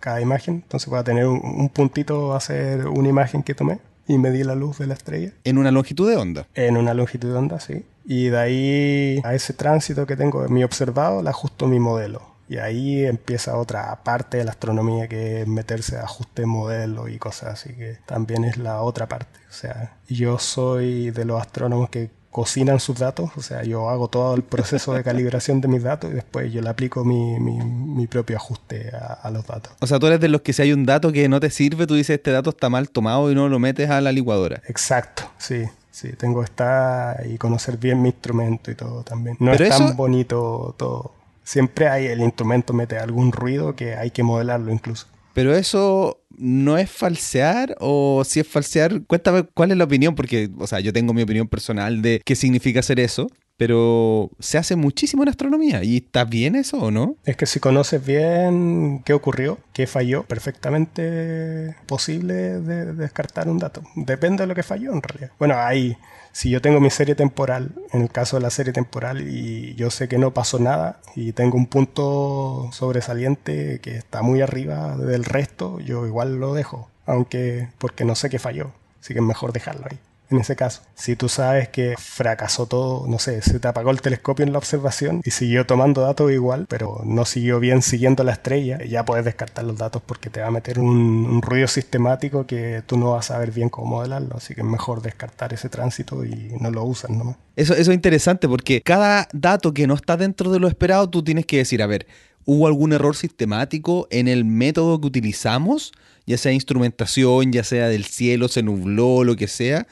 cada 0.00 0.20
imagen. 0.20 0.56
Entonces 0.56 0.88
voy 0.88 0.98
a 0.98 1.04
tener 1.04 1.26
un, 1.26 1.68
puntito, 1.70 2.28
va 2.28 2.36
a 2.36 2.40
ser 2.40 2.86
una 2.88 3.08
imagen 3.08 3.42
que 3.42 3.54
tomé 3.54 3.78
y 4.06 4.18
medí 4.18 4.44
la 4.44 4.54
luz 4.54 4.78
de 4.78 4.86
la 4.86 4.94
estrella. 4.94 5.32
En 5.44 5.56
una 5.56 5.70
longitud 5.70 6.10
de 6.10 6.16
onda. 6.16 6.46
En 6.54 6.76
una 6.76 6.92
longitud 6.92 7.32
de 7.32 7.38
onda, 7.38 7.58
sí. 7.58 7.86
Y 8.04 8.26
de 8.26 8.38
ahí 8.38 9.20
a 9.24 9.34
ese 9.34 9.54
tránsito 9.54 10.06
que 10.06 10.16
tengo, 10.16 10.46
mi 10.48 10.62
observado, 10.62 11.22
le 11.22 11.30
ajusto 11.30 11.66
mi 11.66 11.80
modelo. 11.80 12.33
Y 12.48 12.58
ahí 12.58 13.04
empieza 13.04 13.56
otra 13.56 14.02
parte 14.02 14.36
de 14.36 14.44
la 14.44 14.50
astronomía 14.50 15.08
que 15.08 15.42
es 15.42 15.48
meterse 15.48 15.96
a 15.96 16.02
ajuste 16.02 16.46
modelo 16.46 17.08
y 17.08 17.18
cosas 17.18 17.54
así 17.54 17.74
que 17.74 17.98
también 18.06 18.44
es 18.44 18.58
la 18.58 18.82
otra 18.82 19.08
parte. 19.08 19.40
O 19.48 19.52
sea, 19.52 19.96
yo 20.08 20.38
soy 20.38 21.10
de 21.10 21.24
los 21.24 21.40
astrónomos 21.40 21.88
que 21.90 22.10
cocinan 22.34 22.80
sus 22.80 22.98
datos, 22.98 23.30
o 23.36 23.42
sea, 23.42 23.62
yo 23.62 23.88
hago 23.88 24.08
todo 24.08 24.34
el 24.34 24.42
proceso 24.42 24.92
de 24.92 25.04
calibración 25.04 25.60
de 25.60 25.68
mis 25.68 25.84
datos 25.84 26.10
y 26.10 26.14
después 26.14 26.52
yo 26.52 26.62
le 26.62 26.68
aplico 26.68 27.04
mi, 27.04 27.38
mi, 27.38 28.08
propio 28.08 28.36
ajuste 28.36 28.90
a, 28.90 29.30
los 29.30 29.46
datos. 29.46 29.72
O 29.78 29.86
sea, 29.86 30.00
tú 30.00 30.08
eres 30.08 30.18
de 30.18 30.26
los 30.26 30.40
que 30.40 30.52
si 30.52 30.62
hay 30.62 30.72
un 30.72 30.84
dato 30.84 31.12
que 31.12 31.28
no 31.28 31.38
te 31.38 31.48
sirve, 31.50 31.86
tú 31.86 31.94
dices 31.94 32.16
este 32.16 32.32
dato 32.32 32.50
está 32.50 32.68
mal 32.68 32.90
tomado 32.90 33.30
y 33.30 33.36
no 33.36 33.48
lo 33.48 33.60
metes 33.60 33.88
a 33.88 34.00
la 34.00 34.10
licuadora. 34.10 34.60
Exacto, 34.66 35.30
sí. 35.38 35.64
Sí, 35.92 36.10
tengo 36.18 36.40
que 36.40 36.46
estar 36.46 37.24
y 37.24 37.38
conocer 37.38 37.76
bien 37.76 38.02
mi 38.02 38.08
instrumento 38.08 38.68
y 38.68 38.74
todo 38.74 39.04
también. 39.04 39.36
No 39.38 39.52
es 39.52 39.68
tan 39.68 39.96
bonito 39.96 40.74
todo 40.76 41.13
siempre 41.44 41.88
hay 41.88 42.06
el 42.06 42.20
instrumento 42.20 42.72
mete 42.72 42.98
algún 42.98 43.30
ruido 43.30 43.76
que 43.76 43.94
hay 43.94 44.10
que 44.10 44.22
modelarlo 44.22 44.72
incluso. 44.72 45.06
Pero 45.34 45.54
eso 45.54 46.20
no 46.36 46.78
es 46.78 46.90
falsear 46.90 47.76
o 47.80 48.22
si 48.24 48.40
es 48.40 48.48
falsear, 48.48 49.02
cuéntame 49.06 49.44
cuál 49.54 49.70
es 49.70 49.76
la 49.76 49.84
opinión, 49.84 50.14
porque, 50.14 50.50
o 50.58 50.66
sea, 50.66 50.80
yo 50.80 50.92
tengo 50.92 51.12
mi 51.12 51.22
opinión 51.22 51.48
personal 51.48 52.02
de 52.02 52.20
qué 52.24 52.34
significa 52.34 52.80
hacer 52.80 53.00
eso, 53.00 53.28
pero 53.56 54.30
se 54.38 54.58
hace 54.58 54.76
muchísimo 54.76 55.22
en 55.22 55.28
astronomía. 55.28 55.84
¿Y 55.84 55.98
está 55.98 56.24
bien 56.24 56.56
eso 56.56 56.78
o 56.78 56.90
no? 56.90 57.16
Es 57.24 57.36
que 57.36 57.46
si 57.46 57.60
conoces 57.60 58.04
bien 58.04 59.02
qué 59.04 59.12
ocurrió, 59.12 59.58
qué 59.72 59.86
falló, 59.86 60.24
perfectamente 60.24 61.76
posible 61.86 62.34
de 62.34 62.92
descartar 62.94 63.48
un 63.48 63.58
dato. 63.58 63.82
Depende 63.94 64.42
de 64.42 64.46
lo 64.48 64.54
que 64.54 64.62
falló 64.62 64.92
en 64.92 65.02
realidad. 65.02 65.30
Bueno, 65.38 65.56
hay 65.58 65.96
si 66.34 66.50
yo 66.50 66.60
tengo 66.60 66.80
mi 66.80 66.90
serie 66.90 67.14
temporal, 67.14 67.70
en 67.92 68.02
el 68.02 68.10
caso 68.10 68.36
de 68.36 68.42
la 68.42 68.50
serie 68.50 68.72
temporal, 68.72 69.28
y 69.28 69.76
yo 69.76 69.90
sé 69.90 70.08
que 70.08 70.18
no 70.18 70.34
pasó 70.34 70.58
nada 70.58 71.00
y 71.14 71.30
tengo 71.30 71.56
un 71.56 71.66
punto 71.66 72.70
sobresaliente 72.72 73.78
que 73.80 73.96
está 73.96 74.20
muy 74.22 74.42
arriba 74.42 74.96
del 74.96 75.24
resto, 75.24 75.78
yo 75.78 76.06
igual 76.06 76.40
lo 76.40 76.52
dejo, 76.52 76.90
aunque 77.06 77.68
porque 77.78 78.04
no 78.04 78.16
sé 78.16 78.30
qué 78.30 78.40
falló, 78.40 78.72
así 79.00 79.14
que 79.14 79.20
es 79.20 79.24
mejor 79.24 79.52
dejarlo 79.52 79.86
ahí 79.88 79.98
en 80.34 80.40
ese 80.40 80.56
caso. 80.56 80.82
Si 80.94 81.16
tú 81.16 81.28
sabes 81.28 81.68
que 81.68 81.94
fracasó 81.98 82.66
todo, 82.66 83.06
no 83.08 83.18
sé, 83.18 83.40
se 83.42 83.60
te 83.60 83.68
apagó 83.68 83.90
el 83.90 84.00
telescopio 84.00 84.44
en 84.44 84.52
la 84.52 84.58
observación 84.58 85.20
y 85.24 85.30
siguió 85.30 85.66
tomando 85.66 86.02
datos 86.02 86.30
igual, 86.32 86.66
pero 86.68 87.00
no 87.04 87.24
siguió 87.24 87.60
bien 87.60 87.82
siguiendo 87.82 88.24
la 88.24 88.32
estrella, 88.32 88.78
ya 88.84 89.04
puedes 89.04 89.24
descartar 89.24 89.64
los 89.64 89.78
datos 89.78 90.02
porque 90.04 90.30
te 90.30 90.40
va 90.40 90.48
a 90.48 90.50
meter 90.50 90.78
un, 90.78 91.42
ruido 91.42 91.68
sistemático 91.68 92.46
que 92.46 92.82
tú 92.86 92.96
no 92.96 93.12
vas 93.12 93.30
a 93.30 93.34
saber 93.34 93.50
bien 93.50 93.68
cómo 93.68 93.96
modelarlo, 93.96 94.36
así 94.36 94.54
que 94.54 94.62
es 94.62 94.66
mejor 94.66 95.02
descartar 95.02 95.52
ese 95.52 95.68
tránsito 95.68 96.24
y 96.24 96.54
no 96.60 96.70
lo 96.70 96.84
usas 96.84 97.10
nomás. 97.10 97.36
Eso, 97.56 97.74
eso 97.74 97.90
es 97.90 97.94
interesante 97.94 98.48
porque 98.48 98.80
cada 98.80 99.28
dato 99.32 99.72
que 99.74 99.86
no 99.86 99.94
está 99.94 100.16
dentro 100.16 100.50
de 100.50 100.58
lo 100.58 100.68
esperado, 100.68 101.08
tú 101.08 101.22
tienes 101.22 101.46
que 101.46 101.58
decir, 101.58 101.82
a 101.82 101.86
ver, 101.86 102.06
¿hubo 102.44 102.66
algún 102.66 102.92
error 102.92 103.16
sistemático 103.16 104.06
en 104.10 104.28
el 104.28 104.44
método 104.44 105.00
que 105.00 105.06
utilizamos? 105.06 105.92
ya 106.26 106.38
sea 106.38 106.52
instrumentación, 106.52 107.52
ya 107.52 107.64
sea 107.64 107.88
del 107.88 108.04
cielo, 108.04 108.48
se 108.48 108.62
nubló, 108.62 109.24
lo 109.24 109.36
que 109.36 109.48
sea, 109.48 109.86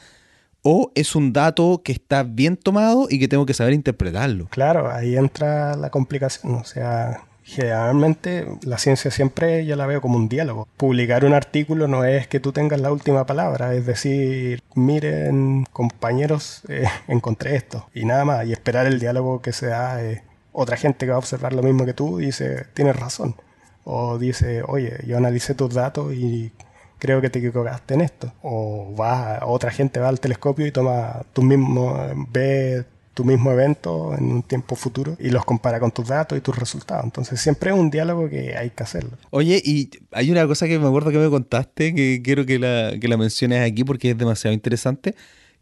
o 0.63 0.91
es 0.95 1.15
un 1.15 1.33
dato 1.33 1.81
que 1.83 1.91
está 1.91 2.23
bien 2.23 2.57
tomado 2.57 3.07
y 3.09 3.19
que 3.19 3.27
tengo 3.27 3.45
que 3.45 3.53
saber 3.53 3.73
interpretarlo. 3.73 4.47
Claro, 4.49 4.91
ahí 4.91 5.15
entra 5.15 5.75
la 5.75 5.89
complicación. 5.89 6.55
O 6.55 6.63
sea, 6.63 7.21
generalmente 7.43 8.47
la 8.63 8.77
ciencia 8.77 9.11
siempre 9.11 9.65
yo 9.65 9.75
la 9.75 9.85
veo 9.85 10.01
como 10.01 10.17
un 10.17 10.29
diálogo. 10.29 10.67
Publicar 10.77 11.25
un 11.25 11.33
artículo 11.33 11.87
no 11.87 12.05
es 12.05 12.27
que 12.27 12.39
tú 12.39 12.53
tengas 12.53 12.79
la 12.79 12.91
última 12.91 13.25
palabra, 13.25 13.75
es 13.75 13.85
decir, 13.85 14.61
miren 14.73 15.65
compañeros, 15.71 16.63
eh, 16.69 16.85
encontré 17.07 17.55
esto 17.55 17.89
y 17.93 18.05
nada 18.05 18.25
más, 18.25 18.47
y 18.47 18.53
esperar 18.53 18.87
el 18.87 18.99
diálogo 18.99 19.41
que 19.41 19.51
se 19.51 19.67
da 19.67 20.03
eh, 20.03 20.23
otra 20.53 20.77
gente 20.77 21.05
que 21.05 21.11
va 21.11 21.15
a 21.15 21.19
observar 21.19 21.53
lo 21.53 21.63
mismo 21.63 21.85
que 21.85 21.93
tú 21.93 22.21
y 22.21 22.27
dice, 22.27 22.65
tienes 22.73 22.95
razón. 22.95 23.35
O 23.83 24.17
dice, 24.17 24.63
oye, 24.65 24.99
yo 25.05 25.17
analicé 25.17 25.55
tus 25.55 25.73
datos 25.73 26.13
y 26.13 26.53
creo 27.03 27.19
que 27.19 27.29
te 27.29 27.39
equivocaste 27.39 27.95
en 27.95 28.01
esto. 28.01 28.31
O 28.41 28.95
va, 28.95 29.41
otra 29.45 29.71
gente 29.71 29.99
va 29.99 30.07
al 30.07 30.21
telescopio 30.21 30.65
y 30.65 30.71
toma 30.71 31.23
tú 31.33 31.41
mismo, 31.41 31.97
ve 32.31 32.85
tu 33.13 33.25
mismo 33.25 33.51
evento 33.51 34.15
en 34.17 34.31
un 34.31 34.41
tiempo 34.41 34.77
futuro 34.77 35.17
y 35.19 35.29
los 35.29 35.43
compara 35.43 35.81
con 35.81 35.91
tus 35.91 36.07
datos 36.07 36.37
y 36.37 36.41
tus 36.41 36.57
resultados. 36.57 37.03
Entonces 37.03 37.41
siempre 37.41 37.71
es 37.71 37.77
un 37.77 37.89
diálogo 37.89 38.29
que 38.29 38.55
hay 38.55 38.69
que 38.69 38.83
hacerlo. 38.83 39.11
Oye, 39.31 39.61
y 39.65 39.89
hay 40.13 40.31
una 40.31 40.47
cosa 40.47 40.65
que 40.65 40.79
me 40.79 40.87
acuerdo 40.87 41.11
que 41.11 41.17
me 41.17 41.29
contaste 41.29 41.93
que 41.93 42.21
quiero 42.23 42.45
que 42.45 42.57
la, 42.57 42.93
que 42.97 43.09
la 43.09 43.17
menciones 43.17 43.69
aquí 43.69 43.83
porque 43.83 44.11
es 44.11 44.17
demasiado 44.17 44.53
interesante 44.53 45.13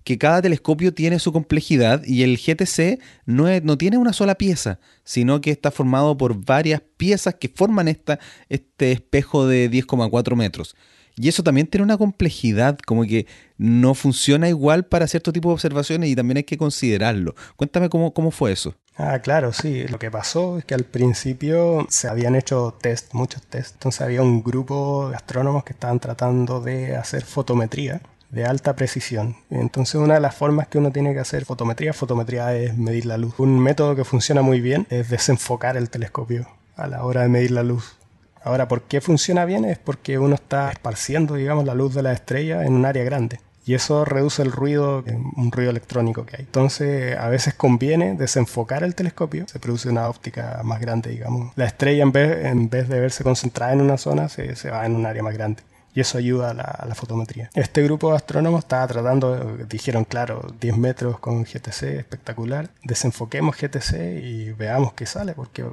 que 0.04 0.20
cada 0.20 0.44
telescopio 0.44 0.94
tiene 0.94 1.18
su 1.18 1.34
complejidad 1.34 2.04
y 2.06 2.22
el 2.22 2.38
GTC 2.38 3.00
no, 3.26 3.48
no 3.62 3.78
tiene 3.80 3.98
una 3.98 4.14
sola 4.14 4.36
pieza, 4.36 4.80
sino 5.04 5.42
que 5.42 5.50
está 5.50 5.72
formado 5.72 6.18
por 6.18 6.46
varias 6.46 6.82
piezas 6.98 7.36
que 7.36 7.50
forman 7.50 7.88
esta, 7.88 8.20
este 8.50 8.92
espejo 8.92 9.48
de 9.48 9.72
10,4 9.72 10.36
metros. 10.36 10.76
Y 11.22 11.28
eso 11.28 11.44
también 11.44 11.68
tiene 11.68 11.84
una 11.84 12.00
complejidad, 12.00 12.80
como 12.80 13.04
que 13.04 13.28
no 13.60 13.94
funciona 13.94 14.50
igual 14.50 14.86
para 14.86 15.06
cierto 15.06 15.32
tipo 15.32 15.50
de 15.50 15.54
observaciones 15.54 16.10
y 16.10 16.16
también 16.16 16.38
hay 16.38 16.46
que 16.46 16.58
considerarlo. 16.58 17.36
Cuéntame 17.58 17.90
cómo, 17.90 18.12
cómo 18.12 18.32
fue 18.32 18.52
eso. 18.52 18.74
Ah, 18.98 19.20
claro, 19.20 19.54
sí. 19.54 19.88
Lo 19.88 20.00
que 20.00 20.10
pasó 20.10 20.58
es 20.58 20.66
que 20.66 20.74
al 20.74 20.84
principio 20.84 21.86
se 21.90 22.08
habían 22.08 22.34
hecho 22.36 22.76
test, 22.82 23.14
muchos 23.14 23.44
test. 23.44 23.76
Entonces 23.76 24.02
había 24.02 24.24
un 24.24 24.42
grupo 24.42 25.10
de 25.10 25.16
astrónomos 25.16 25.64
que 25.64 25.74
estaban 25.74 26.00
tratando 26.00 26.60
de 26.60 26.96
hacer 26.96 27.24
fotometría 27.24 28.02
de 28.32 28.46
alta 28.46 28.76
precisión. 28.76 29.36
Entonces 29.52 29.96
una 30.02 30.16
de 30.16 30.22
las 30.22 30.34
formas 30.34 30.70
que 30.70 30.80
uno 30.80 30.92
tiene 30.92 31.14
que 31.14 31.20
hacer 31.20 31.46
fotometría, 31.46 31.94
fotometría 31.94 32.56
es 32.56 32.76
medir 32.76 33.06
la 33.06 33.20
luz. 33.20 33.36
Un 33.38 33.60
método 33.60 33.96
que 33.96 34.06
funciona 34.06 34.42
muy 34.42 34.60
bien 34.60 34.88
es 34.90 35.12
desenfocar 35.12 35.78
el 35.78 35.92
telescopio 35.92 36.48
a 36.76 36.88
la 36.88 37.04
hora 37.04 37.22
de 37.22 37.28
medir 37.28 37.52
la 37.52 37.62
luz. 37.62 38.01
Ahora, 38.44 38.68
¿por 38.68 38.84
qué 38.84 39.02
funciona 39.02 39.46
bien? 39.46 39.66
Es 39.66 39.78
porque 39.78 40.18
uno 40.18 40.36
está 40.36 40.72
esparciendo, 40.72 41.36
digamos, 41.36 41.66
la 41.66 41.76
luz 41.76 41.94
de 41.94 42.04
la 42.04 42.12
estrella 42.12 42.66
en 42.66 42.74
un 42.74 42.86
área 42.86 43.04
grande. 43.04 43.40
Y 43.64 43.76
eso 43.76 44.06
reduce 44.06 44.42
el 44.42 44.52
ruido, 44.52 45.04
un 45.36 45.52
ruido 45.52 45.70
electrónico 45.70 46.26
que 46.26 46.38
hay. 46.38 46.44
Entonces, 46.44 47.16
a 47.18 47.30
veces 47.30 47.54
conviene 47.54 48.16
desenfocar 48.16 48.84
el 48.84 48.96
telescopio, 48.96 49.48
se 49.48 49.60
produce 49.60 49.90
una 49.90 50.10
óptica 50.10 50.62
más 50.64 50.82
grande, 50.82 51.12
digamos. 51.12 51.54
La 51.56 51.66
estrella, 51.66 52.02
en 52.02 52.12
vez, 52.12 52.46
en 52.46 52.70
vez 52.70 52.90
de 52.90 53.00
verse 53.00 53.24
concentrada 53.24 53.74
en 53.74 53.82
una 53.82 53.98
zona, 53.98 54.30
se, 54.30 54.54
va 54.72 54.86
en 54.86 54.96
un 54.96 55.06
área 55.06 55.22
más 55.22 55.36
grande 55.36 55.62
y 55.94 56.00
eso 56.00 56.18
ayuda 56.18 56.52
a 56.52 56.86
la, 56.88 56.96
fotometría. 56.96 57.50
Este 57.54 57.84
grupo 57.84 58.10
de 58.10 58.16
astrónomos 58.16 58.60
estaba 58.60 58.88
tratando, 58.88 59.58
dijeron, 59.70 60.06
claro, 60.06 60.54
10 60.60 60.78
metros 60.78 61.20
con 61.20 61.44
GTC, 61.44 61.84
espectacular, 62.00 62.70
desenfoquemos 62.84 63.58
GTC 63.58 64.24
y 64.24 64.52
veamos 64.54 64.94
qué 64.94 65.06
sale, 65.06 65.34
porque 65.34 65.66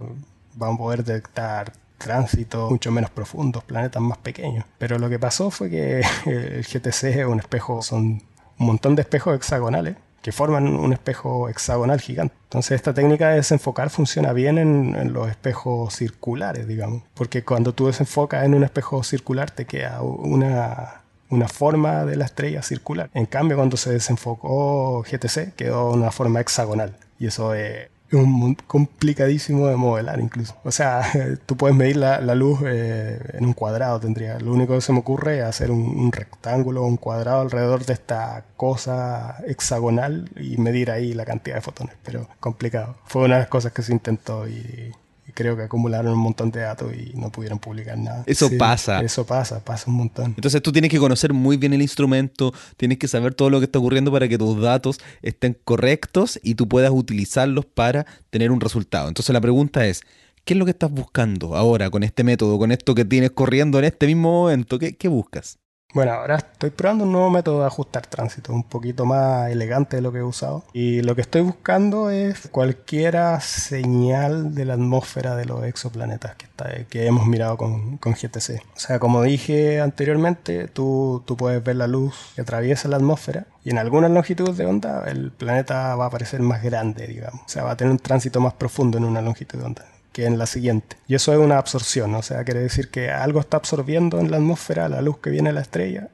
vamos 0.55 0.75
a 0.75 0.79
poder 0.79 1.05
detectar 1.05 1.73
tránsitos 1.99 2.71
mucho 2.71 2.91
menos 2.91 3.11
profundos, 3.11 3.65
planetas 3.65 4.03
más 4.03 4.19
pequeños. 4.19 4.65
Pero 4.79 4.99
lo 4.99 5.09
que 5.11 5.19
pasó 5.19 5.51
fue 5.51 5.69
que 5.69 6.01
el 6.27 6.65
GTC 6.65 7.05
es 7.05 7.27
un 7.27 7.41
espejo, 7.41 7.83
son 7.83 8.23
un 8.59 8.67
montón 8.67 8.95
de 8.97 9.03
espejos 9.03 9.35
hexagonales 9.35 9.97
que 10.23 10.33
forman 10.33 10.67
un 10.67 10.93
espejo 10.93 11.49
hexagonal 11.49 12.01
gigante. 12.01 12.35
Entonces 12.45 12.73
esta 12.73 12.93
técnica 12.93 13.31
de 13.31 13.37
desenfocar 13.37 13.91
funciona 13.91 14.33
bien 14.33 14.59
en, 14.59 15.13
los 15.13 15.29
espejos 15.29 15.95
circulares, 15.95 16.67
digamos, 16.67 17.03
porque 17.15 17.45
cuando 17.45 17.73
tú 17.73 17.87
desenfocas 17.87 18.45
en 18.45 18.55
un 18.55 18.65
espejo 18.65 19.03
circular 19.05 19.51
te 19.51 19.65
queda 19.65 20.03
una, 20.03 21.03
una 21.31 21.49
forma 21.49 22.05
de 22.05 22.17
la 22.17 22.25
estrella 22.25 22.63
circular. 22.63 23.11
En 23.15 23.27
cambio, 23.27 23.57
cuando 23.57 23.77
se 23.77 23.93
desenfocó 23.93 25.03
GTC 25.03 25.55
quedó 25.55 25.91
una 25.93 26.11
forma 26.11 26.41
hexagonal 26.41 26.97
y 27.19 27.27
eso 27.27 27.55
es 27.55 27.89
es 28.11 28.15
un 28.15 28.55
complicadísimo 28.67 29.67
de 29.67 29.77
modelar 29.77 30.21
incluso. 30.21 30.57
O 30.65 30.71
sea, 30.71 31.03
tú 31.47 31.57
puedes 31.57 31.77
medir 31.77 31.97
la, 31.97 32.21
luz 32.35 32.61
eh, 32.67 33.19
en 33.35 33.45
un 33.45 33.53
cuadrado, 33.53 34.01
tendría. 34.01 34.39
Lo 34.39 34.53
único 34.53 34.75
que 34.75 34.81
se 34.81 34.93
me 34.93 35.01
ocurre 35.01 35.39
es 35.39 35.45
hacer 35.45 35.71
un, 35.71 36.11
rectángulo 36.13 36.83
o 36.83 36.87
un 36.87 36.97
cuadrado 36.97 37.41
alrededor 37.41 37.85
de 37.85 37.93
esta 37.93 38.45
cosa 38.57 39.37
hexagonal 39.47 40.31
y 40.37 40.57
medir 40.57 40.91
ahí 40.91 41.13
la 41.13 41.25
cantidad 41.25 41.57
de 41.57 41.63
fotones, 41.63 41.97
pero 42.03 42.29
complicado. 42.41 42.97
Fue 43.05 43.25
una 43.25 43.35
de 43.35 43.41
las 43.43 43.49
cosas 43.49 43.73
que 43.73 43.83
se 43.83 43.93
intentó 43.93 44.49
y 44.49 44.93
creo 45.39 45.57
que 45.57 45.63
acumularon 45.63 46.15
un 46.15 46.19
montón 46.19 46.51
de 46.51 46.63
datos 46.63 46.93
y 46.93 47.17
no 47.17 47.31
pudieron 47.31 47.61
publicar 47.61 47.97
nada. 47.97 48.25
Eso 48.27 48.51
pasa. 48.59 48.99
Eso 49.03 49.25
pasa, 49.25 49.65
pasa 49.65 49.89
un 49.89 49.97
montón. 49.97 50.35
Entonces 50.37 50.61
tú 50.61 50.73
tienes 50.73 50.91
que 50.91 50.99
conocer 50.99 51.33
muy 51.33 51.57
bien 51.57 51.73
el 51.73 51.81
instrumento, 51.81 52.53
tienes 52.77 52.99
que 52.99 53.07
saber 53.07 53.35
todo 53.35 53.49
lo 53.49 53.61
que 53.61 53.67
está 53.67 53.79
ocurriendo 53.79 54.11
para 54.11 54.27
que 54.27 54.37
tus 54.37 54.61
datos 54.61 54.99
estén 55.23 55.57
correctos 55.63 56.41
y 56.43 56.57
tú 56.57 56.67
puedas 56.67 56.91
utilizarlos 56.91 57.67
para 57.67 58.05
tener 58.31 58.51
un 58.51 58.61
resultado. 58.61 59.07
Entonces 59.07 59.33
la 59.33 59.41
pregunta 59.41 59.87
es, 59.87 60.03
¿qué 60.45 60.55
es 60.55 60.59
lo 60.59 60.65
que 60.65 60.73
estás 60.73 60.91
buscando 60.91 61.55
ahora 61.55 61.89
con 61.89 62.03
este 62.03 62.25
método, 62.25 62.59
con 62.59 62.73
esto 62.73 62.97
que 62.97 63.05
tienes 63.05 63.31
corriendo 63.31 63.79
en 63.79 63.85
este 63.85 64.09
mismo 64.09 64.43
momento? 64.43 64.81
¿Qué, 64.81 64.97
qué 64.97 65.07
buscas? 65.07 65.61
Bueno, 65.95 66.13
ahora 66.13 66.37
estoy 66.37 66.69
probando 66.69 67.05
un 67.05 67.13
nuevo 67.13 67.31
método 67.31 67.61
de 67.61 67.67
ajustar 67.67 68.07
tránsito, 68.07 68.53
un 68.53 68.63
poquito 68.63 69.07
más 69.07 69.51
elegante 69.51 69.97
de 69.97 70.03
lo 70.03 70.13
que 70.13 70.19
he 70.19 70.23
usado. 70.23 70.63
Y 70.75 71.01
lo 71.01 71.15
que 71.15 71.23
estoy 71.23 71.41
buscando 71.41 72.11
es 72.11 72.49
cualquiera 72.49 73.41
señal 73.41 74.55
de 74.55 74.67
la 74.67 74.75
atmósfera 74.75 75.35
de 75.35 75.47
los 75.47 75.65
exoplanetas 75.65 76.37
que, 76.37 76.45
está, 76.45 76.85
que 76.91 77.07
hemos 77.07 77.27
mirado 77.27 77.57
con, 77.57 77.97
con, 77.97 78.13
GTC. 78.13 78.61
O 78.77 78.79
sea, 78.79 78.99
como 78.99 79.23
dije 79.23 79.81
anteriormente, 79.81 80.69
tú, 80.69 81.23
tú 81.25 81.39
puedes 81.39 81.65
ver 81.65 81.77
la 81.77 81.87
luz 81.87 82.33
que 82.35 82.43
atraviesa 82.43 82.87
la 82.89 82.97
atmósfera 82.97 83.47
y 83.65 83.71
en 83.71 83.79
algunas 83.79 84.11
longitudes 84.11 84.59
de 84.59 84.67
onda 84.67 85.05
el 85.09 85.33
planeta 85.33 85.97
va 85.97 86.05
a 86.05 86.09
aparecer 86.09 86.41
más 86.41 86.63
grande, 86.63 87.07
digamos. 87.07 87.41
O 87.47 87.49
sea, 87.49 87.65
va 87.65 87.71
a 87.71 87.77
tener 87.79 87.91
un 87.93 87.99
tránsito 87.99 88.41
más 88.41 88.53
profundo 88.53 88.99
en 88.99 89.05
una 89.05 89.23
longitud 89.23 89.59
de 89.59 89.65
onda 89.65 89.87
en 90.25 90.39
la 90.39 90.47
siguiente. 90.47 90.97
Y 91.07 91.15
eso 91.15 91.33
es 91.33 91.39
una 91.39 91.59
absorción, 91.59 92.15
o 92.15 92.23
sea, 92.23 92.45
quiere 92.45 92.61
decir 92.61 92.89
que 92.89 93.11
algo 93.11 93.41
está 93.41 93.57
absorbiendo 93.57 94.19
en 94.21 94.31
la 94.31 94.37
atmósfera 94.39 94.89
la 94.89 95.03
luz 95.03 95.19
que 95.19 95.31
viene 95.31 95.51
de 95.51 95.55
la 95.55 95.61
estrella, 95.61 96.09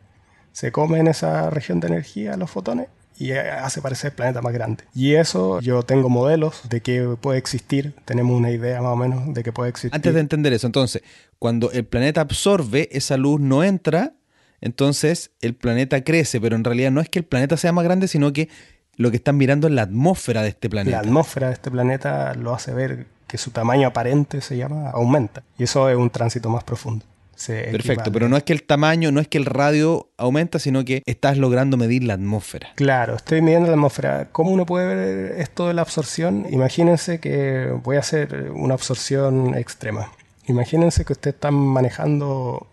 se 0.52 0.70
come 0.70 1.00
en 1.00 1.08
esa 1.08 1.50
región 1.50 1.80
de 1.80 1.88
energía 1.88 2.36
los 2.36 2.50
fotones 2.50 2.88
y 3.16 3.32
hace 3.32 3.80
parecer 3.80 4.10
el 4.10 4.16
planeta 4.16 4.42
más 4.42 4.52
grande. 4.52 4.84
Y 4.94 5.14
eso 5.14 5.60
yo 5.60 5.82
tengo 5.82 6.08
modelos 6.08 6.62
de 6.68 6.80
que 6.80 7.16
puede 7.20 7.38
existir, 7.38 7.94
tenemos 8.04 8.36
una 8.36 8.50
idea 8.50 8.80
más 8.82 8.92
o 8.92 8.96
menos 8.96 9.34
de 9.34 9.42
que 9.42 9.52
puede 9.52 9.70
existir. 9.70 9.94
Antes 9.94 10.14
de 10.14 10.20
entender 10.20 10.52
eso, 10.52 10.66
entonces, 10.66 11.02
cuando 11.38 11.70
el 11.72 11.84
planeta 11.84 12.20
absorbe, 12.20 12.88
esa 12.92 13.16
luz 13.16 13.40
no 13.40 13.62
entra, 13.62 14.14
entonces 14.60 15.30
el 15.40 15.54
planeta 15.54 16.02
crece, 16.02 16.40
pero 16.40 16.56
en 16.56 16.64
realidad 16.64 16.90
no 16.90 17.00
es 17.00 17.08
que 17.08 17.18
el 17.18 17.24
planeta 17.24 17.56
sea 17.56 17.72
más 17.72 17.84
grande, 17.84 18.08
sino 18.08 18.32
que 18.32 18.48
lo 18.96 19.10
que 19.10 19.16
están 19.16 19.36
mirando 19.36 19.66
es 19.66 19.74
la 19.74 19.82
atmósfera 19.82 20.42
de 20.42 20.48
este 20.48 20.70
planeta. 20.70 20.96
La 20.96 21.02
atmósfera 21.02 21.48
de 21.48 21.54
este 21.54 21.70
planeta 21.70 22.34
lo 22.34 22.54
hace 22.54 22.72
ver 22.72 23.06
que 23.26 23.38
su 23.38 23.50
tamaño 23.50 23.88
aparente 23.88 24.40
se 24.40 24.56
llama 24.56 24.90
aumenta. 24.90 25.42
Y 25.58 25.64
eso 25.64 25.88
es 25.88 25.96
un 25.96 26.10
tránsito 26.10 26.48
más 26.50 26.64
profundo. 26.64 27.04
Perfecto, 27.46 28.12
pero 28.12 28.28
no 28.28 28.36
es 28.36 28.42
que 28.44 28.52
el 28.52 28.62
tamaño, 28.62 29.10
no 29.10 29.20
es 29.20 29.28
que 29.28 29.38
el 29.38 29.44
radio 29.44 30.08
aumenta, 30.16 30.58
sino 30.58 30.84
que 30.84 31.02
estás 31.06 31.36
logrando 31.36 31.76
medir 31.76 32.04
la 32.04 32.14
atmósfera. 32.14 32.68
Claro, 32.76 33.16
estoy 33.16 33.42
midiendo 33.42 33.68
la 33.68 33.74
atmósfera. 33.74 34.28
¿Cómo 34.30 34.50
uno 34.50 34.66
puede 34.66 34.94
ver 34.94 35.40
esto 35.40 35.68
de 35.68 35.74
la 35.74 35.82
absorción? 35.82 36.46
Imagínense 36.50 37.20
que 37.20 37.76
voy 37.82 37.96
a 37.96 38.00
hacer 38.00 38.50
una 38.54 38.74
absorción 38.74 39.54
extrema. 39.54 40.12
Imagínense 40.46 41.04
que 41.04 41.12
ustedes 41.12 41.34
están 41.34 41.54
manejando, 41.54 42.66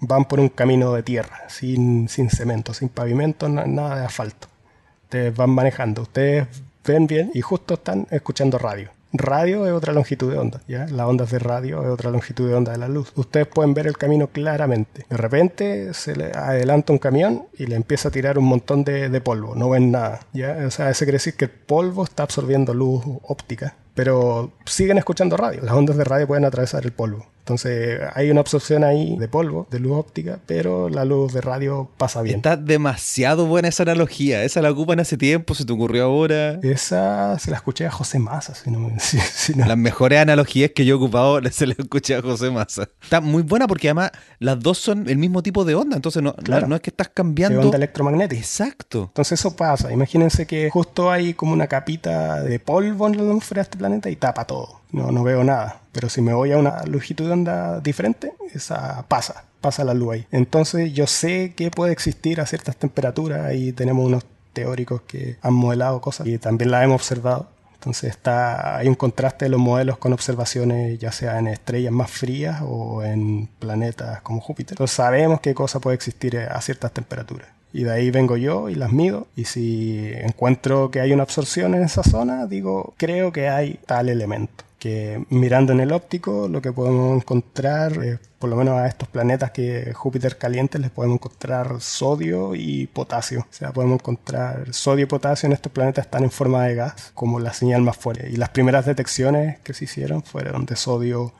van 0.00 0.24
por 0.24 0.40
un 0.40 0.48
camino 0.48 0.92
de 0.92 1.02
tierra, 1.02 1.44
sin, 1.48 2.08
sin 2.08 2.30
cemento, 2.30 2.74
sin 2.74 2.88
pavimento, 2.88 3.48
nada 3.48 4.00
de 4.00 4.06
asfalto. 4.06 4.48
Ustedes 5.04 5.34
van 5.36 5.50
manejando, 5.50 6.02
ustedes 6.02 6.46
ven 6.84 7.06
bien 7.06 7.30
y 7.34 7.42
justo 7.42 7.74
están 7.74 8.06
escuchando 8.10 8.58
radio 8.58 8.90
radio 9.12 9.66
es 9.66 9.72
otra 9.72 9.92
longitud 9.92 10.30
de 10.30 10.38
onda, 10.38 10.60
¿ya? 10.68 10.86
Las 10.86 11.06
ondas 11.06 11.30
de 11.30 11.38
radio 11.38 11.82
es 11.82 11.88
otra 11.88 12.10
longitud 12.10 12.48
de 12.48 12.54
onda 12.54 12.72
de 12.72 12.78
la 12.78 12.88
luz. 12.88 13.12
Ustedes 13.16 13.46
pueden 13.46 13.74
ver 13.74 13.86
el 13.86 13.96
camino 13.96 14.28
claramente. 14.28 15.06
De 15.08 15.16
repente 15.16 15.94
se 15.94 16.16
le 16.16 16.32
adelanta 16.32 16.92
un 16.92 16.98
camión 16.98 17.46
y 17.56 17.66
le 17.66 17.76
empieza 17.76 18.08
a 18.08 18.12
tirar 18.12 18.38
un 18.38 18.44
montón 18.44 18.84
de, 18.84 19.08
de 19.08 19.20
polvo. 19.20 19.54
No 19.54 19.70
ven 19.70 19.90
nada, 19.90 20.20
¿ya? 20.32 20.58
O 20.66 20.70
sea, 20.70 20.90
eso 20.90 21.04
quiere 21.04 21.16
decir 21.16 21.34
que 21.34 21.46
el 21.46 21.50
polvo 21.50 22.04
está 22.04 22.22
absorbiendo 22.22 22.74
luz 22.74 23.02
óptica. 23.22 23.74
Pero 23.94 24.52
siguen 24.64 24.98
escuchando 24.98 25.36
radio. 25.36 25.60
Las 25.62 25.74
ondas 25.74 25.96
de 25.96 26.04
radio 26.04 26.26
pueden 26.28 26.44
atravesar 26.44 26.84
el 26.84 26.92
polvo. 26.92 27.26
Entonces 27.48 27.98
hay 28.12 28.30
una 28.30 28.40
absorción 28.40 28.84
ahí 28.84 29.16
de 29.16 29.26
polvo, 29.26 29.66
de 29.70 29.80
luz 29.80 29.92
óptica, 29.96 30.38
pero 30.44 30.90
la 30.90 31.06
luz 31.06 31.32
de 31.32 31.40
radio 31.40 31.88
pasa 31.96 32.20
bien. 32.20 32.36
Está 32.36 32.58
demasiado 32.58 33.46
buena 33.46 33.68
esa 33.68 33.84
analogía. 33.84 34.44
Esa 34.44 34.60
la 34.60 34.70
ocupan 34.70 35.00
hace 35.00 35.16
tiempo, 35.16 35.54
se 35.54 35.64
te 35.64 35.72
ocurrió 35.72 36.04
ahora. 36.04 36.60
Esa 36.62 37.38
se 37.38 37.50
la 37.50 37.56
escuché 37.56 37.86
a 37.86 37.90
José 37.90 38.18
Massa. 38.18 38.54
Si 38.54 38.70
no, 38.70 38.90
Las 39.66 39.78
mejores 39.78 40.18
analogías 40.18 40.72
que 40.74 40.84
yo 40.84 40.96
he 40.96 40.98
ocupado 40.98 41.40
se 41.50 41.66
las 41.66 41.78
escuché 41.78 42.16
a 42.16 42.20
José 42.20 42.50
Massa. 42.50 42.86
Está 43.00 43.22
muy 43.22 43.42
buena 43.42 43.66
porque 43.66 43.88
además 43.88 44.10
las 44.40 44.60
dos 44.60 44.76
son 44.76 45.08
el 45.08 45.16
mismo 45.16 45.42
tipo 45.42 45.64
de 45.64 45.74
onda. 45.74 45.96
Entonces 45.96 46.22
no, 46.22 46.34
no, 46.66 46.76
es 46.76 46.82
que 46.82 46.90
estás 46.90 47.08
cambiando. 47.08 47.60
De 47.60 47.64
onda 47.64 47.78
electromagnética. 47.78 48.38
Exacto. 48.38 49.04
Entonces 49.04 49.40
eso 49.40 49.56
pasa. 49.56 49.90
Imagínense 49.90 50.46
que 50.46 50.68
justo 50.68 51.10
hay 51.10 51.32
como 51.32 51.54
una 51.54 51.66
capita 51.66 52.42
de 52.42 52.60
polvo 52.60 53.06
en 53.06 53.16
la 53.16 53.22
atmósfera 53.22 53.60
de 53.60 53.62
este 53.62 53.78
planeta 53.78 54.10
y 54.10 54.16
tapa 54.16 54.44
todo 54.44 54.78
no, 54.92 55.12
no 55.12 55.22
veo 55.22 55.44
nada. 55.44 55.80
Pero 55.98 56.08
si 56.08 56.22
me 56.22 56.32
voy 56.32 56.52
a 56.52 56.58
una 56.58 56.84
longitud 56.84 57.26
de 57.26 57.32
onda 57.32 57.80
diferente, 57.80 58.32
esa 58.54 59.04
pasa, 59.08 59.42
pasa 59.60 59.82
la 59.82 59.94
luz 59.94 60.12
ahí. 60.12 60.26
Entonces 60.30 60.92
yo 60.92 61.08
sé 61.08 61.54
que 61.56 61.72
puede 61.72 61.90
existir 61.90 62.40
a 62.40 62.46
ciertas 62.46 62.76
temperaturas 62.76 63.52
y 63.56 63.72
tenemos 63.72 64.06
unos 64.06 64.24
teóricos 64.52 65.00
que 65.08 65.38
han 65.42 65.54
modelado 65.54 66.00
cosas 66.00 66.28
y 66.28 66.38
también 66.38 66.70
las 66.70 66.84
hemos 66.84 67.00
observado. 67.00 67.48
Entonces 67.74 68.10
está, 68.10 68.76
hay 68.76 68.86
un 68.86 68.94
contraste 68.94 69.46
de 69.46 69.48
los 69.48 69.58
modelos 69.58 69.98
con 69.98 70.12
observaciones 70.12 71.00
ya 71.00 71.10
sea 71.10 71.36
en 71.40 71.48
estrellas 71.48 71.92
más 71.92 72.12
frías 72.12 72.62
o 72.64 73.02
en 73.02 73.48
planetas 73.58 74.20
como 74.20 74.40
Júpiter. 74.40 74.74
Entonces 74.74 74.94
sabemos 74.94 75.40
qué 75.40 75.52
cosa 75.52 75.80
puede 75.80 75.96
existir 75.96 76.38
a 76.38 76.60
ciertas 76.60 76.92
temperaturas. 76.92 77.48
Y 77.72 77.82
de 77.82 77.90
ahí 77.90 78.12
vengo 78.12 78.36
yo 78.36 78.68
y 78.68 78.76
las 78.76 78.92
mido. 78.92 79.26
Y 79.34 79.46
si 79.46 80.12
encuentro 80.14 80.92
que 80.92 81.00
hay 81.00 81.12
una 81.12 81.24
absorción 81.24 81.74
en 81.74 81.82
esa 81.82 82.04
zona, 82.04 82.46
digo, 82.46 82.94
creo 82.98 83.32
que 83.32 83.48
hay 83.48 83.80
tal 83.84 84.08
elemento 84.08 84.67
que 84.78 85.24
mirando 85.28 85.72
en 85.72 85.80
el 85.80 85.92
óptico 85.92 86.48
lo 86.48 86.62
que 86.62 86.72
podemos 86.72 87.16
encontrar, 87.16 88.20
por 88.38 88.48
lo 88.48 88.56
menos 88.56 88.74
a 88.78 88.86
estos 88.86 89.08
planetas 89.08 89.50
que 89.50 89.92
Júpiter 89.92 90.38
caliente, 90.38 90.78
les 90.78 90.90
podemos 90.90 91.16
encontrar 91.16 91.80
sodio 91.80 92.54
y 92.54 92.86
potasio. 92.86 93.40
O 93.40 93.52
sea, 93.52 93.72
podemos 93.72 93.96
encontrar 94.00 94.72
sodio 94.72 95.04
y 95.04 95.06
potasio 95.06 95.46
en 95.48 95.52
estos 95.52 95.72
planetas 95.72 96.06
están 96.06 96.24
en 96.24 96.30
forma 96.30 96.64
de 96.64 96.76
gas, 96.76 97.10
como 97.14 97.40
la 97.40 97.52
señal 97.52 97.82
más 97.82 97.96
fuerte. 97.96 98.30
Y 98.30 98.36
las 98.36 98.50
primeras 98.50 98.86
detecciones 98.86 99.58
que 99.60 99.74
se 99.74 99.84
hicieron 99.84 100.22
fueron 100.22 100.64
de 100.66 100.76
sodio 100.76 101.32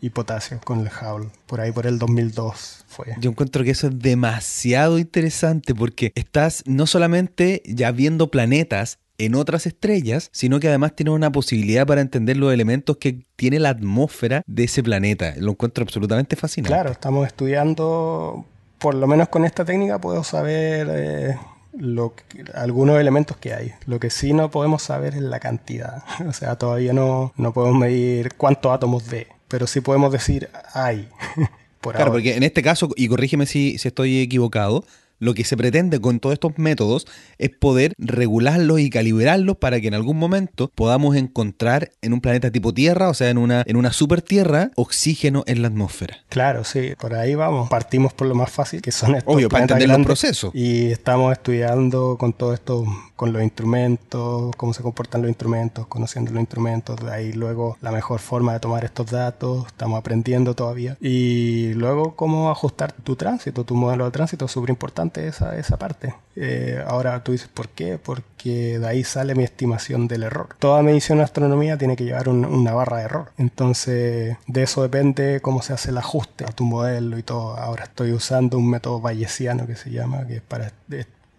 y 0.00 0.10
potasio 0.10 0.60
con 0.64 0.80
el 0.80 0.88
Hubble. 0.88 1.30
Por 1.46 1.60
ahí 1.60 1.72
por 1.72 1.86
el 1.86 1.98
2002 1.98 2.84
fue. 2.86 3.14
Yo 3.18 3.30
encuentro 3.30 3.64
que 3.64 3.70
eso 3.70 3.88
es 3.88 3.98
demasiado 3.98 4.98
interesante 4.98 5.74
porque 5.74 6.12
estás 6.14 6.62
no 6.66 6.86
solamente 6.86 7.62
ya 7.66 7.90
viendo 7.92 8.30
planetas 8.30 8.98
en 9.18 9.34
otras 9.34 9.66
estrellas, 9.66 10.28
sino 10.32 10.60
que 10.60 10.68
además 10.68 10.94
tiene 10.94 11.10
una 11.10 11.32
posibilidad 11.32 11.86
para 11.86 12.00
entender 12.00 12.36
los 12.36 12.52
elementos 12.52 12.96
que 12.98 13.26
tiene 13.36 13.58
la 13.58 13.70
atmósfera 13.70 14.42
de 14.46 14.64
ese 14.64 14.82
planeta. 14.82 15.34
Lo 15.38 15.52
encuentro 15.52 15.82
absolutamente 15.82 16.36
fascinante. 16.36 16.74
Claro, 16.74 16.90
estamos 16.90 17.26
estudiando, 17.26 18.44
por 18.78 18.94
lo 18.94 19.06
menos 19.06 19.28
con 19.28 19.44
esta 19.44 19.64
técnica 19.64 20.00
puedo 20.00 20.24
saber 20.24 20.88
eh, 20.90 21.36
lo 21.78 22.14
algunos 22.54 23.00
elementos 23.00 23.36
que 23.36 23.54
hay. 23.54 23.72
Lo 23.86 24.00
que 24.00 24.10
sí 24.10 24.32
no 24.32 24.50
podemos 24.50 24.82
saber 24.82 25.14
es 25.14 25.22
la 25.22 25.40
cantidad. 25.40 26.02
O 26.28 26.32
sea, 26.32 26.56
todavía 26.56 26.92
no, 26.92 27.32
no 27.36 27.52
podemos 27.52 27.78
medir 27.78 28.34
cuántos 28.34 28.72
átomos 28.72 29.08
de, 29.08 29.28
pero 29.48 29.66
sí 29.66 29.80
podemos 29.80 30.12
decir 30.12 30.50
hay. 30.74 31.08
por 31.80 31.94
claro, 31.94 32.12
porque 32.12 32.36
en 32.36 32.42
este 32.42 32.62
caso, 32.62 32.90
y 32.96 33.08
corrígeme 33.08 33.46
si, 33.46 33.78
si 33.78 33.88
estoy 33.88 34.20
equivocado, 34.20 34.84
lo 35.18 35.34
que 35.34 35.44
se 35.44 35.56
pretende 35.56 36.00
con 36.00 36.20
todos 36.20 36.34
estos 36.34 36.58
métodos 36.58 37.06
es 37.38 37.50
poder 37.50 37.92
regularlos 37.98 38.80
y 38.80 38.90
calibrarlos 38.90 39.56
para 39.56 39.80
que 39.80 39.88
en 39.88 39.94
algún 39.94 40.18
momento 40.18 40.70
podamos 40.74 41.16
encontrar 41.16 41.92
en 42.02 42.12
un 42.12 42.20
planeta 42.20 42.50
tipo 42.50 42.74
Tierra, 42.74 43.08
o 43.08 43.14
sea, 43.14 43.30
en 43.30 43.38
una, 43.38 43.62
en 43.66 43.76
una 43.76 43.92
super 43.92 44.22
Tierra, 44.22 44.70
oxígeno 44.76 45.44
en 45.46 45.62
la 45.62 45.68
atmósfera. 45.68 46.18
Claro, 46.28 46.64
sí, 46.64 46.92
por 47.00 47.14
ahí 47.14 47.34
vamos. 47.34 47.68
Partimos 47.68 48.12
por 48.12 48.26
lo 48.26 48.34
más 48.34 48.50
fácil, 48.50 48.82
que 48.82 48.92
son 48.92 49.14
estos 49.14 49.34
Obvio, 49.34 49.48
para 49.48 49.62
entender 49.62 49.88
los 49.88 50.04
procesos. 50.04 50.54
Y 50.54 50.86
estamos 50.86 51.32
estudiando 51.32 52.16
con 52.18 52.32
todo 52.32 52.52
esto, 52.52 52.84
con 53.14 53.32
los 53.32 53.42
instrumentos, 53.42 54.54
cómo 54.56 54.74
se 54.74 54.82
comportan 54.82 55.22
los 55.22 55.28
instrumentos, 55.28 55.86
conociendo 55.86 56.32
los 56.32 56.40
instrumentos, 56.40 56.96
de 57.00 57.12
ahí 57.12 57.32
luego 57.32 57.76
la 57.80 57.92
mejor 57.92 58.20
forma 58.20 58.52
de 58.52 58.60
tomar 58.60 58.84
estos 58.84 59.10
datos, 59.10 59.66
estamos 59.66 59.98
aprendiendo 59.98 60.54
todavía. 60.54 60.96
Y 61.00 61.72
luego 61.74 62.14
cómo 62.16 62.50
ajustar 62.50 62.92
tu 62.92 63.16
tránsito, 63.16 63.64
tu 63.64 63.74
modelo 63.74 64.04
de 64.04 64.10
tránsito, 64.10 64.44
es 64.44 64.50
súper 64.50 64.70
importante 64.70 65.05
esa, 65.14 65.56
esa 65.56 65.78
parte. 65.78 66.14
Eh, 66.36 66.82
ahora 66.86 67.22
tú 67.24 67.32
dices, 67.32 67.48
¿por 67.48 67.68
qué? 67.68 67.98
Porque 67.98 68.78
de 68.78 68.86
ahí 68.86 69.04
sale 69.04 69.34
mi 69.34 69.44
estimación 69.44 70.08
del 70.08 70.24
error. 70.24 70.56
Toda 70.58 70.82
medición 70.82 71.18
de 71.18 71.24
astronomía 71.24 71.78
tiene 71.78 71.96
que 71.96 72.04
llevar 72.04 72.28
una 72.28 72.74
barra 72.74 72.98
de 72.98 73.04
error. 73.04 73.32
Entonces, 73.38 74.36
de 74.46 74.62
eso 74.62 74.82
depende 74.82 75.40
cómo 75.40 75.62
se 75.62 75.72
hace 75.72 75.90
el 75.90 75.98
ajuste 75.98 76.44
a 76.44 76.52
tu 76.52 76.64
modelo 76.64 77.18
y 77.18 77.22
todo. 77.22 77.56
Ahora 77.56 77.84
estoy 77.84 78.12
usando 78.12 78.58
un 78.58 78.70
método 78.70 79.00
bayesiano 79.00 79.66
que 79.66 79.76
se 79.76 79.90
llama, 79.90 80.26
que 80.26 80.36
es 80.36 80.42
para 80.42 80.72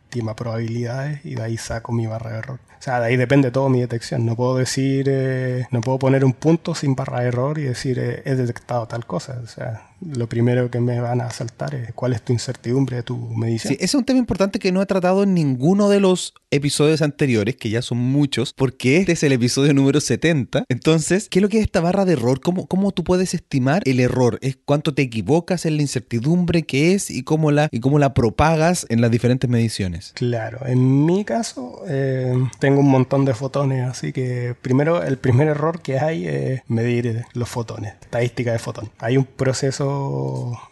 estima 0.07 0.35
probabilidades 0.35 1.23
y 1.25 1.35
de 1.35 1.43
ahí 1.43 1.57
saco 1.57 1.91
mi 1.91 2.07
barra 2.07 2.31
de 2.31 2.37
error. 2.39 2.59
O 2.79 2.81
sea, 2.81 2.99
de 2.99 3.07
ahí 3.07 3.17
depende 3.17 3.51
todo 3.51 3.69
mi 3.69 3.81
detección. 3.81 4.25
No 4.25 4.35
puedo 4.35 4.55
decir, 4.57 5.07
eh, 5.09 5.67
no 5.71 5.81
puedo 5.81 5.99
poner 5.99 6.23
un 6.23 6.33
punto 6.33 6.75
sin 6.75 6.95
barra 6.95 7.21
de 7.21 7.27
error 7.27 7.57
y 7.57 7.63
decir 7.63 7.99
eh, 7.99 8.21
he 8.25 8.35
detectado 8.35 8.87
tal 8.87 9.05
cosa. 9.05 9.39
O 9.43 9.47
sea, 9.47 9.86
lo 10.01 10.29
primero 10.29 10.69
que 10.69 10.79
me 10.79 10.99
van 10.99 11.21
a 11.21 11.29
saltar 11.31 11.75
es 11.75 11.93
cuál 11.93 12.13
es 12.13 12.21
tu 12.21 12.33
incertidumbre 12.33 12.97
de 12.97 13.03
tu 13.03 13.17
medición. 13.17 13.73
Sí, 13.73 13.75
ese 13.75 13.85
es 13.85 13.95
un 13.95 14.05
tema 14.05 14.19
importante 14.19 14.59
que 14.59 14.71
no 14.71 14.81
he 14.81 14.85
tratado 14.85 15.23
en 15.23 15.33
ninguno 15.33 15.89
de 15.89 15.99
los 15.99 16.33
episodios 16.51 17.01
anteriores, 17.01 17.55
que 17.55 17.69
ya 17.69 17.81
son 17.81 17.97
muchos, 17.97 18.53
porque 18.53 18.97
este 18.97 19.13
es 19.13 19.23
el 19.23 19.33
episodio 19.33 19.73
número 19.73 19.99
70. 19.99 20.65
Entonces, 20.69 21.27
¿qué 21.29 21.39
es 21.39 21.43
lo 21.43 21.49
que 21.49 21.57
es 21.57 21.65
esta 21.65 21.81
barra 21.81 22.05
de 22.05 22.13
error? 22.13 22.39
¿Cómo, 22.39 22.67
cómo 22.67 22.91
tú 22.91 23.03
puedes 23.03 23.33
estimar 23.33 23.81
el 23.85 23.99
error? 23.99 24.37
¿Es 24.41 24.57
cuánto 24.63 24.93
te 24.93 25.01
equivocas 25.01 25.65
en 25.65 25.77
la 25.77 25.81
incertidumbre 25.81 26.63
que 26.63 26.93
es 26.93 27.09
y 27.09 27.23
cómo 27.23 27.51
la, 27.51 27.67
y 27.71 27.79
cómo 27.79 27.99
la 27.99 28.13
propagas 28.13 28.85
en 28.89 29.01
las 29.01 29.11
diferentes 29.11 29.49
mediciones? 29.49 30.11
Claro, 30.15 30.65
en 30.65 31.05
mi 31.05 31.25
caso 31.25 31.81
eh, 31.87 32.33
tengo 32.59 32.79
un 32.79 32.89
montón 32.89 33.25
de 33.25 33.33
fotones, 33.33 33.87
así 33.87 34.13
que 34.13 34.55
primero 34.61 35.03
el 35.03 35.17
primer 35.17 35.47
error 35.47 35.81
que 35.81 35.99
hay 35.99 36.27
es 36.27 36.61
medir 36.67 37.25
los 37.33 37.49
fotones, 37.49 37.93
estadística 38.01 38.51
de 38.51 38.59
fotón. 38.59 38.89
Hay 38.99 39.17
un 39.17 39.25
proceso 39.25 39.86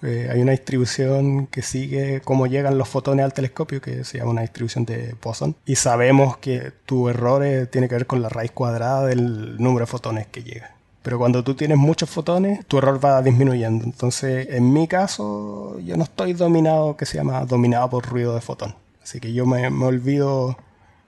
eh, 0.04 0.30
hay 0.32 0.42
una 0.42 0.52
distribución 0.52 1.48
que 1.48 1.62
sigue 1.62 2.22
cómo 2.22 2.48
llegan 2.48 2.78
los 2.78 2.88
fotones 2.90 3.26
al 3.26 3.34
telescopio, 3.34 3.82
que 3.82 4.04
se 4.04 4.18
llama 4.18 4.32
una 4.32 4.42
distribución 4.42 4.86
de 4.86 5.16
Poisson. 5.20 5.56
Y 5.66 5.76
sabemos 5.76 6.38
que 6.38 6.72
tu 6.86 7.10
error 7.10 7.44
tiene 7.72 7.90
que 7.90 7.96
ver 7.96 8.08
con 8.08 8.22
la 8.22 8.30
raíz 8.30 8.52
cuadrada 8.52 9.06
del 9.06 9.58
número 9.58 9.86
de 9.86 9.92
fotones 9.92 10.28
que 10.28 10.44
llega. 10.44 10.76
Pero 11.06 11.20
cuando 11.20 11.44
tú 11.44 11.54
tienes 11.54 11.78
muchos 11.78 12.10
fotones, 12.10 12.66
tu 12.66 12.80
error 12.80 13.00
va 13.04 13.22
disminuyendo. 13.22 13.86
Entonces, 13.86 14.48
en 14.50 14.74
mi 14.74 14.88
caso, 14.88 15.80
yo 15.82 15.98
no 15.98 16.04
estoy 16.04 16.34
dominado, 16.34 16.98
que 16.98 17.06
se 17.06 17.18
llama 17.18 17.46
dominado 17.46 17.92
por 17.92 18.08
ruido 18.08 18.34
de 18.34 18.42
fotón. 18.42 18.74
Así 19.04 19.20
que 19.20 19.32
yo 19.32 19.46
me, 19.46 19.70
me 19.70 19.86
olvido, 19.86 20.58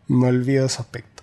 me 0.07 0.27
olvido 0.27 0.61
de 0.61 0.67
ese 0.67 0.83
aspecto. 0.83 1.16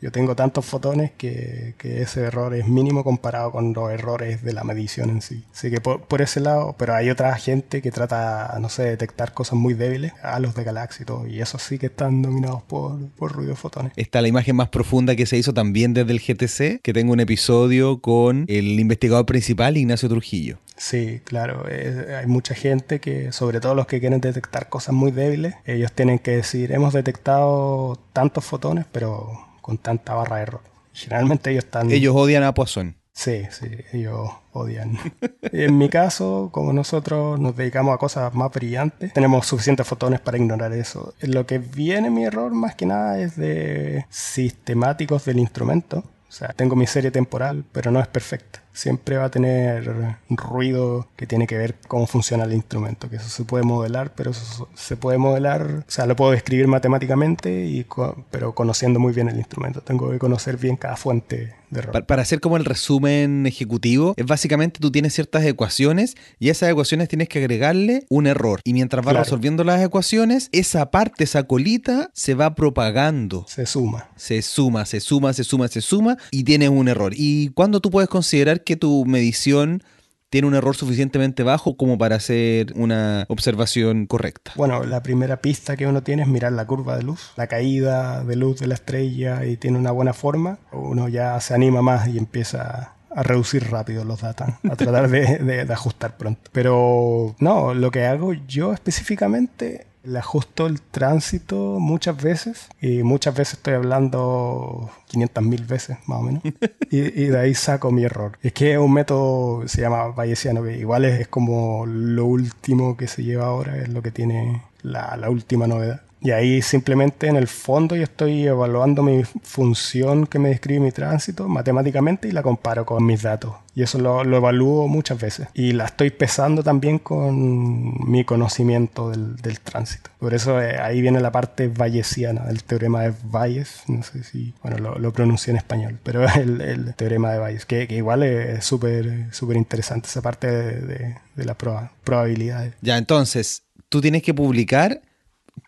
Yo 0.00 0.10
tengo 0.10 0.34
tantos 0.34 0.64
fotones 0.64 1.10
que, 1.16 1.74
ese 1.82 2.22
error 2.22 2.54
es 2.54 2.68
mínimo 2.68 3.04
comparado 3.04 3.52
con 3.52 3.72
los 3.74 3.90
errores 3.90 4.42
de 4.42 4.52
la 4.52 4.64
medición 4.64 5.10
en 5.10 5.20
sí. 5.22 5.44
Así 5.52 5.70
que 5.70 5.80
por, 5.80 6.22
ese 6.22 6.40
lado, 6.40 6.74
pero 6.78 6.94
hay 6.94 7.10
otra 7.10 7.34
gente 7.36 7.82
que 7.82 7.90
trata, 7.90 8.56
no 8.60 8.68
sé, 8.68 8.84
detectar 8.84 9.34
cosas 9.34 9.58
muy 9.58 9.74
débiles, 9.74 10.12
a 10.22 10.38
los 10.40 10.54
de 10.54 10.64
galaxia 10.64 11.02
y 11.02 11.06
todo, 11.06 11.26
y 11.26 11.40
esos 11.40 11.62
sí 11.62 11.78
que 11.78 11.86
están 11.86 12.22
dominados 12.22 12.62
por, 12.62 12.98
ruido 13.18 13.50
de 13.50 13.56
fotones. 13.56 13.92
Está 13.96 14.22
la 14.22 14.28
imagen 14.28 14.56
más 14.56 14.68
profunda 14.68 15.16
que 15.16 15.26
se 15.26 15.36
hizo 15.36 15.52
también 15.52 15.92
desde 15.92 16.12
el 16.12 16.20
GTC, 16.20 16.80
que 16.82 16.92
tengo 16.92 17.12
un 17.12 17.20
episodio 17.20 18.00
con 18.00 18.46
el 18.48 18.80
investigador 18.80 19.26
principal, 19.26 19.76
Ignacio 19.76 20.08
Trujillo. 20.08 20.58
Sí, 20.76 21.20
claro. 21.24 21.66
hay 21.66 22.26
mucha 22.26 22.54
gente 22.54 23.00
que, 23.00 23.32
sobre 23.32 23.60
todo 23.60 23.74
los 23.74 23.86
que 23.86 24.00
quieren 24.00 24.20
detectar 24.20 24.70
cosas 24.70 24.94
muy 24.94 25.10
débiles, 25.10 25.54
ellos 25.66 25.92
tienen 25.92 26.18
que 26.18 26.30
decir, 26.30 26.72
hemos 26.72 26.94
detectado 26.94 27.98
tantos 28.14 28.44
fotones, 28.46 28.86
pero 28.90 29.49
con 29.60 29.78
tanta 29.78 30.14
barra 30.14 30.36
de 30.36 30.42
error. 30.42 30.60
Generalmente 30.92 31.50
ellos 31.50 31.64
están... 31.64 31.90
Ellos 31.90 32.14
odian 32.16 32.42
a 32.42 32.54
Poisson. 32.54 32.96
Sí, 33.12 33.42
sí, 33.50 33.66
ellos 33.92 34.30
odian. 34.52 34.98
en 35.42 35.76
mi 35.76 35.88
caso, 35.88 36.48
como 36.52 36.72
nosotros 36.72 37.38
nos 37.38 37.56
dedicamos 37.56 37.94
a 37.94 37.98
cosas 37.98 38.34
más 38.34 38.50
brillantes, 38.50 39.12
tenemos 39.12 39.46
suficientes 39.46 39.86
fotones 39.86 40.20
para 40.20 40.38
ignorar 40.38 40.72
eso. 40.72 41.14
Lo 41.20 41.46
que 41.46 41.58
viene 41.58 42.10
mi 42.10 42.24
error 42.24 42.52
más 42.52 42.74
que 42.74 42.86
nada 42.86 43.20
es 43.20 43.36
de 43.36 44.06
sistemáticos 44.08 45.24
del 45.24 45.38
instrumento. 45.38 46.04
O 46.28 46.32
sea, 46.32 46.48
tengo 46.48 46.76
mi 46.76 46.86
serie 46.86 47.10
temporal, 47.10 47.64
pero 47.72 47.90
no 47.90 48.00
es 48.00 48.06
perfecta 48.06 48.62
siempre 48.72 49.16
va 49.16 49.26
a 49.26 49.30
tener 49.30 50.16
ruido 50.28 51.08
que 51.16 51.26
tiene 51.26 51.46
que 51.46 51.58
ver 51.58 51.76
cómo 51.88 52.06
funciona 52.06 52.44
el 52.44 52.52
instrumento, 52.52 53.08
que 53.10 53.16
eso 53.16 53.28
se 53.28 53.44
puede 53.44 53.64
modelar, 53.64 54.12
pero 54.14 54.30
eso 54.30 54.68
se 54.74 54.96
puede 54.96 55.18
modelar, 55.18 55.84
o 55.86 55.90
sea, 55.90 56.06
lo 56.06 56.16
puedo 56.16 56.32
describir 56.32 56.66
matemáticamente, 56.68 57.66
y 57.66 57.86
pero 58.30 58.54
conociendo 58.54 59.00
muy 59.00 59.12
bien 59.12 59.28
el 59.28 59.36
instrumento. 59.36 59.80
Tengo 59.80 60.10
que 60.10 60.18
conocer 60.18 60.56
bien 60.56 60.76
cada 60.76 60.96
fuente 60.96 61.54
de 61.70 61.80
error. 61.80 62.06
Para, 62.06 62.22
hacer 62.22 62.40
como 62.40 62.56
el 62.56 62.64
resumen 62.64 63.46
ejecutivo, 63.46 64.14
es 64.16 64.26
básicamente 64.26 64.80
tú 64.80 64.90
tienes 64.90 65.14
ciertas 65.14 65.44
ecuaciones 65.44 66.16
y 66.38 66.48
a 66.48 66.52
esas 66.52 66.70
ecuaciones 66.70 67.08
tienes 67.08 67.28
que 67.28 67.38
agregarle 67.38 68.06
un 68.08 68.26
error. 68.26 68.60
Y 68.64 68.72
mientras 68.72 69.04
vas 69.04 69.16
resolviendo 69.16 69.64
las 69.64 69.82
ecuaciones, 69.82 70.48
esa 70.52 70.90
parte, 70.90 71.24
esa 71.24 71.44
colita, 71.44 72.10
se 72.14 72.34
va 72.34 72.54
propagando. 72.54 73.44
Se 73.48 73.66
suma. 73.66 74.08
Se 74.16 74.42
suma, 74.42 74.84
se 74.86 75.00
suma, 75.00 75.32
se 75.32 75.44
suma, 75.44 75.68
se 75.68 75.80
suma 75.80 76.16
y 76.30 76.44
tienes 76.44 76.68
un 76.68 76.88
error. 76.88 77.12
¿Y 77.16 77.48
cuándo 77.50 77.80
tú 77.80 77.90
puedes 77.90 78.08
considerar 78.08 78.62
que 78.64 78.69
tu 78.76 79.04
medición 79.04 79.82
tiene 80.30 80.46
un 80.46 80.54
error 80.54 80.76
suficientemente 80.76 81.42
bajo 81.42 81.76
como 81.76 81.98
para 81.98 82.16
hacer 82.16 82.72
una 82.76 83.26
observación 83.28 84.06
correcta? 84.06 84.52
Bueno, 84.56 84.84
la 84.84 85.02
primera 85.02 85.40
pista 85.40 85.76
que 85.76 85.86
uno 85.86 86.02
tiene 86.02 86.22
es 86.22 86.28
mirar 86.28 86.52
la 86.52 86.66
curva 86.66 86.96
de 86.96 87.02
luz, 87.02 87.32
la 87.36 87.48
caída 87.48 88.24
de 88.24 88.36
luz 88.36 88.60
de 88.60 88.68
la 88.68 88.74
estrella 88.74 89.44
y 89.44 89.56
tiene 89.56 89.78
una 89.78 89.90
buena 89.90 90.12
forma. 90.12 90.58
Uno 90.72 91.08
ya 91.08 91.38
se 91.40 91.52
anima 91.52 91.82
más 91.82 92.08
y 92.08 92.16
empieza 92.16 92.94
a 93.12 93.22
reducir 93.24 93.68
rápido 93.70 94.04
los 94.04 94.20
datos, 94.20 94.46
a 94.70 94.76
tratar 94.76 95.10
de, 95.10 95.38
de 95.38 95.72
ajustar 95.72 96.16
pronto. 96.16 96.48
Pero 96.52 97.34
no, 97.40 97.74
lo 97.74 97.90
que 97.90 98.06
hago 98.06 98.32
yo 98.32 98.72
específicamente 98.72 99.88
le 100.02 100.18
ajusto 100.18 100.66
el 100.66 100.80
tránsito 100.80 101.78
muchas 101.78 102.22
veces 102.22 102.68
y 102.80 103.02
muchas 103.02 103.34
veces 103.34 103.54
estoy 103.54 103.74
hablando 103.74 104.90
500 105.08 105.44
mil 105.44 105.64
veces 105.64 105.98
más 106.06 106.20
o 106.20 106.22
menos 106.22 106.42
y, 106.90 107.00
de 107.00 107.38
ahí 107.38 107.54
saco 107.54 107.90
mi 107.90 108.04
error. 108.04 108.38
Es 108.42 108.52
que 108.52 108.72
es 108.72 108.78
un 108.78 108.92
método, 108.92 109.66
se 109.68 109.82
llama 109.82 110.08
bayesiano, 110.08 110.62
que 110.62 110.78
igual 110.78 111.04
es, 111.04 111.28
como 111.28 111.86
lo 111.86 112.24
último 112.24 112.96
que 112.96 113.08
se 113.08 113.22
lleva 113.22 113.46
ahora, 113.46 113.76
es 113.76 113.88
lo 113.88 114.02
que 114.02 114.10
tiene 114.10 114.62
la, 114.82 115.28
última 115.28 115.66
novedad. 115.66 116.02
Y 116.22 116.32
ahí 116.32 116.60
simplemente 116.62 117.28
en 117.28 117.36
el 117.36 117.48
fondo 117.48 117.96
yo 117.96 118.02
estoy 118.02 118.46
evaluando 118.46 119.02
mi 119.02 119.24
función 119.24 120.26
que 120.26 120.38
me 120.38 120.50
describe 120.50 120.80
mi 120.80 120.92
tránsito 120.92 121.48
matemáticamente 121.48 122.28
y 122.28 122.32
la 122.32 122.42
comparo 122.42 122.84
con 122.84 123.04
mis 123.04 123.22
datos. 123.22 123.54
Y 123.74 123.82
eso 123.82 123.98
lo, 123.98 124.24
lo 124.24 124.36
evalúo 124.36 124.88
muchas 124.88 125.18
veces. 125.18 125.48
Y 125.54 125.72
la 125.72 125.86
estoy 125.86 126.10
pesando 126.10 126.62
también 126.62 126.98
con 126.98 128.10
mi 128.10 128.24
conocimiento 128.24 129.10
del, 129.10 129.36
del 129.36 129.60
tránsito. 129.60 130.10
Por 130.18 130.34
eso 130.34 130.60
eh, 130.60 130.78
ahí 130.78 131.00
viene 131.00 131.20
la 131.20 131.32
parte 131.32 131.68
bayesiana, 131.68 132.44
el 132.50 132.64
teorema 132.64 133.02
de 133.02 133.14
Bayes. 133.24 133.84
No 133.86 134.02
sé 134.02 134.24
si, 134.24 134.52
bueno, 134.62 134.78
lo, 134.78 134.98
lo 134.98 135.12
pronuncié 135.12 135.52
en 135.52 135.56
español, 135.56 135.98
pero 136.02 136.28
el, 136.34 136.60
el 136.60 136.94
teorema 136.94 137.32
de 137.32 137.38
Bayes, 137.38 137.64
que, 137.64 137.86
que 137.88 137.96
igual 137.96 138.22
es 138.22 138.64
súper 138.64 139.32
súper 139.32 139.56
interesante 139.56 140.08
esa 140.08 140.20
parte 140.20 140.46
de, 140.50 140.80
de, 140.80 141.16
de 141.36 141.44
la 141.44 141.54
proba, 141.54 141.92
probabilidad. 142.04 142.72
Ya, 142.82 142.98
entonces, 142.98 143.62
tú 143.88 144.00
tienes 144.00 144.22
que 144.22 144.34
publicar 144.34 145.00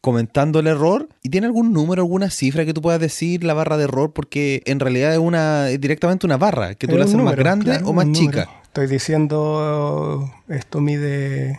comentando 0.03 0.59
el 0.59 0.67
error 0.67 1.09
y 1.23 1.31
tiene 1.31 1.47
algún 1.47 1.73
número, 1.73 2.03
alguna 2.03 2.29
cifra 2.29 2.67
que 2.67 2.75
tú 2.75 2.83
puedas 2.83 3.01
decir 3.01 3.45
la 3.45 3.55
barra 3.55 3.79
de 3.79 3.85
error 3.85 4.13
porque 4.13 4.63
en 4.67 4.81
realidad 4.81 5.13
es 5.13 5.19
una 5.19 5.71
es 5.71 5.81
directamente 5.81 6.27
una 6.27 6.37
barra 6.37 6.75
que 6.75 6.87
tú 6.87 6.99
la 6.99 7.05
haces 7.05 7.17
más 7.17 7.37
grande 7.37 7.67
claro, 7.67 7.89
o 7.89 7.93
más 7.95 8.11
chica. 8.13 8.51
Estoy 8.65 8.89
diciendo, 8.89 10.29
esto 10.49 10.81
mide 10.81 11.59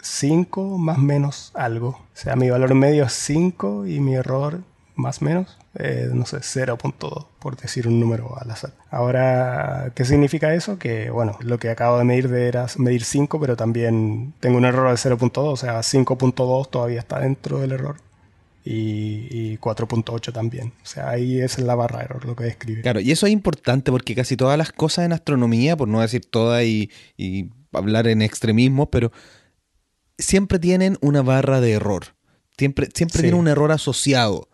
5 0.00 0.78
más 0.78 0.98
menos 0.98 1.50
algo. 1.54 1.88
O 1.88 2.00
sea, 2.14 2.36
mi 2.36 2.48
valor 2.48 2.74
medio 2.74 3.04
es 3.04 3.12
5 3.12 3.86
y 3.86 3.98
mi 3.98 4.14
error 4.14 4.60
más 4.94 5.20
menos, 5.20 5.58
eh, 5.74 6.08
no 6.12 6.26
sé, 6.26 6.38
0.2, 6.38 7.26
por 7.38 7.56
decir 7.56 7.86
un 7.86 8.00
número 8.00 8.36
al 8.38 8.50
azar. 8.50 8.72
Ahora, 8.90 9.92
¿qué 9.94 10.04
significa 10.04 10.52
eso? 10.54 10.78
Que, 10.78 11.10
bueno, 11.10 11.38
lo 11.40 11.58
que 11.58 11.70
acabo 11.70 11.98
de 11.98 12.04
medir 12.04 12.28
de 12.28 12.48
era 12.48 12.66
medir 12.78 13.04
5, 13.04 13.40
pero 13.40 13.56
también 13.56 14.34
tengo 14.40 14.58
un 14.58 14.64
error 14.64 14.88
de 14.90 14.96
0.2, 14.96 15.30
o 15.36 15.56
sea, 15.56 15.78
5.2 15.82 16.70
todavía 16.70 16.98
está 16.98 17.20
dentro 17.20 17.60
del 17.60 17.72
error. 17.72 17.96
Y, 18.62 19.26
y 19.30 19.56
4.8 19.58 20.32
también. 20.34 20.74
O 20.82 20.86
sea, 20.86 21.08
ahí 21.08 21.40
es 21.40 21.58
la 21.58 21.74
barra 21.74 22.00
de 22.00 22.04
error 22.04 22.24
lo 22.26 22.36
que 22.36 22.44
describe. 22.44 22.82
Claro, 22.82 23.00
y 23.00 23.10
eso 23.10 23.24
es 23.26 23.32
importante 23.32 23.90
porque 23.90 24.14
casi 24.14 24.36
todas 24.36 24.58
las 24.58 24.70
cosas 24.70 25.06
en 25.06 25.14
astronomía, 25.14 25.78
por 25.78 25.88
no 25.88 26.00
decir 26.02 26.26
todas 26.26 26.62
y, 26.64 26.90
y 27.16 27.48
hablar 27.72 28.06
en 28.06 28.20
extremismos, 28.20 28.88
pero 28.92 29.12
siempre 30.18 30.58
tienen 30.58 30.98
una 31.00 31.22
barra 31.22 31.62
de 31.62 31.72
error. 31.72 32.08
Siempre, 32.58 32.88
siempre 32.94 33.16
Sí. 33.20 33.22
tiene 33.22 33.38
un 33.38 33.48
error 33.48 33.72
asociado. 33.72 34.49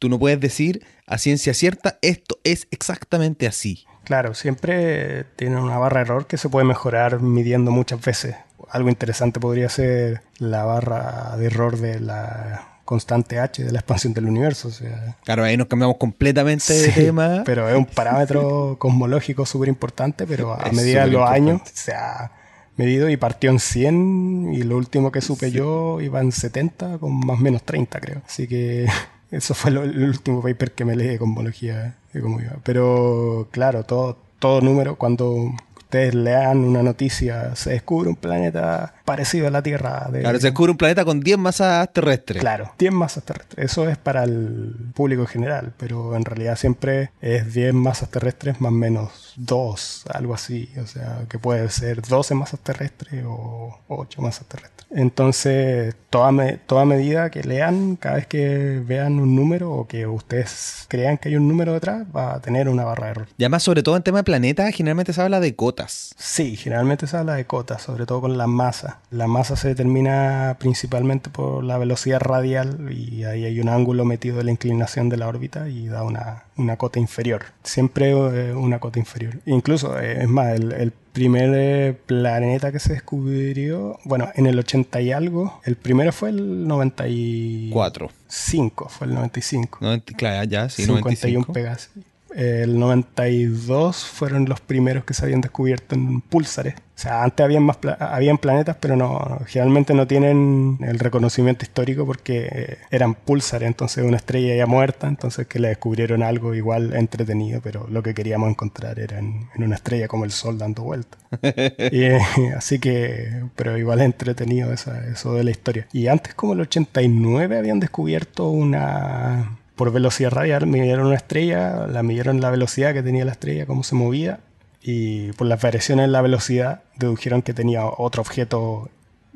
Tú 0.00 0.08
no 0.08 0.18
puedes 0.18 0.40
decir 0.40 0.82
a 1.06 1.18
ciencia 1.18 1.52
cierta, 1.52 1.98
esto 2.00 2.38
es 2.42 2.66
exactamente 2.70 3.46
así. 3.46 3.84
Claro, 4.04 4.32
siempre 4.32 5.24
tiene 5.36 5.60
una 5.60 5.76
barra 5.76 6.00
de 6.00 6.06
error 6.06 6.26
que 6.26 6.38
se 6.38 6.48
puede 6.48 6.64
mejorar 6.64 7.20
midiendo 7.20 7.70
muchas 7.70 8.00
veces. 8.00 8.34
Algo 8.70 8.88
interesante 8.88 9.40
podría 9.40 9.68
ser 9.68 10.22
la 10.38 10.64
barra 10.64 11.36
de 11.36 11.46
error 11.46 11.78
de 11.78 12.00
la 12.00 12.78
constante 12.86 13.38
h 13.38 13.62
de 13.62 13.72
la 13.72 13.80
expansión 13.80 14.14
del 14.14 14.24
universo. 14.24 14.68
O 14.68 14.70
sea, 14.70 15.18
Claro, 15.22 15.44
ahí 15.44 15.58
nos 15.58 15.66
cambiamos 15.66 15.98
completamente 15.98 16.72
de 16.72 16.86
sí, 16.86 16.92
tema. 16.92 17.42
Pero 17.44 17.68
es 17.68 17.76
un 17.76 17.84
parámetro 17.84 18.76
cosmológico 18.78 19.44
súper 19.44 19.68
importante, 19.68 20.26
pero 20.26 20.54
a 20.54 20.62
Es 20.62 20.72
medida 20.72 21.04
de 21.04 21.10
los 21.10 21.28
años 21.28 21.60
se 21.74 21.92
ha 21.92 22.32
medido 22.76 23.10
y 23.10 23.18
partió 23.18 23.50
en 23.50 23.58
100 23.60 24.54
y 24.54 24.62
lo 24.62 24.78
último 24.78 25.12
que 25.12 25.20
supe 25.20 25.50
yo 25.50 26.00
iba 26.00 26.22
en 26.22 26.32
70 26.32 26.96
con 26.96 27.14
más 27.26 27.38
o 27.38 27.42
menos 27.42 27.62
30 27.64 28.00
creo. 28.00 28.22
Así 28.26 28.48
que 28.48 28.86
eso 29.30 29.54
fue 29.54 29.70
lo- 29.70 29.84
el 29.84 30.04
último 30.04 30.42
paper 30.42 30.72
que 30.72 30.84
me 30.84 30.96
leí 30.96 31.08
de 31.08 31.18
cosmología 31.18 31.96
de 32.12 32.20
iba. 32.20 32.56
Pero 32.64 33.48
claro, 33.50 33.84
todo, 33.84 34.18
todo 34.38 34.60
número, 34.60 34.96
cuando 34.96 35.52
ustedes 35.76 36.14
lean 36.14 36.58
una 36.58 36.82
noticia, 36.82 37.54
se 37.56 37.70
descubre 37.70 38.08
un 38.08 38.16
planeta 38.16 38.94
parecido 39.10 39.48
a 39.48 39.50
la 39.50 39.62
Tierra. 39.62 40.08
De, 40.12 40.20
Claro, 40.20 40.38
se 40.38 40.46
descubre 40.46 40.70
un 40.70 40.78
planeta 40.78 41.04
con 41.04 41.20
10 41.20 41.36
masas 41.38 41.92
terrestres. 41.92 42.40
Claro, 42.40 42.72
10 42.78 42.92
masas 42.92 43.24
terrestres. 43.24 43.64
Eso 43.64 43.88
es 43.88 43.98
para 43.98 44.22
el 44.24 44.74
público 44.94 45.22
en 45.22 45.28
general, 45.28 45.72
pero 45.76 46.14
en 46.16 46.24
realidad 46.24 46.56
siempre 46.56 47.10
es 47.20 47.52
10 47.52 47.74
masas 47.74 48.08
terrestres 48.10 48.60
más 48.60 48.72
menos 48.72 49.32
2, 49.36 50.04
algo 50.14 50.34
así. 50.34 50.70
O 50.82 50.86
sea, 50.86 51.24
que 51.28 51.38
puede 51.38 51.68
ser 51.70 52.02
12 52.02 52.34
masas 52.34 52.60
terrestres 52.60 53.24
o 53.26 53.78
8 53.88 54.22
masas 54.22 54.46
terrestres. 54.46 54.86
Entonces, 54.92 55.94
toda, 56.08 56.32
me- 56.32 56.56
toda 56.58 56.84
medida 56.84 57.30
que 57.30 57.42
lean, 57.42 57.96
cada 57.96 58.16
vez 58.16 58.26
que 58.26 58.80
vean 58.86 59.18
un 59.20 59.34
número 59.36 59.70
o 59.72 59.86
que 59.86 60.06
ustedes 60.06 60.86
crean 60.88 61.18
que 61.18 61.28
hay 61.30 61.36
un 61.36 61.46
número 61.48 61.72
detrás, 61.72 62.04
va 62.14 62.34
a 62.34 62.40
tener 62.40 62.68
una 62.68 62.84
barra 62.84 63.06
de 63.06 63.10
error. 63.12 63.26
Y 63.36 63.42
además, 63.44 63.62
sobre 63.62 63.82
todo 63.82 63.96
en 63.96 64.02
tema 64.02 64.18
de 64.18 64.24
planetas, 64.24 64.72
generalmente 64.74 65.12
se 65.12 65.20
habla 65.20 65.40
de 65.40 65.54
cotas. 65.54 66.14
Sí, 66.16 66.56
generalmente 66.56 67.06
se 67.06 67.16
habla 67.16 67.34
de 67.34 67.44
cotas, 67.46 67.82
sobre 67.82 68.06
todo 68.06 68.20
con 68.22 68.38
la 68.38 68.46
masa. 68.46 68.99
La 69.10 69.26
masa 69.26 69.56
se 69.56 69.68
determina 69.68 70.56
principalmente 70.60 71.30
por 71.30 71.64
la 71.64 71.78
velocidad 71.78 72.20
radial 72.20 72.92
y 72.92 73.24
ahí 73.24 73.44
hay 73.44 73.60
un 73.60 73.68
ángulo 73.68 74.04
metido 74.04 74.36
de 74.36 74.44
la 74.44 74.52
inclinación 74.52 75.08
de 75.08 75.16
la 75.16 75.26
órbita 75.26 75.68
y 75.68 75.88
da 75.88 76.04
una, 76.04 76.44
una 76.56 76.76
cota 76.76 77.00
inferior. 77.00 77.46
Siempre 77.64 78.10
eh, 78.10 78.54
una 78.54 78.78
cota 78.78 78.98
inferior. 78.98 79.40
Incluso, 79.46 79.98
eh, 79.98 80.22
es 80.22 80.28
más, 80.28 80.54
el, 80.54 80.72
el 80.72 80.92
primer 81.12 81.50
eh, 81.54 81.98
planeta 82.06 82.70
que 82.72 82.78
se 82.78 82.92
descubrió, 82.92 83.98
bueno, 84.04 84.28
en 84.34 84.46
el 84.46 84.58
80 84.58 85.00
y 85.00 85.12
algo, 85.12 85.60
el 85.64 85.76
primero 85.76 86.12
fue 86.12 86.30
el 86.30 86.68
94. 86.68 88.10
4. 88.28 88.88
fue 88.88 89.06
el 89.06 89.14
95. 89.14 89.78
90, 89.80 90.14
claro, 90.14 90.44
ya, 90.44 90.68
sí, 90.68 90.84
51 90.84 91.00
95. 91.00 91.52
Pegasus. 91.52 91.90
El 92.34 92.78
92 92.78 94.04
fueron 94.04 94.44
los 94.48 94.60
primeros 94.60 95.04
que 95.04 95.14
se 95.14 95.24
habían 95.24 95.40
descubierto 95.40 95.94
en 95.96 96.20
púlsares. 96.20 96.74
O 96.76 97.02
sea, 97.02 97.24
antes 97.24 97.42
habían 97.44 97.62
más 97.62 97.78
pla- 97.78 97.96
habían 98.00 98.36
planetas, 98.38 98.76
pero 98.78 98.94
no 98.94 99.40
generalmente 99.46 99.94
no 99.94 100.06
tienen 100.06 100.78
el 100.82 100.98
reconocimiento 100.98 101.64
histórico 101.64 102.04
porque 102.06 102.48
eh, 102.52 102.78
eran 102.90 103.14
púlsares, 103.14 103.66
entonces 103.66 104.04
una 104.04 104.18
estrella 104.18 104.54
ya 104.54 104.66
muerta, 104.66 105.08
entonces 105.08 105.46
que 105.46 105.58
le 105.58 105.68
descubrieron 105.68 106.22
algo 106.22 106.54
igual 106.54 106.92
entretenido, 106.94 107.60
pero 107.62 107.86
lo 107.90 108.02
que 108.02 108.12
queríamos 108.14 108.50
encontrar 108.50 108.98
era 109.00 109.18
en, 109.18 109.48
en 109.54 109.64
una 109.64 109.76
estrella 109.76 110.08
como 110.08 110.24
el 110.24 110.30
Sol 110.30 110.58
dando 110.58 110.82
vueltas. 110.82 111.20
Y, 111.90 112.02
eh, 112.04 112.20
así 112.56 112.78
que, 112.78 113.42
pero 113.56 113.76
igual 113.78 114.00
entretenido 114.00 114.72
esa- 114.72 115.06
eso 115.08 115.34
de 115.34 115.44
la 115.44 115.50
historia. 115.50 115.86
Y 115.92 116.06
antes, 116.08 116.34
como 116.34 116.52
el 116.52 116.60
89, 116.60 117.58
habían 117.58 117.80
descubierto 117.80 118.48
una. 118.50 119.58
Por 119.80 119.92
velocidad 119.92 120.30
radial, 120.32 120.66
midieron 120.66 121.06
una 121.06 121.16
estrella, 121.16 121.86
la 121.86 122.02
midieron 122.02 122.42
la 122.42 122.50
velocidad 122.50 122.92
que 122.92 123.02
tenía 123.02 123.24
la 123.24 123.32
estrella, 123.32 123.64
cómo 123.64 123.82
se 123.82 123.94
movía, 123.94 124.40
y 124.82 125.32
por 125.32 125.46
las 125.46 125.62
variaciones 125.62 126.04
en 126.04 126.12
la 126.12 126.20
velocidad 126.20 126.82
dedujeron 126.98 127.40
que 127.40 127.54
tenía 127.54 127.86
otro 127.86 128.20
objeto 128.20 128.90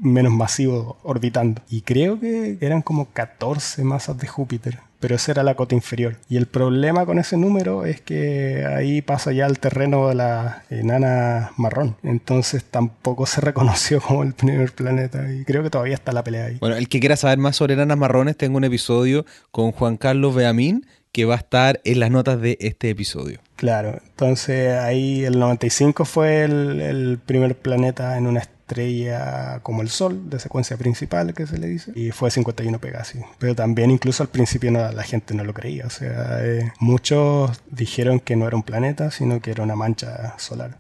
menos 0.05 0.33
masivo 0.33 0.99
orbitando. 1.03 1.63
Y 1.69 1.81
creo 1.81 2.21
que 2.21 2.59
eran 2.61 2.83
como 2.83 3.07
14 3.13 3.83
masas 3.85 4.19
de 4.19 4.29
Júpiter, 4.29 4.79
pero 5.01 5.17
esa 5.17 5.33
era 5.33 5.43
la 5.43 5.55
cota 5.55 5.75
inferior. 5.75 6.17
Y 6.29 6.37
el 6.37 6.47
problema 6.47 7.07
con 7.07 7.19
ese 7.19 7.37
número 7.37 7.85
es 7.85 8.01
que 8.01 8.65
ahí 8.67 9.03
pasa 9.03 9.33
ya 9.33 9.47
al 9.47 9.59
terreno 9.59 10.09
de 10.09 10.15
la 10.15 10.63
enana 10.71 11.53
marrón. 11.57 11.97
Entonces 12.03 12.65
tampoco 12.65 13.27
se 13.27 13.41
reconoció 13.41 14.01
como 14.01 14.23
el 14.23 14.35
primer 14.35 14.73
planeta 14.73 15.33
y 15.33 15.45
creo 15.45 15.63
que 15.63 15.71
todavía 15.71 15.95
está 15.95 16.13
la 16.13 16.23
pelea 16.23 16.47
ahí. 16.47 16.59
Bueno, 16.61 16.77
el 16.77 16.89
que 16.89 17.01
quiera 17.01 17.17
saber 17.17 17.39
más 17.39 17.57
sobre 17.57 17.75
enanas 17.75 17.99
marrones, 17.99 18.37
tengo 18.37 18.59
un 18.59 18.65
episodio 18.65 19.25
con 19.51 19.73
Juan 19.73 19.97
Carlos 19.97 20.35
Beamín 20.35 20.87
que 21.13 21.25
va 21.25 21.35
a 21.35 21.39
estar 21.39 21.81
en 21.85 22.01
las 22.01 22.11
notas 22.11 22.41
de 22.41 22.59
este 22.61 22.91
episodio. 22.91 23.39
Claro, 23.55 24.01
entonces 24.05 24.73
ahí 24.73 25.25
el 25.25 25.39
95 25.39 26.05
fue 26.05 26.43
el, 26.43 26.81
el 26.81 27.19
primer 27.25 27.57
planeta 27.57 28.19
en 28.19 28.27
una 28.27 28.41
estrella 28.41 28.54
como 29.63 29.83
el 29.83 29.89
Sol, 29.89 30.31
de 30.31 30.39
secuencia 30.39 30.77
principal 30.77 31.35
que 31.35 31.47
se 31.47 31.59
le 31.59 31.67
dice, 31.67 31.93
y 31.95 32.11
fue 32.11 32.31
51 32.31 32.79
Pegasi. 32.79 33.21
Pero 33.39 33.55
también 33.55 33.91
incluso 33.91 34.23
al 34.23 34.29
principio 34.29 34.71
la 34.71 35.03
gente 35.03 35.35
no 35.35 35.45
lo 35.45 35.53
creía, 35.53 35.87
o 35.87 35.91
sea, 35.91 36.45
eh, 36.45 36.73
muchos 36.81 37.63
dijeron 37.71 38.21
que 38.21 38.37
no 38.37 38.47
era 38.47 38.57
un 38.57 38.63
planeta, 38.63 39.11
sino 39.11 39.41
que 39.41 39.51
era 39.51 39.63
una 39.63 39.77
mancha 39.77 40.35
solar, 40.39 40.79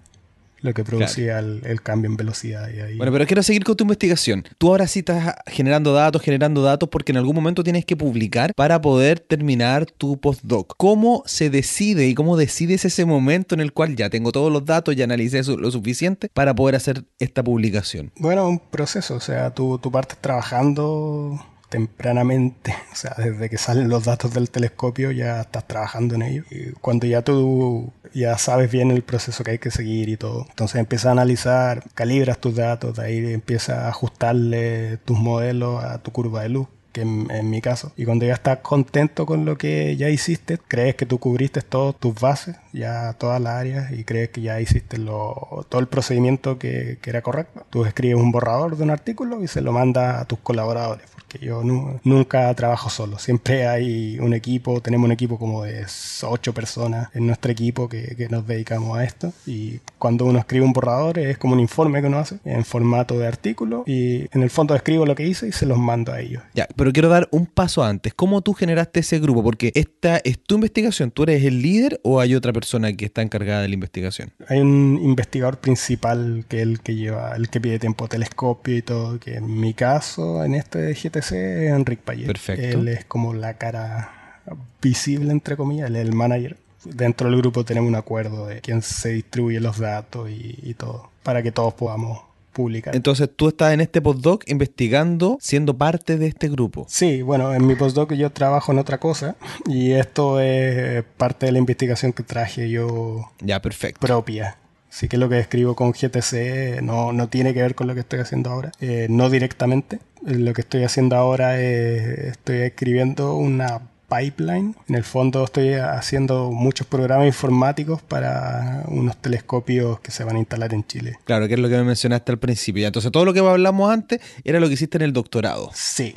lo 0.65 0.73
que 0.73 0.83
producía 0.83 1.41
el, 1.41 1.61
el 1.67 1.83
cambio 1.83 2.11
en 2.11 2.17
velocidad. 2.17 2.71
Y 2.75 2.81
ahí... 2.81 2.97
Bueno, 2.97 3.13
pero 3.13 3.27
quiero 3.27 3.43
seguir 3.43 3.65
con 3.65 3.77
tu 3.77 3.85
investigación. 3.85 4.45
Tú 4.57 4.69
ahora 4.69 4.87
sí 4.87 5.01
estás 5.01 5.35
generando 5.47 5.93
datos, 5.93 6.23
generando 6.23 6.63
datos, 6.63 6.89
porque 6.89 7.13
en 7.13 7.19
algún 7.19 7.35
momento 7.35 7.63
tienes 7.63 7.85
que 7.85 7.97
publicar 7.97 8.55
para 8.55 8.81
poder 8.81 9.21
terminar 9.21 9.85
tu 9.85 10.19
postdoc. 10.19 10.75
¿Cómo 10.79 11.23
se 11.27 11.51
decide 11.51 12.09
y 12.09 12.15
cómo 12.15 12.39
decides 12.39 12.87
ese 12.87 13.05
momento 13.05 13.55
en 13.55 13.61
el 13.61 13.75
cual 13.75 13.95
ya 13.95 14.09
tengo 14.09 14.33
todos 14.33 14.51
los 14.51 14.65
datos, 14.65 14.97
ya 14.97 15.05
analicé 15.05 15.43
lo 15.43 15.71
suficiente 15.71 16.31
para 16.33 16.55
poder 16.55 16.77
hacer 16.77 17.05
esta 17.19 17.45
publicación? 17.45 18.11
Bueno, 18.17 18.49
un 18.49 18.59
proceso, 18.59 19.17
o 19.17 19.21
sea, 19.21 19.51
tú, 19.51 19.79
tú 19.79 19.93
partes 19.93 20.17
trabajando 20.19 21.45
tempranamente, 21.75 22.73
o 22.93 22.95
sea, 22.95 23.15
desde 23.19 23.51
que 23.51 23.59
salen 23.59 23.89
los 23.89 24.05
datos 24.05 24.33
del 24.33 24.49
telescopio 24.49 25.11
ya 25.11 25.41
estás 25.41 25.67
trabajando 25.67 26.15
en 26.15 26.23
ello. 26.23 26.45
Y 26.49 26.71
cuando 26.71 27.05
ya 27.05 27.23
tú 27.23 27.93
ya 28.15 28.39
sabes 28.39 28.71
bien 28.71 28.93
el 28.93 29.03
proceso 29.03 29.43
que 29.43 29.53
hay 29.53 29.59
que 29.59 29.73
seguir 29.73 30.09
y 30.09 30.17
todo, 30.17 30.47
entonces 30.51 30.77
empiezas 30.77 31.07
a 31.07 31.11
analizar, 31.11 31.83
calibras 31.95 32.39
tus 32.39 32.55
datos, 32.55 32.97
de 32.97 33.05
ahí 33.05 33.33
empiezas 33.33 33.79
a 33.79 33.89
ajustarle 33.89 34.99
tus 34.99 35.19
modelos 35.19 35.83
a 35.83 35.99
tu 35.99 36.13
curva 36.13 36.43
de 36.43 36.51
luz 36.51 36.69
que 36.93 37.01
en, 37.01 37.51
mi 37.51 37.61
caso. 37.61 37.91
Y 37.97 38.05
cuando 38.05 38.25
ya 38.25 38.35
estás 38.35 38.61
contento 38.61 39.27
con 39.27 39.45
lo 39.45 39.59
que 39.59 39.97
ya 39.97 40.11
hiciste, 40.11 40.59
crees 40.59 40.95
que 40.95 41.07
tú 41.07 41.19
cubriste 41.19 41.61
todas 41.61 41.97
tus 41.97 42.15
bases, 42.15 42.55
ya 42.73 43.15
todas 43.15 43.41
las 43.41 43.55
áreas, 43.55 43.91
y 43.91 44.05
crees 44.05 44.29
que 44.29 44.43
ya 44.43 44.61
hiciste 44.61 44.99
todo 44.99 45.81
el 45.81 45.89
procedimiento 45.89 46.57
que, 46.57 46.99
que 47.03 47.11
era 47.11 47.21
correcto, 47.21 47.67
tú 47.71 47.85
escribes 47.85 48.23
un 48.23 48.31
borrador 48.31 48.77
de 48.77 48.85
un 48.85 48.91
artículo 48.91 49.43
y 49.43 49.49
se 49.49 49.61
lo 49.61 49.73
mandas 49.73 50.23
a 50.23 50.25
tus 50.27 50.39
colaboradores 50.39 51.14
yo 51.41 51.63
nunca 52.05 52.53
trabajo 52.55 52.91
solo. 52.91 53.19
Siempre 53.19 53.67
hay 53.67 54.19
un 54.19 54.35
equipo, 54.35 54.81
tenemos 54.81 55.07
un 55.07 55.13
equipo 55.13 55.39
como 55.39 55.65
de 55.65 55.85
ocho 56.23 56.55
personas 56.55 57.09
en 57.15 57.27
nuestro 57.27 57.51
equipo 57.53 57.89
que, 57.89 58.15
que, 58.17 58.29
nos 58.29 58.47
dedicamos 58.47 58.99
a 58.99 59.05
esto. 59.05 59.33
Y 59.47 59.81
cuando 59.99 60.25
uno 60.25 60.39
escribe 60.39 60.65
un 60.65 60.73
borrador 60.73 61.19
es 61.19 61.39
como 61.39 61.55
un 61.55 61.61
informe 61.61 62.01
que 62.01 62.07
uno 62.09 62.19
hace 62.19 62.39
en 62.45 62.65
formato 62.65 63.19
de 63.19 63.27
artículo 63.27 63.85
y 63.87 64.27
en 64.35 64.43
el 64.43 64.51
fondo 64.51 64.75
escribo 64.75 65.07
lo 65.07 65.15
que 65.15 65.27
hice 65.27 65.49
y 65.49 65.53
se 65.53 65.67
los 65.67 65.79
mando 65.79 66.13
a 66.13 66.21
ellos. 66.21 66.43
Ya, 66.55 66.67
pero 66.77 66.93
quiero 66.93 67.09
dar 67.09 67.29
un 67.31 67.47
paso 67.47 67.85
antes. 67.85 68.15
¿Cómo 68.15 68.43
tú 68.43 68.53
generaste 68.55 69.01
ese 69.01 69.19
grupo? 69.19 69.43
Porque 69.43 69.73
esta 69.75 70.19
es 70.19 70.39
tu 70.39 70.57
investigación. 70.57 71.11
¿Tú 71.11 71.25
eres 71.25 71.45
el 71.45 71.63
líder 71.63 72.01
o 72.03 72.21
hay 72.21 72.35
otra 72.35 72.53
persona 72.53 72.93
que 72.93 73.05
está 73.05 73.23
encargada 73.23 73.63
de 73.63 73.69
la 73.69 73.75
investigación? 73.75 74.33
Hay 74.49 74.61
un 74.61 74.99
investigador 75.03 75.59
principal 75.59 76.45
que 76.49 76.59
es 76.59 76.63
el 76.63 76.81
que 76.81 76.95
lleva, 76.95 77.35
el 77.37 77.49
que 77.49 77.61
pide 77.61 77.79
tiempo 77.79 78.09
telescopio 78.09 78.77
y 78.77 78.83
todo, 78.83 79.19
que 79.19 79.37
en 79.37 79.61
mi 79.61 79.75
caso, 79.75 80.45
en 80.45 80.55
este 80.55 80.79
de 80.79 80.95
GTC, 81.25 81.33
es 81.33 81.73
Enric 81.73 82.01
Payet. 82.01 82.27
Perfecto. 82.27 82.79
Él 82.79 82.89
es 82.89 83.05
como 83.05 83.35
la 83.35 83.55
cara 83.55 84.41
visible, 84.81 85.33
entre 85.33 85.57
comillas, 85.57 85.89
él 85.89 85.97
es 85.97 86.03
el 86.03 86.13
manager. 86.13 86.57
Dentro 86.85 87.31
del 87.31 87.39
grupo 87.39 87.65
tenemos 87.65 87.89
un 87.89 87.95
acuerdo 87.95 88.47
de 88.47 88.61
quién 88.61 88.83
se 88.83 89.11
distribuye 89.11 89.59
los 89.61 89.79
datos 89.79 90.29
y, 90.29 90.59
y 90.63 90.75
todo, 90.75 91.11
para 91.23 91.43
que 91.43 91.51
todos 91.51 91.73
podamos 91.75 92.21
publicar. 92.55 92.97
Entonces 92.97 93.29
tú 93.35 93.49
estás 93.49 93.75
en 93.75 93.83
este 93.83 94.01
postdoc 94.01 94.45
investigando, 94.47 95.37
siendo 95.41 95.77
parte 95.77 96.17
de 96.17 96.29
este 96.29 96.49
grupo. 96.49 96.87
Sí, 96.89 97.21
bueno, 97.21 97.53
en 97.55 97.67
mi 97.67 97.75
postdoc 97.75 98.13
yo 98.15 98.31
trabajo 98.31 98.73
en 98.73 98.79
otra 98.79 98.99
cosa 98.99 99.37
y 99.67 99.93
esto 99.93 100.41
es 100.41 101.05
parte 101.19 101.47
de 101.47 101.53
la 101.53 101.59
investigación 101.59 102.15
que 102.15 102.23
traje 102.23 102.71
yo 102.71 103.31
ya, 103.41 103.61
perfecto. 103.61 104.07
propia. 104.07 104.57
Así 104.95 105.09
que 105.09 105.19
lo 105.19 105.29
que 105.29 105.41
escribo 105.41 105.75
con 105.75 105.91
GTC 105.91 106.81
no, 106.81 107.13
no 107.13 107.29
tiene 107.29 107.53
que 107.53 107.61
ver 107.61 107.75
con 107.75 107.89
lo 107.89 107.95
que 107.95 108.01
estoy 108.01 108.21
haciendo 108.21 108.51
ahora, 108.51 108.71
eh, 108.81 109.09
no 109.11 109.29
directamente. 109.29 109.99
Lo 110.23 110.53
que 110.53 110.61
estoy 110.61 110.85
haciendo 110.85 111.17
ahora 111.17 111.61
es, 111.61 112.29
estoy 112.29 112.59
escribiendo 112.59 113.35
una 113.35 113.81
pipeline. 114.09 114.77
En 114.89 114.95
el 114.95 115.03
fondo 115.03 115.43
estoy 115.43 115.75
haciendo 115.75 116.53
muchos 116.53 116.87
programas 116.87 117.27
informáticos 117.27 118.03
para 118.03 118.85
unos 118.87 119.17
telescopios 119.17 119.99
que 119.99 120.13
se 120.13 120.23
van 120.23 120.37
a 120.37 120.39
instalar 120.39 120.73
en 120.73 120.87
Chile. 120.87 121.19
Claro, 121.25 121.49
que 121.49 121.55
es 121.55 121.61
lo 121.61 121.69
que 121.69 121.77
me 121.77 121.83
mencionaste 121.83 122.31
al 122.31 122.39
principio. 122.39 122.87
Entonces 122.87 123.11
todo 123.11 123.25
lo 123.25 123.35
que 123.35 123.41
hablamos 123.41 123.91
antes 123.91 124.21
era 124.45 124.61
lo 124.61 124.69
que 124.69 124.75
hiciste 124.75 124.99
en 124.99 125.03
el 125.03 125.13
doctorado. 125.13 125.73
Sí. 125.75 126.15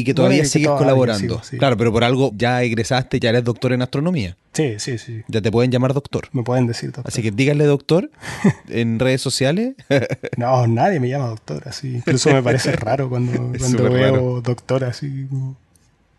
Y 0.00 0.04
que 0.04 0.14
todavía 0.14 0.42
que 0.42 0.48
sigues 0.48 0.70
colaborando. 0.70 1.20
sigo, 1.20 1.42
sí. 1.42 1.58
Claro, 1.58 1.76
pero 1.76 1.92
por 1.92 2.04
algo 2.04 2.32
ya 2.34 2.62
egresaste, 2.62 3.20
ya 3.20 3.30
eres 3.30 3.44
doctor 3.44 3.72
en 3.72 3.82
astronomía. 3.82 4.36
Sí, 4.52 4.74
sí, 4.78 4.98
sí. 4.98 5.22
Ya 5.28 5.40
te 5.40 5.50
pueden 5.52 5.70
llamar 5.70 5.94
doctor. 5.94 6.28
Me 6.32 6.42
pueden 6.42 6.66
decir 6.66 6.90
doctor. 6.90 7.04
Así 7.06 7.22
que 7.22 7.30
díganle 7.30 7.64
doctor 7.64 8.10
en 8.68 8.98
redes 8.98 9.20
sociales. 9.20 9.74
No, 10.36 10.66
nadie 10.66 11.00
me 11.00 11.08
llama 11.08 11.28
doctor, 11.28 11.62
así. 11.66 11.96
Incluso 11.96 12.32
me 12.32 12.42
parece 12.42 12.72
raro 12.72 13.08
cuando, 13.08 13.52
cuando 13.58 13.82
veo 13.90 14.10
raro. 14.12 14.40
doctor 14.42 14.84
así. 14.84 15.26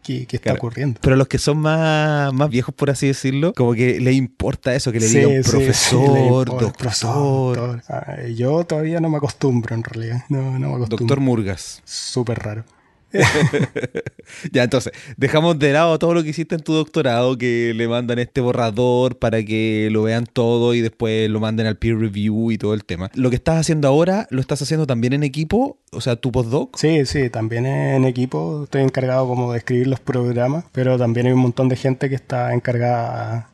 ¿Qué, 0.03 0.25
qué 0.25 0.37
está 0.37 0.45
Claro. 0.49 0.57
ocurriendo? 0.57 0.99
Pero 1.03 1.15
los 1.15 1.27
que 1.27 1.37
son 1.37 1.59
más, 1.59 2.33
más 2.33 2.49
viejos, 2.49 2.73
por 2.73 2.89
así 2.89 3.05
decirlo, 3.05 3.53
como 3.53 3.73
que 3.75 3.99
les 3.99 4.15
importa 4.15 4.73
eso, 4.73 4.91
que 4.91 4.99
le 4.99 5.07
Sí, 5.07 5.19
digan 5.19 5.43
sí, 5.43 5.51
profesor, 5.51 6.47
doctor, 6.47 6.73
profesor, 6.73 7.55
doctor. 7.55 7.83
Ah, 7.87 8.15
yo 8.35 8.63
todavía 8.63 8.99
no 8.99 9.09
me 9.09 9.17
acostumbro 9.17 9.75
en 9.75 9.83
realidad. 9.83 10.23
No, 10.29 10.57
no 10.57 10.69
me 10.69 10.75
acostumbro. 10.75 10.97
doctor 10.97 11.19
Murgas. 11.19 11.81
Súper 11.85 12.39
raro. 12.39 12.63
Ya, 14.51 14.63
entonces, 14.63 14.93
dejamos 15.17 15.59
de 15.59 15.73
lado 15.73 15.97
todo 15.99 16.13
lo 16.13 16.23
que 16.23 16.29
hiciste 16.29 16.55
en 16.55 16.61
tu 16.61 16.73
doctorado, 16.73 17.37
que 17.37 17.73
le 17.75 17.87
mandan 17.87 18.19
este 18.19 18.41
borrador 18.41 19.17
para 19.17 19.43
que 19.43 19.89
lo 19.91 20.03
vean 20.03 20.25
todo 20.25 20.73
y 20.73 20.81
después 20.81 21.29
lo 21.29 21.39
manden 21.39 21.67
al 21.67 21.77
peer 21.77 21.97
review 21.97 22.51
y 22.51 22.57
todo 22.57 22.73
el 22.73 22.85
tema. 22.85 23.11
Lo 23.15 23.29
que 23.29 23.35
estás 23.35 23.59
haciendo 23.59 23.87
ahora, 23.87 24.27
¿lo 24.29 24.41
estás 24.41 24.61
haciendo 24.61 24.87
también 24.87 25.13
en 25.13 25.23
equipo? 25.23 25.77
O 25.91 26.01
sea, 26.01 26.15
tu 26.15 26.31
postdoc. 26.31 26.77
Sí, 26.77 27.05
sí, 27.05 27.29
también 27.29 27.65
en 27.65 28.05
equipo 28.05 28.63
estoy 28.63 28.83
encargado 28.83 29.27
como 29.27 29.51
de 29.51 29.59
escribir 29.59 29.87
los 29.87 29.99
programas, 29.99 30.65
pero 30.71 30.97
también 30.97 31.27
hay 31.27 31.33
un 31.33 31.39
montón 31.39 31.69
de 31.69 31.75
gente 31.75 32.09
que 32.09 32.15
está 32.15 32.53
encargada. 32.53 33.50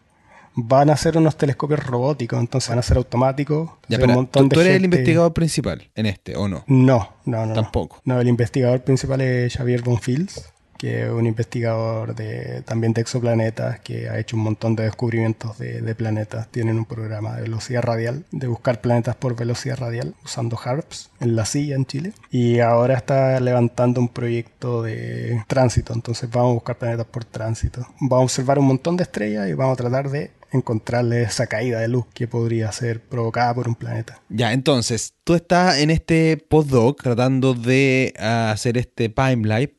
Van 0.60 0.90
a 0.90 0.98
ser 0.98 1.18
unos 1.18 1.38
telescopios 1.38 1.86
robóticos, 1.86 2.40
entonces 2.40 2.70
van 2.70 2.80
a 2.80 2.82
ser 2.82 2.98
automáticos. 2.98 3.70
Ya, 3.88 3.98
Hay 3.98 4.02
pero 4.02 4.10
un 4.10 4.16
montón 4.16 4.50
¿tú, 4.50 4.56
tú 4.56 4.62
eres 4.62 4.76
el 4.76 4.86
investigador 4.86 5.32
principal 5.32 5.88
en 5.94 6.08
este, 6.08 6.36
¿o 6.36 6.48
no? 6.48 6.64
No, 6.66 7.10
no, 7.26 7.46
no. 7.46 7.54
Tampoco. 7.54 8.02
No, 8.06 8.20
el 8.20 8.28
investigador 8.28 8.82
principal 8.82 9.22
es 9.22 9.54
Xavier 9.56 9.84
Bonfils, 9.84 10.52
que 10.78 11.06
es 11.06 11.10
un 11.12 11.26
investigador 11.26 12.16
de, 12.16 12.62
también 12.64 12.94
de 12.94 13.02
exoplanetas, 13.02 13.80
que 13.82 14.10
ha 14.10 14.20
hecho 14.20 14.36
un 14.36 14.44
montón 14.44 14.76
de 14.76 14.84
descubrimientos 14.84 15.58
de, 15.58 15.82
de 15.82 15.96
planetas. 15.96 16.48
Tienen 16.50 16.78
un 16.78 16.86
programa 16.86 17.36
de 17.36 17.44
velocidad 17.44 17.82
radial, 17.82 18.26
de 18.32 18.48
buscar 18.48 18.82
planetas 18.82 19.16
por 19.16 19.36
velocidad 19.36 19.78
radial, 19.78 20.16
usando 20.24 20.58
HARPS 20.58 21.12
en 21.20 21.36
la 21.36 21.46
silla 21.46 21.76
en 21.76 21.86
Chile. 21.86 22.14
Y 22.32 22.60
ahora 22.60 22.96
está 22.96 23.40
levantando 23.40 24.02
un 24.02 24.10
proyecto 24.10 24.84
de 24.84 25.44
tránsito, 25.48 25.94
entonces 25.94 26.30
vamos 26.30 26.52
a 26.52 26.54
buscar 26.54 26.78
planetas 26.78 27.08
por 27.08 27.26
tránsito. 27.26 27.86
Vamos 28.00 28.22
a 28.22 28.26
observar 28.26 28.60
un 28.60 28.66
montón 28.66 28.98
de 28.98 29.04
estrellas 29.04 29.48
y 29.50 29.54
vamos 29.54 29.74
a 29.74 29.78
tratar 29.78 30.10
de 30.10 30.32
encontrarle 30.52 31.24
esa 31.24 31.48
caída 31.48 31.80
de 31.80 31.88
luz 31.88 32.06
que 32.14 32.28
podría 32.28 32.72
ser 32.72 33.02
provocada 33.02 33.54
por 33.54 33.68
un 33.68 33.76
planeta. 33.76 34.22
Ya, 34.30 34.54
entonces, 34.54 35.14
tú 35.24 35.36
estás 35.36 35.80
en 35.80 35.90
este 35.90 36.38
postdoc 36.38 37.02
tratando 37.02 37.54
de 37.54 38.14
ah, 38.20 38.52
hacer 38.52 38.78
este 38.78 39.10
pipeline, 39.10 39.72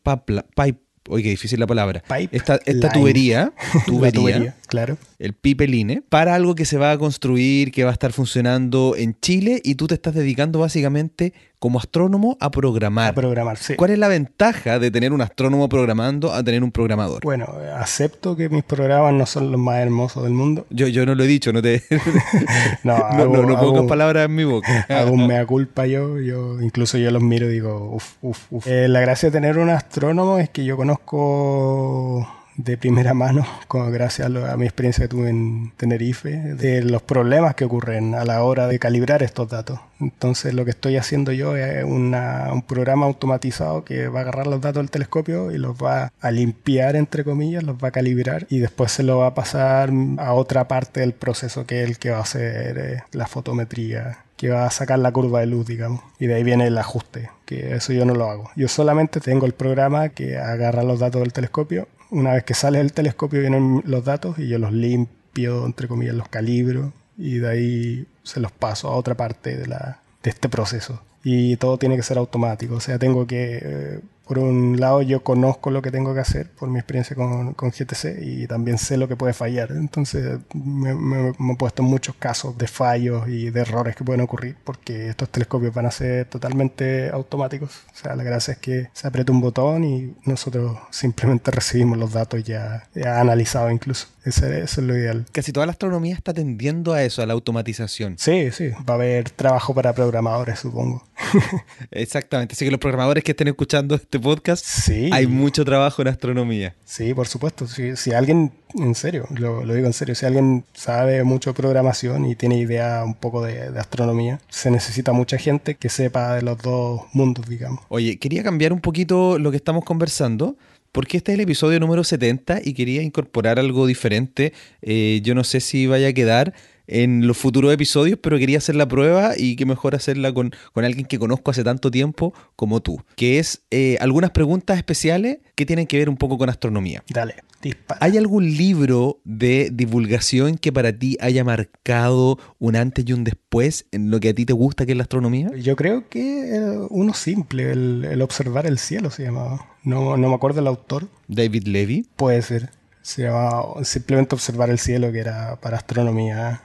pipe, 0.54 0.80
oye, 1.08 1.22
qué 1.22 1.30
difícil 1.30 1.60
la 1.60 1.66
palabra. 1.66 2.02
Pipe 2.02 2.36
esta, 2.36 2.58
tubería, 2.92 3.52
tubería, 3.86 4.20
tubería, 4.20 4.56
claro. 4.66 4.98
el 5.18 5.32
pipeline, 5.34 6.04
para 6.08 6.34
algo 6.34 6.54
que 6.54 6.64
se 6.64 6.78
va 6.78 6.92
a 6.92 6.98
construir, 6.98 7.72
que 7.72 7.84
va 7.84 7.90
a 7.90 7.92
estar 7.92 8.12
funcionando 8.12 8.94
en 8.96 9.18
Chile 9.20 9.60
y 9.64 9.74
tú 9.74 9.86
te 9.86 9.94
estás 9.94 10.14
dedicando 10.14 10.58
básicamente 10.60 11.32
como 11.58 11.78
astrónomo 11.78 12.36
a 12.40 12.50
programar. 12.50 13.10
A 13.10 13.14
programar, 13.14 13.56
sí. 13.56 13.74
¿Cuál 13.74 13.90
es 13.90 13.98
la 13.98 14.08
ventaja 14.08 14.78
de 14.78 14.90
tener 14.90 15.12
un 15.12 15.20
astrónomo 15.20 15.68
programando 15.68 16.32
a 16.32 16.42
tener 16.42 16.62
un 16.62 16.70
programador? 16.70 17.22
Bueno, 17.22 17.46
acepto 17.76 18.36
que 18.36 18.48
mis 18.48 18.64
programas 18.64 19.12
no 19.14 19.26
son 19.26 19.50
los 19.50 19.60
más 19.60 19.78
hermosos 19.78 20.22
del 20.22 20.32
mundo. 20.32 20.66
Yo, 20.70 20.86
yo 20.86 21.04
no 21.04 21.14
lo 21.14 21.24
he 21.24 21.26
dicho, 21.26 21.52
no 21.52 21.60
te 21.60 21.82
No, 22.84 22.98
no, 22.98 23.04
hago, 23.04 23.46
no, 23.46 23.58
pongas 23.58 23.86
palabras 23.86 24.26
en 24.26 24.34
mi 24.34 24.44
boca. 24.44 24.86
hago 24.88 25.12
un 25.12 25.26
mea 25.26 25.44
culpa 25.46 25.86
yo, 25.86 26.20
yo, 26.20 26.60
incluso 26.60 26.98
yo 26.98 27.10
los 27.10 27.22
miro 27.22 27.48
y 27.48 27.54
digo, 27.54 27.92
uff, 27.94 28.14
uff, 28.22 28.46
uff. 28.50 28.66
Eh, 28.66 28.88
la 28.88 29.00
gracia 29.00 29.30
de 29.30 29.32
tener 29.32 29.58
un 29.58 29.70
astrónomo 29.70 30.38
es 30.38 30.50
que 30.50 30.64
yo 30.64 30.76
conozco 30.76 32.28
de 32.58 32.76
primera 32.76 33.14
mano, 33.14 33.46
como 33.68 33.88
gracias 33.92 34.26
a 34.26 34.56
mi 34.56 34.64
experiencia 34.66 35.04
que 35.04 35.08
tuve 35.08 35.30
en 35.30 35.72
Tenerife, 35.76 36.30
de 36.30 36.82
los 36.82 37.02
problemas 37.02 37.54
que 37.54 37.64
ocurren 37.64 38.16
a 38.16 38.24
la 38.24 38.42
hora 38.42 38.66
de 38.66 38.80
calibrar 38.80 39.22
estos 39.22 39.48
datos. 39.48 39.78
Entonces 40.00 40.54
lo 40.54 40.64
que 40.64 40.72
estoy 40.72 40.96
haciendo 40.96 41.30
yo 41.30 41.56
es 41.56 41.84
una- 41.84 42.52
un 42.52 42.62
programa 42.62 43.06
automatizado 43.06 43.84
que 43.84 44.08
va 44.08 44.18
a 44.18 44.22
agarrar 44.22 44.48
los 44.48 44.60
datos 44.60 44.82
del 44.82 44.90
telescopio 44.90 45.52
y 45.52 45.58
los 45.58 45.76
va 45.76 46.12
a 46.20 46.30
limpiar, 46.32 46.96
entre 46.96 47.22
comillas, 47.22 47.62
los 47.62 47.76
va 47.76 47.88
a 47.88 47.92
calibrar 47.92 48.46
y 48.50 48.58
después 48.58 48.90
se 48.90 49.04
lo 49.04 49.18
va 49.18 49.28
a 49.28 49.34
pasar 49.34 49.90
a 50.18 50.32
otra 50.34 50.66
parte 50.66 50.98
del 51.00 51.12
proceso 51.12 51.64
que 51.64 51.84
es 51.84 51.88
el 51.88 51.98
que 51.98 52.10
va 52.10 52.18
a 52.18 52.22
hacer 52.22 52.78
eh, 52.78 53.02
la 53.12 53.26
fotometría 53.28 54.18
que 54.36 54.50
va 54.50 54.66
a 54.66 54.70
sacar 54.70 54.98
la 55.00 55.10
curva 55.12 55.40
de 55.40 55.46
luz, 55.46 55.66
digamos. 55.66 56.00
Y 56.20 56.26
de 56.28 56.34
ahí 56.34 56.44
viene 56.44 56.66
el 56.68 56.78
ajuste, 56.78 57.28
que 57.44 57.74
eso 57.74 57.92
yo 57.92 58.04
no 58.04 58.14
lo 58.14 58.30
hago. 58.30 58.50
Yo 58.54 58.68
solamente 58.68 59.18
tengo 59.20 59.46
el 59.46 59.52
programa 59.52 60.10
que 60.10 60.38
agarra 60.38 60.84
los 60.84 61.00
datos 61.00 61.20
del 61.22 61.32
telescopio. 61.32 61.88
Una 62.10 62.32
vez 62.32 62.44
que 62.44 62.54
sale 62.54 62.78
del 62.78 62.92
telescopio 62.92 63.40
vienen 63.40 63.82
los 63.84 64.04
datos 64.04 64.38
y 64.38 64.48
yo 64.48 64.58
los 64.58 64.72
limpio, 64.72 65.66
entre 65.66 65.88
comillas, 65.88 66.14
los 66.14 66.28
calibro 66.28 66.92
y 67.16 67.38
de 67.38 67.48
ahí 67.48 68.06
se 68.22 68.40
los 68.40 68.52
paso 68.52 68.88
a 68.88 68.96
otra 68.96 69.14
parte 69.16 69.56
de, 69.56 69.66
la, 69.66 70.00
de 70.22 70.30
este 70.30 70.48
proceso. 70.48 71.02
Y 71.24 71.56
todo 71.56 71.78
tiene 71.78 71.96
que 71.96 72.02
ser 72.02 72.16
automático. 72.16 72.76
O 72.76 72.80
sea, 72.80 72.98
tengo 72.98 73.26
que, 73.26 73.58
eh, 73.62 74.00
por 74.28 74.38
un 74.38 74.78
lado, 74.78 75.00
yo 75.02 75.22
conozco 75.24 75.70
lo 75.70 75.80
que 75.82 75.90
tengo 75.90 76.12
que 76.14 76.20
hacer 76.20 76.50
por 76.50 76.68
mi 76.68 76.78
experiencia 76.78 77.16
con, 77.16 77.54
con 77.54 77.70
GTC 77.70 78.18
y 78.22 78.46
también 78.46 78.76
sé 78.78 78.96
lo 78.98 79.08
que 79.08 79.16
puede 79.16 79.32
fallar. 79.32 79.70
Entonces, 79.72 80.38
me, 80.54 80.94
me- 80.94 81.32
me 81.38 81.52
he 81.54 81.56
puesto 81.56 81.82
en 81.82 81.88
muchos 81.88 82.14
casos 82.16 82.56
de 82.58 82.66
fallos 82.68 83.26
y 83.28 83.50
de 83.50 83.60
errores 83.60 83.96
que 83.96 84.04
pueden 84.04 84.20
ocurrir 84.20 84.56
porque 84.64 85.08
estos 85.08 85.30
telescopios 85.30 85.72
van 85.74 85.86
a 85.86 85.90
ser 85.90 86.26
totalmente 86.26 87.08
automáticos. 87.10 87.70
O 87.92 87.96
sea, 87.96 88.14
la 88.14 88.22
gracia 88.22 88.52
es 88.52 88.58
que 88.58 88.88
se 88.92 89.06
aprieta 89.08 89.32
un 89.32 89.40
botón 89.40 89.84
y 89.84 90.14
nosotros 90.24 90.76
simplemente 90.90 91.50
recibimos 91.50 91.96
los 91.98 92.12
datos 92.12 92.44
ya, 92.44 92.86
ya 92.94 93.20
analizados 93.20 93.72
incluso. 93.72 94.08
Ese, 94.24 94.62
eso 94.62 94.82
es 94.82 94.86
lo 94.86 94.94
ideal. 94.96 95.24
Casi 95.32 95.52
toda 95.52 95.64
la 95.64 95.72
astronomía 95.72 96.14
está 96.14 96.34
tendiendo 96.34 96.92
a 96.92 97.02
eso, 97.02 97.22
a 97.22 97.26
la 97.26 97.32
automatización. 97.32 98.16
Sí, 98.18 98.50
sí, 98.52 98.70
va 98.88 98.92
a 98.92 98.96
haber 98.96 99.30
trabajo 99.30 99.72
para 99.74 99.94
programadores, 99.94 100.58
supongo. 100.58 101.02
Exactamente. 101.90 102.54
Así 102.54 102.64
que 102.64 102.70
los 102.70 102.80
programadores 102.80 103.24
que 103.24 103.32
estén 103.32 103.48
escuchando 103.48 103.94
este 103.94 104.18
podcast, 104.18 104.64
Sí. 104.64 105.10
hay 105.12 105.26
mucho 105.26 105.64
trabajo 105.64 106.02
en 106.02 106.08
astronomía. 106.08 106.74
Sí, 106.84 107.14
por 107.14 107.26
supuesto. 107.28 107.66
Si, 107.66 107.96
si 107.96 108.12
alguien, 108.12 108.52
en 108.74 108.94
serio, 108.94 109.26
lo, 109.36 109.64
lo 109.64 109.74
digo 109.74 109.86
en 109.86 109.92
serio, 109.92 110.14
si 110.14 110.26
alguien 110.26 110.64
sabe 110.74 111.24
mucho 111.24 111.50
de 111.50 111.54
programación 111.54 112.26
y 112.26 112.34
tiene 112.36 112.58
idea 112.58 113.02
un 113.04 113.14
poco 113.14 113.42
de, 113.44 113.70
de 113.70 113.80
astronomía, 113.80 114.40
se 114.48 114.70
necesita 114.70 115.12
mucha 115.12 115.38
gente 115.38 115.74
que 115.76 115.88
sepa 115.88 116.36
de 116.36 116.42
los 116.42 116.58
dos 116.58 117.02
mundos, 117.12 117.48
digamos. 117.48 117.80
Oye, 117.88 118.18
quería 118.18 118.42
cambiar 118.42 118.72
un 118.72 118.80
poquito 118.80 119.38
lo 119.38 119.50
que 119.50 119.56
estamos 119.56 119.84
conversando 119.84 120.56
porque 120.92 121.18
este 121.18 121.32
es 121.32 121.34
el 121.34 121.42
episodio 121.42 121.78
número 121.80 122.02
70 122.02 122.60
y 122.64 122.72
quería 122.72 123.02
incorporar 123.02 123.58
algo 123.58 123.86
diferente. 123.86 124.52
Eh, 124.80 125.20
yo 125.22 125.34
no 125.34 125.44
sé 125.44 125.60
si 125.60 125.86
vaya 125.86 126.08
a 126.08 126.12
quedar 126.12 126.54
en 126.88 127.26
los 127.26 127.36
futuros 127.36 127.72
episodios, 127.72 128.18
pero 128.20 128.38
quería 128.38 128.58
hacer 128.58 128.74
la 128.74 128.88
prueba 128.88 129.34
y 129.36 129.54
qué 129.56 129.66
mejor 129.66 129.94
hacerla 129.94 130.32
con, 130.32 130.52
alguien 130.74 131.06
que 131.06 131.18
conozco 131.18 131.50
hace 131.50 131.62
tanto 131.62 131.90
tiempo 131.90 132.32
como 132.56 132.80
tú, 132.80 133.02
que 133.14 133.38
es 133.38 133.62
eh, 133.70 133.96
algunas 134.00 134.30
preguntas 134.30 134.78
especiales 134.78 135.38
que 135.54 135.66
tienen 135.66 135.86
que 135.86 135.98
ver 135.98 136.08
un 136.08 136.16
poco 136.16 136.38
con 136.38 136.48
astronomía. 136.48 137.04
Dale, 137.10 137.34
dispara. 137.62 137.98
¿Hay 138.02 138.16
algún 138.16 138.56
libro 138.56 139.20
de 139.24 139.70
divulgación 139.72 140.56
que 140.56 140.72
para 140.72 140.92
ti 140.92 141.16
haya 141.20 141.44
marcado 141.44 142.38
un 142.58 142.76
antes 142.76 143.04
y 143.06 143.12
un 143.12 143.24
después 143.24 143.86
en 143.92 144.10
lo 144.10 144.18
que 144.20 144.30
a 144.30 144.34
ti 144.34 144.46
te 144.46 144.52
gusta 144.54 144.86
que 144.86 144.92
es 144.92 144.98
la 144.98 145.02
astronomía? 145.02 145.50
Yo 145.56 145.76
creo 145.76 146.08
que 146.08 146.56
eh, 146.56 146.78
uno 146.88 147.12
simple, 147.12 147.72
el, 147.72 148.22
observar 148.22 148.66
el 148.66 148.78
cielo 148.78 149.10
se 149.10 149.24
llamaba. 149.24 149.66
No, 149.82 150.16
no 150.16 150.28
me 150.28 150.34
acuerdo 150.34 150.60
el 150.60 150.66
autor. 150.66 151.08
David 151.26 151.66
Levy. 151.66 152.06
Puede 152.16 152.40
ser. 152.42 152.70
Se 153.02 153.22
llamaba 153.22 153.84
simplemente 153.84 154.34
observar 154.34 154.70
el 154.70 154.78
cielo, 154.78 155.12
que 155.12 155.18
era 155.18 155.56
para 155.60 155.78
astronomía 155.78 156.62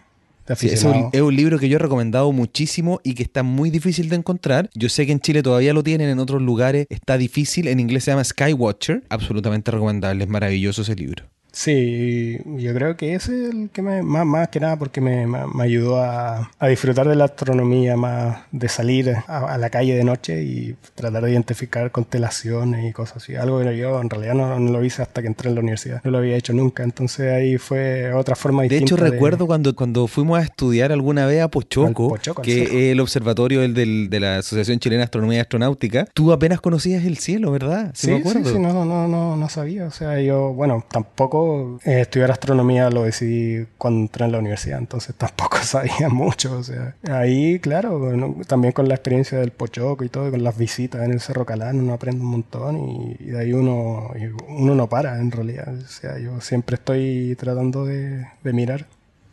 es, 0.47 0.83
un, 0.83 1.35
libro 1.35 1.57
que 1.57 1.69
yo 1.69 1.77
he 1.77 1.79
recomendado 1.79 2.31
muchísimo 2.31 2.99
y 3.03 3.13
que 3.13 3.23
está 3.23 3.43
muy 3.43 3.69
difícil 3.69 4.09
de 4.09 4.17
encontrar. 4.17 4.69
Yo 4.73 4.89
sé 4.89 5.05
que 5.05 5.11
en 5.11 5.19
Chile 5.19 5.41
todavía 5.41 5.73
lo 5.73 5.83
tienen, 5.83 6.09
en 6.09 6.19
otros 6.19 6.41
lugares 6.41 6.85
está 6.89 7.17
difícil. 7.17 7.67
En 7.67 7.79
inglés 7.79 8.03
se 8.03 8.11
llama 8.11 8.23
Skywatcher. 8.23 9.03
Absolutamente 9.09 9.71
recomendable, 9.71 10.23
es 10.23 10.29
maravilloso 10.29 10.81
ese 10.81 10.95
libro. 10.95 11.25
Sí, 11.55 12.39
yo 12.57 12.73
creo 12.73 12.97
que 12.97 13.13
ese 13.13 13.43
es 13.45 13.53
el 13.53 13.69
que 13.69 13.83
me, 13.83 14.01
más, 14.01 14.25
más 14.25 14.47
que 14.47 14.59
nada 14.59 14.75
porque 14.75 14.99
me, 15.01 15.27
ayudó 15.61 16.01
a, 16.01 16.49
disfrutar 16.67 17.07
de 17.07 17.15
la 17.15 17.25
astronomía, 17.25 17.95
más 17.95 18.39
de 18.51 18.67
salir 18.67 19.15
a, 19.27 19.55
la 19.59 19.69
calle 19.69 19.95
de 19.95 20.03
noche 20.03 20.41
y 20.41 20.75
tratar 20.95 21.23
de 21.23 21.31
identificar 21.31 21.91
constelaciones 21.91 22.89
y 22.89 22.91
cosas 22.91 23.17
así. 23.17 23.35
Algo 23.35 23.59
que 23.59 23.77
yo 23.77 24.01
en 24.01 24.09
realidad 24.09 24.33
no, 24.33 24.57
lo 24.57 24.83
hice 24.83 25.03
hasta 25.03 25.21
que 25.21 25.27
entré 25.27 25.49
en 25.49 25.55
la 25.55 25.61
universidad. 25.61 26.01
No 26.03 26.09
lo 26.09 26.17
había 26.17 26.35
hecho 26.35 26.53
nunca, 26.53 26.81
entonces 26.81 27.31
ahí 27.31 27.59
fue 27.59 28.11
otra 28.15 28.35
forma 28.35 28.63
distinta. 28.63 28.79
De 28.79 28.85
hecho, 28.85 29.11
recuerdo 29.11 29.45
cuando, 29.45 29.75
cuando 29.75 30.07
fuimos 30.07 30.39
a 30.39 30.41
estudiar 30.41 30.91
alguna 30.91 31.27
vez 31.27 31.43
a 31.43 31.49
Pochoco, 31.49 32.17
que 32.41 32.63
es 32.63 32.71
el 32.91 32.99
observatorio 32.99 33.61
del, 33.61 34.09
de 34.09 34.19
la 34.19 34.37
Asociación 34.37 34.79
Chilena 34.79 35.01
de 35.01 35.05
Astronomía 35.05 35.37
y 35.37 35.41
Astronáutica, 35.41 36.07
tú 36.15 36.33
apenas 36.33 36.59
conocías 36.61 37.05
el 37.05 37.19
cielo, 37.19 37.51
¿verdad? 37.51 37.91
Sí, 37.93 38.07
me 38.09 38.17
acuerdo. 38.17 38.43
sí, 38.43 38.55
sí, 38.55 38.59
no, 38.59 38.73
no, 38.85 39.07
no, 39.07 39.37
no 39.37 39.49
sabía. 39.49 39.85
O 39.85 39.91
sea, 39.91 40.19
yo, 40.19 40.51
bueno, 40.53 40.83
tampoco 40.89 41.42
eh, 41.85 42.01
estudiar 42.01 42.31
astronomía 42.31 42.89
lo 42.89 43.03
decidí 43.03 43.65
cuando 43.77 44.01
entré 44.01 44.25
en 44.25 44.31
la 44.31 44.39
universidad, 44.39 44.79
entonces 44.79 45.15
tampoco 45.15 45.57
sabía 45.63 46.09
mucho. 46.09 46.57
O 46.57 46.63
sea, 46.63 46.95
ahí, 47.09 47.59
claro, 47.59 48.11
también 48.47 48.73
con 48.73 48.87
la 48.87 48.95
experiencia 48.95 49.39
del 49.39 49.51
Pochoco 49.51 50.03
y 50.03 50.09
todo, 50.09 50.29
con 50.31 50.43
las 50.43 50.57
visitas 50.57 51.03
en 51.03 51.11
el 51.11 51.19
Cerro 51.19 51.45
Calán, 51.45 51.79
uno 51.79 51.93
aprende 51.93 52.21
un 52.21 52.31
montón 52.31 52.77
y, 52.77 53.15
de 53.25 53.39
ahí 53.39 53.53
uno, 53.53 54.11
uno 54.47 54.75
no 54.75 54.89
para 54.89 55.19
en 55.19 55.31
realidad. 55.31 55.73
O 55.73 55.87
sea, 55.87 56.19
yo 56.19 56.41
siempre 56.41 56.75
estoy 56.75 57.35
tratando 57.39 57.85
de, 57.85 58.25
mirar, 58.43 58.87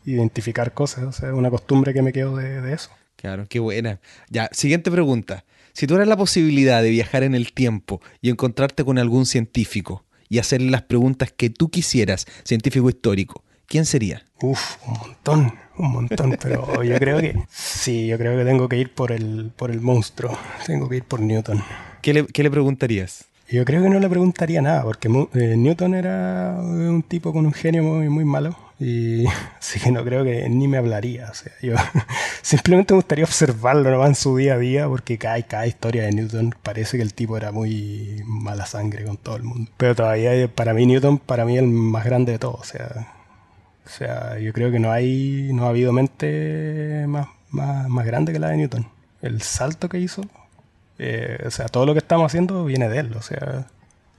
identificar 0.05 0.73
cosas, 0.73 1.05
o 1.05 1.13
sea, 1.13 1.35
una 1.35 1.51
costumbre 1.51 1.93
que 1.93 2.03
me 2.03 2.13
quedo 2.13 2.37
de, 2.37 2.61
de 2.61 2.75
eso. 2.75 2.91
Claro, 3.17 3.47
qué 3.49 3.59
buena. 3.59 4.01
Ya, 4.31 4.49
siguiente 4.53 4.91
pregunta. 4.91 5.45
Si 5.73 5.87
tuvieras 5.87 6.09
la 6.09 6.17
posibilidad 6.17 6.83
de 6.83 6.91
viajar 6.91 7.23
en 7.23 7.35
el 7.35 7.53
tiempo 7.53 8.01
y 8.21 8.31
encontrarte 8.31 8.85
con 8.85 8.99
algún 8.99 9.27
científico, 9.27 10.05
y 10.31 10.39
hacerle 10.39 10.71
las 10.71 10.83
preguntas 10.83 11.31
que 11.37 11.51
tú 11.51 11.69
quisieras, 11.69 12.27
científico 12.45 12.89
histórico, 12.89 13.45
¿quién 13.67 13.85
sería? 13.85 14.25
Uf, 14.41 14.77
un 14.87 14.95
montón, 14.95 15.55
un 15.77 15.93
montón, 15.93 16.39
pero 16.41 16.83
yo 16.83 16.97
creo 16.99 17.19
que 17.19 17.37
sí, 17.51 18.07
yo 18.07 18.17
creo 18.17 18.39
que 18.39 18.45
tengo 18.45 18.69
que 18.69 18.79
ir 18.79 18.95
por 18.95 19.13
el, 19.13 19.51
por 19.55 19.71
el 19.71 19.83
monstruo, 19.83 20.39
tengo 20.65 20.89
que 20.89 20.97
ir 20.97 21.05
por 21.05 21.21
Newton. 21.21 21.63
¿Qué 22.01 22.15
le, 22.15 22.27
qué 22.27 22.43
le 22.43 22.51
preguntarías? 22.51 23.27
Yo 23.51 23.65
creo 23.65 23.83
que 23.83 23.91
no 23.91 23.99
le 23.99 24.09
preguntaría 24.09 24.63
nada, 24.63 24.85
porque 24.85 25.09
eh, 25.09 25.57
Newton 25.57 25.95
era 25.95 26.57
un 26.61 27.03
tipo 27.03 27.33
con 27.33 27.45
un 27.45 27.53
genio 27.53 27.83
muy, 27.83 28.09
muy 28.09 28.25
malo. 28.25 28.57
Y 28.81 29.27
así 29.59 29.79
que 29.79 29.93
no 29.93 30.05
creo 30.05 30.25
que 30.25 30.49
ni 30.49 30.67
me 30.67 30.79
hablaría. 30.79 31.29
O 31.31 31.35
sea, 31.35 31.53
yo 31.63 31.75
simplemente 32.43 32.95
me 32.95 32.99
gustaría 32.99 33.25
observarlo 33.25 33.91
nomás 33.91 34.09
en 34.09 34.15
su 34.17 34.37
día 34.37 34.55
a 34.55 34.59
día, 34.59 34.89
porque 34.89 35.19
cada, 35.19 35.41
cada 35.43 35.67
historia 35.67 36.05
de 36.05 36.13
Newton 36.13 36.55
parece 36.63 36.97
que 36.97 37.03
el 37.03 37.15
tipo 37.15 37.37
era 37.37 37.53
muy 37.53 38.23
mala 38.25 38.67
sangre 38.67 39.05
con 39.05 39.17
todo 39.17 39.37
el 39.37 39.45
mundo. 39.45 39.71
Pero 39.77 39.95
todavía, 39.95 40.49
para 40.49 40.75
mí, 40.75 40.87
Newton, 40.87 41.19
para 41.19 41.45
mí, 41.45 41.59
el 41.59 41.69
más 41.69 42.05
grande 42.05 42.33
de 42.33 42.39
todos. 42.39 42.61
O 42.61 42.65
sea, 42.65 43.15
o 43.87 43.89
sea, 43.89 44.39
yo 44.39 44.53
creo 44.53 44.73
que 44.73 44.81
no 44.81 44.91
hay, 44.91 45.51
no 45.53 45.67
ha 45.67 45.69
habido 45.69 45.93
mente 45.93 47.05
más, 47.07 47.29
más, 47.51 47.89
más 47.89 48.07
grande 48.07 48.33
que 48.33 48.39
la 48.39 48.49
de 48.49 48.57
Newton. 48.57 48.89
El 49.23 49.43
salto 49.43 49.89
que 49.89 49.99
hizo 49.99 50.23
eh, 51.03 51.39
o 51.47 51.51
sea, 51.51 51.67
todo 51.69 51.87
lo 51.87 51.95
que 51.95 51.99
estamos 51.99 52.27
haciendo 52.27 52.63
viene 52.67 52.89
de 52.91 52.99
él. 52.99 53.17
O 53.17 53.23
sea, 53.23 53.67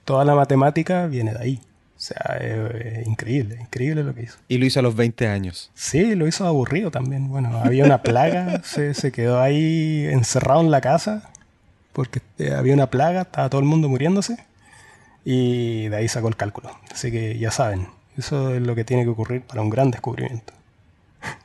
toda 0.03 0.25
la 0.25 0.33
matemática 0.33 1.05
viene 1.05 1.33
de 1.33 1.39
ahí. 1.39 1.61
O 2.01 2.03
sea, 2.03 2.37
es, 2.39 3.05
increíble, 3.05 3.59
increíble 3.61 4.03
lo 4.03 4.15
que 4.15 4.23
hizo. 4.23 4.39
Y 4.47 4.57
lo 4.57 4.65
hizo 4.65 4.79
a 4.79 4.81
los 4.81 4.95
20 4.95 5.27
años. 5.27 5.69
Sí, 5.75 6.15
lo 6.15 6.27
hizo 6.27 6.47
aburrido 6.47 6.89
también. 6.89 7.29
Bueno, 7.29 7.55
había 7.63 7.85
una 7.85 8.01
plaga, 8.01 8.61
se, 8.63 8.95
se, 8.95 9.11
quedó 9.11 9.39
ahí 9.39 10.07
encerrado 10.09 10.61
en 10.61 10.71
la 10.71 10.81
casa 10.81 11.29
porque 11.93 12.21
eh, 12.39 12.53
había 12.53 12.73
una 12.73 12.89
plaga, 12.89 13.21
estaba 13.21 13.49
todo 13.49 13.61
el 13.61 13.67
mundo 13.67 13.87
muriéndose 13.87 14.43
y 15.23 15.89
de 15.89 15.95
ahí 15.95 16.07
sacó 16.07 16.27
el 16.27 16.35
cálculo. 16.35 16.71
Así 16.91 17.11
que 17.11 17.37
ya 17.37 17.51
saben, 17.51 17.87
eso 18.17 18.55
es 18.55 18.63
lo 18.63 18.73
que 18.73 18.83
tiene 18.83 19.03
que 19.03 19.09
ocurrir 19.09 19.43
para 19.43 19.61
un 19.61 19.69
gran 19.69 19.91
descubrimiento. 19.91 20.53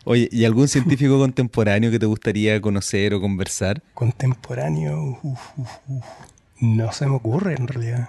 Oye, 0.05 0.31
¿y 0.33 0.47
algún 0.47 0.69
científico 0.69 1.19
contemporáneo 1.19 1.91
que 1.91 1.99
te 1.99 2.07
gustaría 2.07 2.59
conocer 2.63 3.13
o 3.13 3.21
conversar? 3.21 3.83
Contemporáneo, 3.93 5.21
no 6.61 6.93
se 6.93 7.07
me 7.07 7.15
ocurre 7.15 7.57
en 7.57 7.69
realidad. 7.69 8.09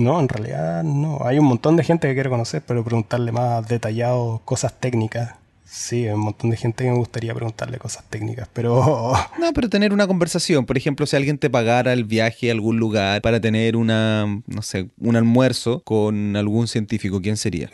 No, 0.00 0.18
en 0.18 0.28
realidad 0.28 0.82
no. 0.82 1.18
Hay 1.24 1.38
un 1.38 1.44
montón 1.44 1.76
de 1.76 1.84
gente 1.84 2.08
que 2.08 2.14
quiero 2.14 2.30
conocer, 2.30 2.62
pero 2.66 2.82
preguntarle 2.82 3.32
más 3.32 3.68
detallado 3.68 4.40
cosas 4.46 4.72
técnicas 4.80 5.34
Sí, 5.72 6.04
hay 6.04 6.14
un 6.14 6.20
montón 6.20 6.50
de 6.50 6.56
gente 6.56 6.82
que 6.82 6.90
me 6.90 6.96
gustaría 6.96 7.32
preguntarle 7.32 7.78
cosas 7.78 8.02
técnicas, 8.10 8.48
pero... 8.52 9.12
No, 9.38 9.52
pero 9.52 9.68
tener 9.68 9.92
una 9.92 10.08
conversación. 10.08 10.66
Por 10.66 10.76
ejemplo, 10.76 11.06
si 11.06 11.14
alguien 11.14 11.38
te 11.38 11.48
pagara 11.48 11.92
el 11.92 12.04
viaje 12.04 12.48
a 12.48 12.52
algún 12.52 12.78
lugar 12.78 13.22
para 13.22 13.40
tener 13.40 13.76
una, 13.76 14.42
no 14.46 14.62
sé, 14.62 14.90
un 14.98 15.14
almuerzo 15.14 15.80
con 15.84 16.34
algún 16.34 16.66
científico, 16.66 17.22
¿quién 17.22 17.36
sería? 17.36 17.70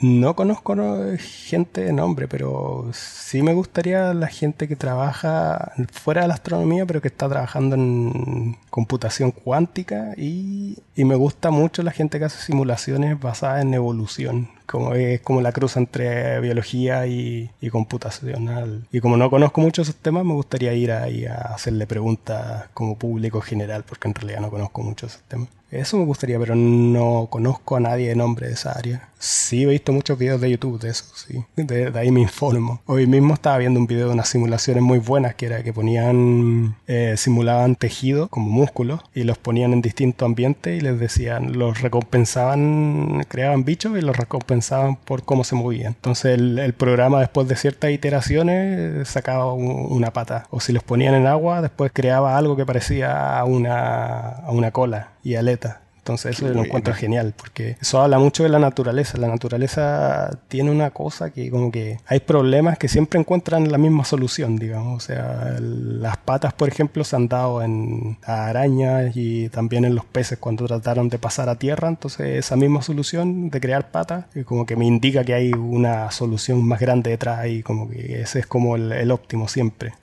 no 0.00 0.34
conozco 0.34 0.74
gente 1.18 1.82
de 1.82 1.92
nombre, 1.92 2.28
pero 2.28 2.88
sí 2.94 3.42
me 3.42 3.52
gustaría 3.52 4.14
la 4.14 4.28
gente 4.28 4.66
que 4.66 4.74
trabaja 4.74 5.72
fuera 5.92 6.22
de 6.22 6.28
la 6.28 6.34
astronomía, 6.34 6.86
pero 6.86 7.02
que 7.02 7.08
está 7.08 7.28
trabajando 7.28 7.76
en 7.76 8.56
computación 8.70 9.32
cuántica 9.32 10.14
y, 10.16 10.78
y 10.94 11.04
me 11.04 11.14
gusta 11.14 11.50
mucho 11.50 11.82
la 11.82 11.92
gente 11.92 12.18
que 12.18 12.24
hace 12.24 12.42
simulaciones 12.42 13.20
basadas 13.20 13.62
en 13.62 13.74
evolución 13.74 14.55
como 14.66 14.94
es 14.94 15.20
como 15.20 15.40
la 15.40 15.52
cruz 15.52 15.76
entre 15.76 16.40
biología 16.40 17.06
y, 17.06 17.50
computacional. 17.70 18.86
Y 18.92 19.00
como 19.00 19.16
no 19.16 19.30
conozco 19.30 19.60
mucho 19.60 19.82
esos 19.82 19.96
temas, 19.96 20.24
me 20.24 20.34
gustaría 20.34 20.72
ir 20.74 20.92
ahí 20.92 21.26
a 21.26 21.36
hacerle 21.36 21.86
preguntas 21.86 22.68
como 22.74 22.96
público 22.96 23.40
general, 23.40 23.84
porque 23.88 24.08
en 24.08 24.14
realidad 24.14 24.40
no 24.40 24.50
conozco 24.50 24.82
mucho 24.82 25.06
esos 25.06 25.22
temas. 25.22 25.48
Eso 25.70 25.96
me 25.96 26.04
gustaría, 26.04 26.38
pero 26.38 26.54
no 26.54 27.26
conozco 27.28 27.76
a 27.76 27.80
nadie 27.80 28.08
de 28.08 28.16
nombre 28.16 28.46
de 28.46 28.54
esa 28.54 28.72
área. 28.72 29.08
Sí, 29.18 29.62
he 29.62 29.66
visto 29.66 29.92
muchos 29.92 30.18
videos 30.18 30.40
de 30.40 30.50
YouTube 30.50 30.78
de 30.78 30.90
eso, 30.90 31.04
sí. 31.14 31.42
De, 31.56 31.90
ahí 31.98 32.10
me 32.10 32.20
informo. 32.20 32.82
Hoy 32.86 33.06
mismo 33.06 33.34
estaba 33.34 33.56
viendo 33.58 33.80
un 33.80 33.86
video 33.86 34.08
de 34.08 34.12
unas 34.12 34.28
simulaciones 34.28 34.82
muy 34.82 34.98
buenas 34.98 35.34
que 35.34 35.46
era 35.46 35.62
que 35.62 35.72
ponían, 35.72 36.76
eh, 36.86 37.14
simulaban 37.16 37.76
tejido 37.76 38.28
como 38.28 38.50
músculos 38.50 39.00
y 39.14 39.24
los 39.24 39.38
ponían 39.38 39.72
en 39.72 39.80
distintos 39.80 40.26
ambientes 40.26 40.76
y 40.78 40.82
les 40.82 41.00
decían, 41.00 41.58
los 41.58 41.80
recompensaban, 41.80 43.24
creaban 43.28 43.64
bichos 43.64 43.96
y 43.96 44.02
los 44.02 44.16
recompensaban 44.16 44.96
por 44.96 45.24
cómo 45.24 45.44
se 45.44 45.54
movían. 45.54 45.94
Entonces 45.94 46.38
el, 46.38 46.74
programa 46.74 47.20
después 47.20 47.48
de 47.48 47.56
ciertas 47.56 47.90
iteraciones 47.90 49.08
sacaba 49.08 49.52
una 49.54 50.12
pata. 50.12 50.46
O 50.50 50.60
si 50.60 50.72
los 50.72 50.82
ponían 50.82 51.14
en 51.14 51.26
agua, 51.26 51.62
después 51.62 51.90
creaba 51.92 52.36
algo 52.36 52.54
que 52.54 52.66
parecía 52.66 53.42
una, 53.46 54.28
a 54.28 54.50
una 54.50 54.72
cola 54.72 55.12
y 55.24 55.36
aleta. 55.36 55.85
Entonces 56.06 56.36
eso 56.36 56.48
lo 56.48 56.64
encuentro 56.64 56.94
genial, 56.94 57.34
porque 57.36 57.76
eso 57.80 58.00
habla 58.00 58.20
mucho 58.20 58.44
de 58.44 58.48
la 58.48 58.60
naturaleza. 58.60 59.18
La 59.18 59.26
naturaleza 59.26 60.38
tiene 60.46 60.70
una 60.70 60.90
cosa 60.90 61.30
que 61.30 61.50
como 61.50 61.72
que 61.72 61.98
hay 62.06 62.20
problemas 62.20 62.78
que 62.78 62.86
siempre 62.86 63.18
encuentran 63.18 63.72
la 63.72 63.76
misma 63.76 64.04
solución, 64.04 64.54
digamos. 64.54 65.02
O 65.02 65.04
sea, 65.04 65.56
las 65.58 66.16
patas, 66.18 66.52
por 66.52 66.68
ejemplo, 66.68 67.02
se 67.02 67.16
han 67.16 67.26
dado 67.26 67.60
en 67.60 68.18
arañas 68.22 69.16
y 69.16 69.48
también 69.48 69.84
en 69.84 69.96
los 69.96 70.04
peces 70.04 70.38
cuando 70.38 70.64
trataron 70.68 71.08
de 71.08 71.18
pasar 71.18 71.48
a 71.48 71.56
tierra. 71.56 71.88
Entonces 71.88 72.38
esa 72.38 72.54
misma 72.54 72.82
solución 72.82 73.50
de 73.50 73.60
crear 73.60 73.90
patas, 73.90 74.26
como 74.44 74.64
que 74.64 74.76
me 74.76 74.86
indica 74.86 75.24
que 75.24 75.34
hay 75.34 75.54
una 75.54 76.12
solución 76.12 76.64
más 76.64 76.78
grande 76.78 77.10
detrás 77.10 77.48
y 77.48 77.64
como 77.64 77.90
que 77.90 78.20
ese 78.20 78.38
es 78.38 78.46
como 78.46 78.76
el, 78.76 78.92
el 78.92 79.10
óptimo 79.10 79.48
siempre. 79.48 79.94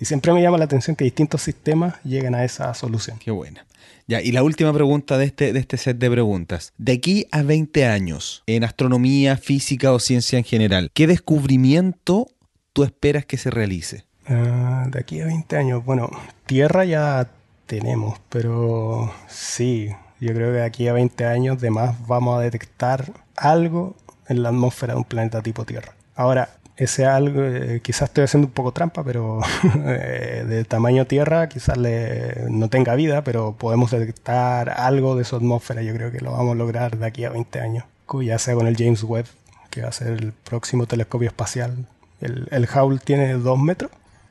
Y 0.00 0.06
siempre 0.06 0.32
me 0.32 0.40
llama 0.40 0.56
la 0.56 0.64
atención 0.64 0.96
que 0.96 1.04
distintos 1.04 1.42
sistemas 1.42 1.96
lleguen 2.02 2.34
a 2.34 2.44
esa 2.44 2.72
solución. 2.72 3.18
Qué 3.18 3.30
buena. 3.30 3.66
Ya, 4.10 4.20
y 4.20 4.32
la 4.32 4.42
última 4.42 4.72
pregunta 4.72 5.18
de 5.18 5.26
este, 5.26 5.52
de 5.52 5.60
este 5.60 5.76
set 5.76 5.96
de 5.96 6.10
preguntas. 6.10 6.72
De 6.78 6.94
aquí 6.94 7.28
a 7.30 7.44
20 7.44 7.86
años, 7.86 8.42
en 8.48 8.64
astronomía, 8.64 9.36
física 9.36 9.92
o 9.92 10.00
ciencia 10.00 10.36
en 10.36 10.42
general, 10.42 10.90
¿qué 10.92 11.06
descubrimiento 11.06 12.26
tú 12.72 12.82
esperas 12.82 13.24
que 13.24 13.36
se 13.36 13.50
realice? 13.50 14.06
Ah, 14.26 14.88
de 14.90 14.98
aquí 14.98 15.20
a 15.20 15.26
20 15.26 15.56
años, 15.56 15.84
bueno, 15.84 16.10
Tierra 16.46 16.84
ya 16.84 17.30
tenemos, 17.66 18.18
pero 18.30 19.14
sí, 19.28 19.90
Yo 20.18 20.34
creo 20.34 20.48
que 20.48 20.58
de 20.58 20.64
aquí 20.64 20.88
a 20.88 20.92
20 20.92 21.26
años 21.26 21.60
de 21.60 21.70
más 21.70 22.04
vamos 22.08 22.36
a 22.36 22.42
detectar 22.42 23.12
algo 23.36 23.94
en 24.26 24.42
la 24.42 24.48
atmósfera 24.48 24.94
de 24.94 24.98
un 24.98 25.04
planeta 25.04 25.40
tipo 25.40 25.64
Tierra. 25.64 25.94
Ahora, 26.16 26.48
ese 26.80 27.04
algo, 27.04 27.42
eh, 27.42 27.80
quizás 27.82 28.08
estoy 28.08 28.24
haciendo 28.24 28.48
un 28.48 28.54
poco 28.54 28.72
trampa, 28.72 29.04
pero 29.04 29.40
eh, 29.86 30.44
de 30.48 30.64
tamaño 30.64 31.06
Tierra 31.06 31.46
quizás 31.48 31.76
le, 31.76 32.46
no 32.48 32.70
tenga 32.70 32.94
vida, 32.94 33.22
pero 33.22 33.54
podemos 33.56 33.90
detectar 33.90 34.70
algo 34.70 35.14
de 35.14 35.24
su 35.24 35.36
atmósfera. 35.36 35.82
Yo 35.82 35.92
creo 35.92 36.10
que 36.10 36.20
lo 36.20 36.32
vamos 36.32 36.52
a 36.52 36.54
lograr 36.58 36.96
de 36.96 37.06
aquí 37.06 37.24
a 37.24 37.30
20 37.30 37.60
años, 37.60 37.84
ya 38.22 38.38
sea 38.38 38.54
con 38.54 38.66
el 38.66 38.76
James 38.78 39.02
Webb, 39.02 39.26
que 39.68 39.82
va 39.82 39.88
a 39.88 39.92
ser 39.92 40.08
el 40.08 40.32
próximo 40.32 40.86
telescopio 40.86 41.28
espacial. 41.28 41.86
El, 42.22 42.48
el 42.50 42.64
Hubble 42.64 42.98
tiene 42.98 43.34
2 43.34 43.58
metros, 43.58 43.90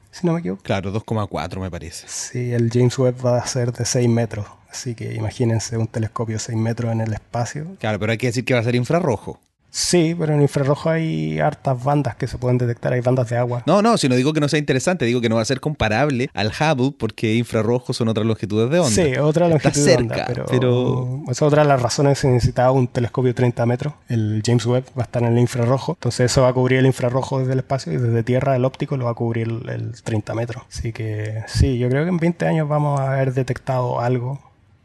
si 0.10 0.26
no 0.26 0.34
me 0.34 0.40
equivoco. 0.40 0.64
Claro, 0.64 0.92
2,4 0.92 1.60
me 1.60 1.70
parece. 1.70 2.08
Sí, 2.08 2.52
el 2.52 2.72
James 2.72 2.98
Webb 2.98 3.24
va 3.24 3.38
a 3.38 3.46
ser 3.46 3.72
de 3.74 3.86
6 3.86 4.10
metros. 4.10 4.48
Así 4.72 4.96
que 4.96 5.14
imagínense 5.14 5.78
un 5.78 5.88
telescopio 5.88 6.38
de 6.38 6.40
6 6.40 6.58
metros 6.58 6.92
en 6.92 7.02
el 7.02 7.14
espacio. 7.14 7.76
Claro, 7.80 8.00
pero 8.00 8.12
hay 8.12 8.18
que 8.18 8.28
decir 8.28 8.44
que 8.44 8.56
va 8.56 8.60
a 8.60 8.64
ser 8.64 8.74
infrarrojo. 8.76 9.40
Sí, 9.72 10.16
pero 10.18 10.34
en 10.34 10.42
infrarrojo 10.42 10.90
hay 10.90 11.40
hartas 11.40 11.84
bandas 11.84 12.16
que 12.16 12.28
se 12.28 12.38
pueden 12.38 12.58
detectar, 12.58 12.94
hay 12.94 13.02
bandas 13.02 13.30
de 13.30 13.38
agua. 13.38 13.64
No, 13.66 13.82
no, 13.82 13.98
si 13.98 14.10
no 14.10 14.16
digo 14.16 14.34
que 14.34 14.40
no 14.40 14.48
sea 14.48 14.60
interesante, 14.60 15.06
digo 15.06 15.22
que 15.22 15.30
no 15.30 15.36
va 15.36 15.42
a 15.42 15.46
ser 15.46 15.60
comparable 15.60 16.30
al 16.34 16.48
Hubble 16.48 16.94
porque 16.98 17.36
infrarrojo 17.36 17.94
son 17.94 18.08
otras 18.08 18.26
longitudes 18.26 18.70
de 18.70 18.80
onda. 18.80 18.92
Sí, 18.92 19.18
otra 19.18 19.48
longitud 19.48 19.86
de 19.86 19.96
onda, 19.96 20.26
pero, 20.28 20.46
pero... 20.50 21.24
es 21.30 21.42
otra 21.42 21.64
de 21.64 21.70
las 21.70 21.82
razones 21.82 22.18
que 22.18 22.22
se 22.22 22.28
necesitaba 22.30 22.72
un 22.72 22.88
telescopio 22.88 23.30
de 23.30 23.36
30 23.36 23.66
metros. 23.66 23.94
El 24.08 24.42
James 24.46 24.66
Webb 24.66 24.86
va 24.98 25.04
a 25.04 25.06
estar 25.06 25.22
en 25.24 25.34
el 25.34 25.40
infrarrojo, 25.40 25.94
entonces 25.94 26.32
eso 26.32 26.42
va 26.42 26.50
a 26.50 26.54
cubrir 26.54 26.80
el 26.80 26.86
infrarrojo 26.86 27.40
desde 27.40 27.54
el 27.54 27.60
espacio 27.60 27.94
y 27.94 27.98
desde 27.98 28.24
Tierra 28.24 28.56
el 28.56 28.66
óptico 28.66 28.98
lo 28.98 29.06
va 29.06 29.12
a 29.12 29.16
cubrir 29.16 29.48
el, 29.48 29.70
el 29.70 30.04
30 30.04 30.34
metros. 30.34 30.64
Así 30.70 30.92
que 30.94 31.44
sí, 31.48 31.78
yo 31.78 31.90
creo 31.90 32.04
que 32.04 32.10
en 32.10 32.18
20 32.18 32.48
años 32.48 32.68
vamos 32.68 33.00
a 33.00 33.14
haber 33.14 33.34
detectado 33.34 34.00
algo 34.00 34.40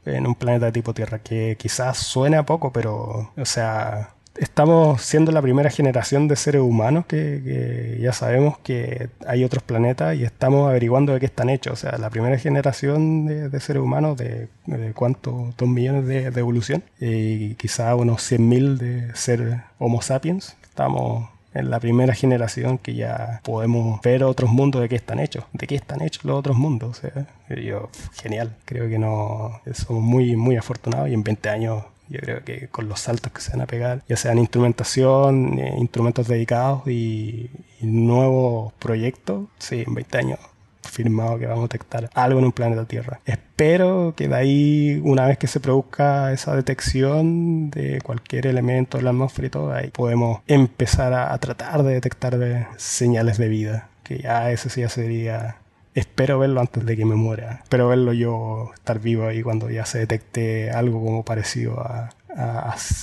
en 0.05 0.26
un 0.26 0.35
planeta 0.35 0.66
de 0.66 0.72
tipo 0.72 0.93
Tierra 0.95 1.18
que 1.18 1.57
quizás 1.59 1.99
suene 1.99 2.37
a 2.37 2.45
poco, 2.45 2.72
pero, 2.72 3.32
o 3.37 3.45
sea, 3.45 4.14
estamos 4.37 5.03
siendo 5.03 5.32
la 5.32 5.43
primera 5.43 5.70
generación 5.70 6.28
de 6.28 6.37
seres 6.37 6.62
humanos 6.62 7.07
que, 7.07 7.99
ya 8.01 8.12
sabemos 8.12 8.59
que 8.59 9.09
hay 9.26 9.45
otros 9.45 9.62
planetas 9.62 10.16
y 10.16 10.24
estamos 10.24 10.68
averiguando 10.68 11.12
de 11.12 11.20
qué 11.20 11.26
están 11.26 11.51
hechos. 11.51 11.72
O 11.74 11.76
sea, 11.76 11.99
la 11.99 12.11
primera 12.11 12.39
generación 12.39 13.26
de, 13.26 13.61
seres 13.61 13.82
humanos 13.82 14.16
de, 14.16 14.49
cuántos, 14.95 15.57
dos 15.57 15.68
millones 15.68 16.07
de, 16.07 16.30
de 16.30 16.41
evolución 16.41 16.82
y 17.01 17.55
quizá 17.55 17.95
unos 17.95 18.30
100.000 18.30 18.76
de 18.78 19.16
ser 19.16 19.62
Homo 19.78 20.03
sapiens. 20.03 20.57
Estamos 20.62 21.28
en 21.55 21.70
la 21.70 21.78
primera 21.78 22.14
generación 22.14 22.78
que 22.78 22.95
ya 22.95 23.41
podemos 23.45 24.01
ver 24.03 24.24
otros 24.24 24.51
mundos 24.51 24.82
de 24.82 24.89
qué 24.89 24.97
están 24.97 25.20
hechos, 25.20 25.45
de 25.53 25.66
qué 25.66 25.76
están 25.76 26.03
hechos 26.03 26.24
los 26.24 26.37
otros 26.37 26.57
mundos. 26.57 26.99
O 26.99 27.01
sea, 27.01 27.26
yo, 27.62 27.91
genial, 28.14 28.57
creo 28.64 28.89
que 28.89 28.99
no 28.99 29.61
somos 29.72 30.03
muy, 30.03 30.35
muy 30.37 30.57
afortunados 30.57 31.09
y 31.09 31.14
en 31.14 31.22
20 31.22 31.49
años 31.49 31.85
yo 32.09 32.21
creo 32.21 32.45
que 32.45 32.69
con 32.69 32.89
los 32.89 33.01
saltos 33.01 33.33
que 33.33 33.41
se 33.41 33.53
van 33.53 33.63
a 33.63 33.67
pegar, 33.67 34.03
ya 34.09 34.17
sean 34.17 34.39
instrumentación, 34.39 35.59
eh, 35.59 35.75
instrumentos 35.79 36.29
dedicados 36.29 36.87
y, 36.87 37.51
y, 37.81 37.87
nuevos 37.87 38.73
proyectos, 38.75 39.47
sí, 39.59 39.85
en 39.87 39.95
20 39.95 40.19
años 40.19 40.39
firmado 40.83 41.39
que 41.39 41.47
vamos 41.47 41.65
a 41.65 41.69
detectar 41.69 42.11
algo 42.15 42.39
en 42.39 42.47
un 42.47 42.53
planeta 42.53 42.85
Tierra. 42.85 43.21
Espero 43.25 44.15
que 44.17 44.29
de 44.29 44.37
ahí, 44.37 45.01
una 45.03 45.27
vez 45.27 45.39
que 45.39 45.47
se 45.47 45.59
produzca 45.59 46.33
esa 46.33 46.55
detección 46.55 47.71
de 47.71 48.01
cualquier 48.03 48.47
elemento 48.47 48.99
de 48.99 49.05
la 49.05 49.11
atmósfera 49.11 49.47
y 49.47 49.51
todo, 49.51 49.73
ahí 49.73 49.91
podemos 49.91 50.41
empezar 50.47 51.13
a, 51.13 51.33
a 51.33 51.39
tratar 51.39 51.83
de 51.83 51.95
detectar 51.95 52.39
de 52.39 52.67
señales 52.77 53.39
de 53.39 53.49
vida, 53.49 53.89
que 54.05 54.19
ya 54.19 54.51
eso 54.51 54.69
sí 54.69 54.83
ya 54.83 54.89
sería 54.89 55.57
espero 55.95 56.39
verlo 56.39 56.61
antes 56.61 56.85
de 56.85 56.97
que 56.97 57.05
me 57.05 57.15
muera. 57.15 57.61
Espero 57.63 57.89
verlo 57.89 58.13
yo 58.13 58.71
estar 58.75 59.01
vivo 59.01 59.27
ahí 59.27 59.43
cuando 59.43 59.71
ya 59.71 59.87
se 59.87 59.99
detecte 59.99 60.71
algo 60.71 61.03
como 61.03 61.25
parecido 61.25 61.81
a, 61.81 62.11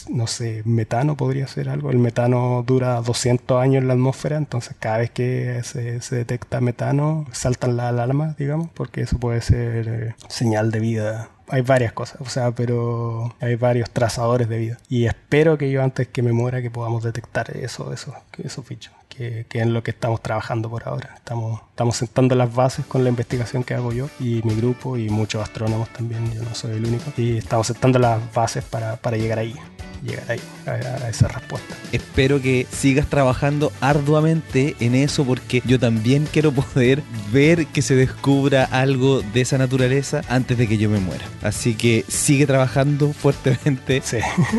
no 0.10 0.28
sé, 0.28 0.62
metano 0.66 1.16
podría 1.16 1.48
ser 1.48 1.70
algo. 1.70 1.90
El 1.90 1.98
metano 1.98 2.64
dura 2.68 3.02
200 3.02 3.62
años 3.62 3.82
en 3.82 3.88
la 3.88 3.94
atmósfera, 3.94 4.38
entonces 4.38 4.76
cada 4.80 4.98
vez 5.00 5.12
que 5.12 5.62
se, 5.64 6.02
se 6.02 6.16
detecta 6.16 6.60
metano 6.60 7.26
saltan 7.32 7.78
las 7.78 7.88
alarmas, 7.88 8.36
digamos, 8.38 8.70
porque 8.74 9.02
eso 9.02 9.18
puede 9.20 9.42
ser 9.42 9.88
eh, 9.88 10.16
señal 10.28 10.72
de 10.72 10.80
vida 10.80 11.30
hay 11.52 11.62
varias 11.64 11.92
cosas, 11.92 12.22
o 12.22 12.30
sea, 12.30 12.52
pero 12.52 13.36
hay 13.42 13.56
varios 13.56 13.90
trazadores 13.90 14.48
de 14.48 14.58
vida. 14.58 14.78
Y 14.88 15.06
espero 15.06 15.58
que 15.58 15.70
yo 15.70 15.84
antes 15.84 16.08
que 16.08 16.22
me 16.22 16.32
muera 16.32 16.62
que 16.62 16.72
podamos 16.72 17.04
detectar 17.04 17.58
eso, 17.58 17.92
eso, 17.92 18.16
esos 18.42 18.66
bichos 18.70 18.94
que, 19.16 19.46
que, 19.48 19.60
es 19.60 19.68
lo 19.68 19.84
que 19.84 19.92
estamos 19.92 20.22
trabajando 20.22 20.70
por 20.70 20.88
ahora. 20.88 21.14
Estamos, 21.16 21.62
estamos 21.70 21.96
sentando 21.98 22.36
las 22.36 22.54
bases 22.54 22.86
con 22.86 23.04
la 23.04 23.10
investigación 23.10 23.64
que 23.64 23.74
hago 23.74 23.92
yo 23.92 24.10
y 24.20 24.42
mi 24.44 24.56
grupo 24.56 24.98
y 24.98 25.10
muchos 25.10 25.44
astrónomos 25.44 25.90
también, 25.90 26.34
yo 26.34 26.42
no 26.42 26.56
soy 26.56 26.72
el 26.72 26.86
único. 26.86 27.12
Y 27.18 27.38
estamos 27.38 27.68
sentando 27.68 28.00
las 28.00 28.34
bases 28.34 28.64
para, 28.64 28.96
para 28.98 29.18
llegar 29.18 29.40
ahí 29.40 29.56
llegar 30.02 30.24
ahí, 30.30 30.40
a, 30.66 30.72
a, 31.06 31.10
esa 31.10 31.28
respuesta. 31.28 31.76
Espero 31.92 32.42
que 32.42 32.68
sigas 32.72 33.08
trabajando 33.08 33.72
arduamente 33.82 34.76
en 34.80 34.96
eso 34.96 35.26
porque 35.26 35.62
yo 35.66 35.80
también 35.80 36.28
quiero 36.32 36.52
poder 36.52 37.04
ver 37.32 37.68
que 37.68 37.82
se 37.82 37.96
descubra 37.96 38.64
algo 38.66 39.22
de 39.22 39.42
esa 39.42 39.58
naturaleza 39.58 40.22
antes 40.28 40.58
de 40.58 40.68
que 40.68 40.78
yo 40.78 40.90
me 40.90 41.00
muera. 41.00 41.26
Así 41.42 41.76
que 41.76 42.06
sigue 42.08 42.46
trabajando 42.46 43.14
fuertemente 43.14 44.02
sí. 44.04 44.18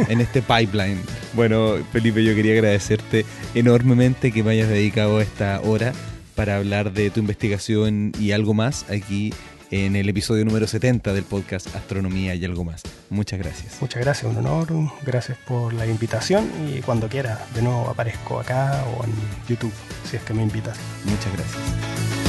en 0.09 0.21
este 0.21 0.43
pipeline. 0.43 1.01
Bueno, 1.35 1.77
Felipe, 1.93 2.25
yo 2.25 2.35
quería 2.35 2.53
agradecerte 2.53 3.25
enormemente 3.55 4.33
que 4.33 4.43
me 4.43 4.53
hayas 4.53 4.69
dedicado 4.69 5.21
esta 5.21 5.61
hora 5.61 5.93
para 6.35 6.57
hablar 6.57 6.93
de 6.93 7.11
tu 7.11 7.21
investigación 7.21 8.13
y 8.19 8.33
algo 8.33 8.55
más 8.55 8.89
aquí 8.91 9.35
en 9.73 9.97
el 9.97 10.07
episodio 10.09 10.45
número 10.45 10.67
70 10.67 11.15
del 11.15 11.25
podcast 11.25 11.75
Astronomía 11.75 12.35
y 12.35 12.45
algo 12.45 12.63
más. 12.63 12.83
Muchas 13.09 13.39
gracias. 13.39 13.79
Muchas 13.81 14.03
gracias, 14.03 14.31
un 14.31 14.37
honor. 14.37 14.69
Gracias 15.05 15.39
por 15.39 15.73
la 15.73 15.87
invitación 15.87 16.49
y 16.69 16.83
cuando 16.83 17.09
quiera, 17.09 17.45
de 17.55 17.63
nuevo 17.63 17.89
aparezco 17.89 18.39
acá 18.39 18.85
o 18.97 19.05
en 19.05 19.13
YouTube, 19.49 19.73
si 20.05 20.17
es 20.17 20.23
que 20.23 20.35
me 20.35 20.43
invitas. 20.43 20.79
Muchas 21.05 21.33
gracias. 21.33 22.22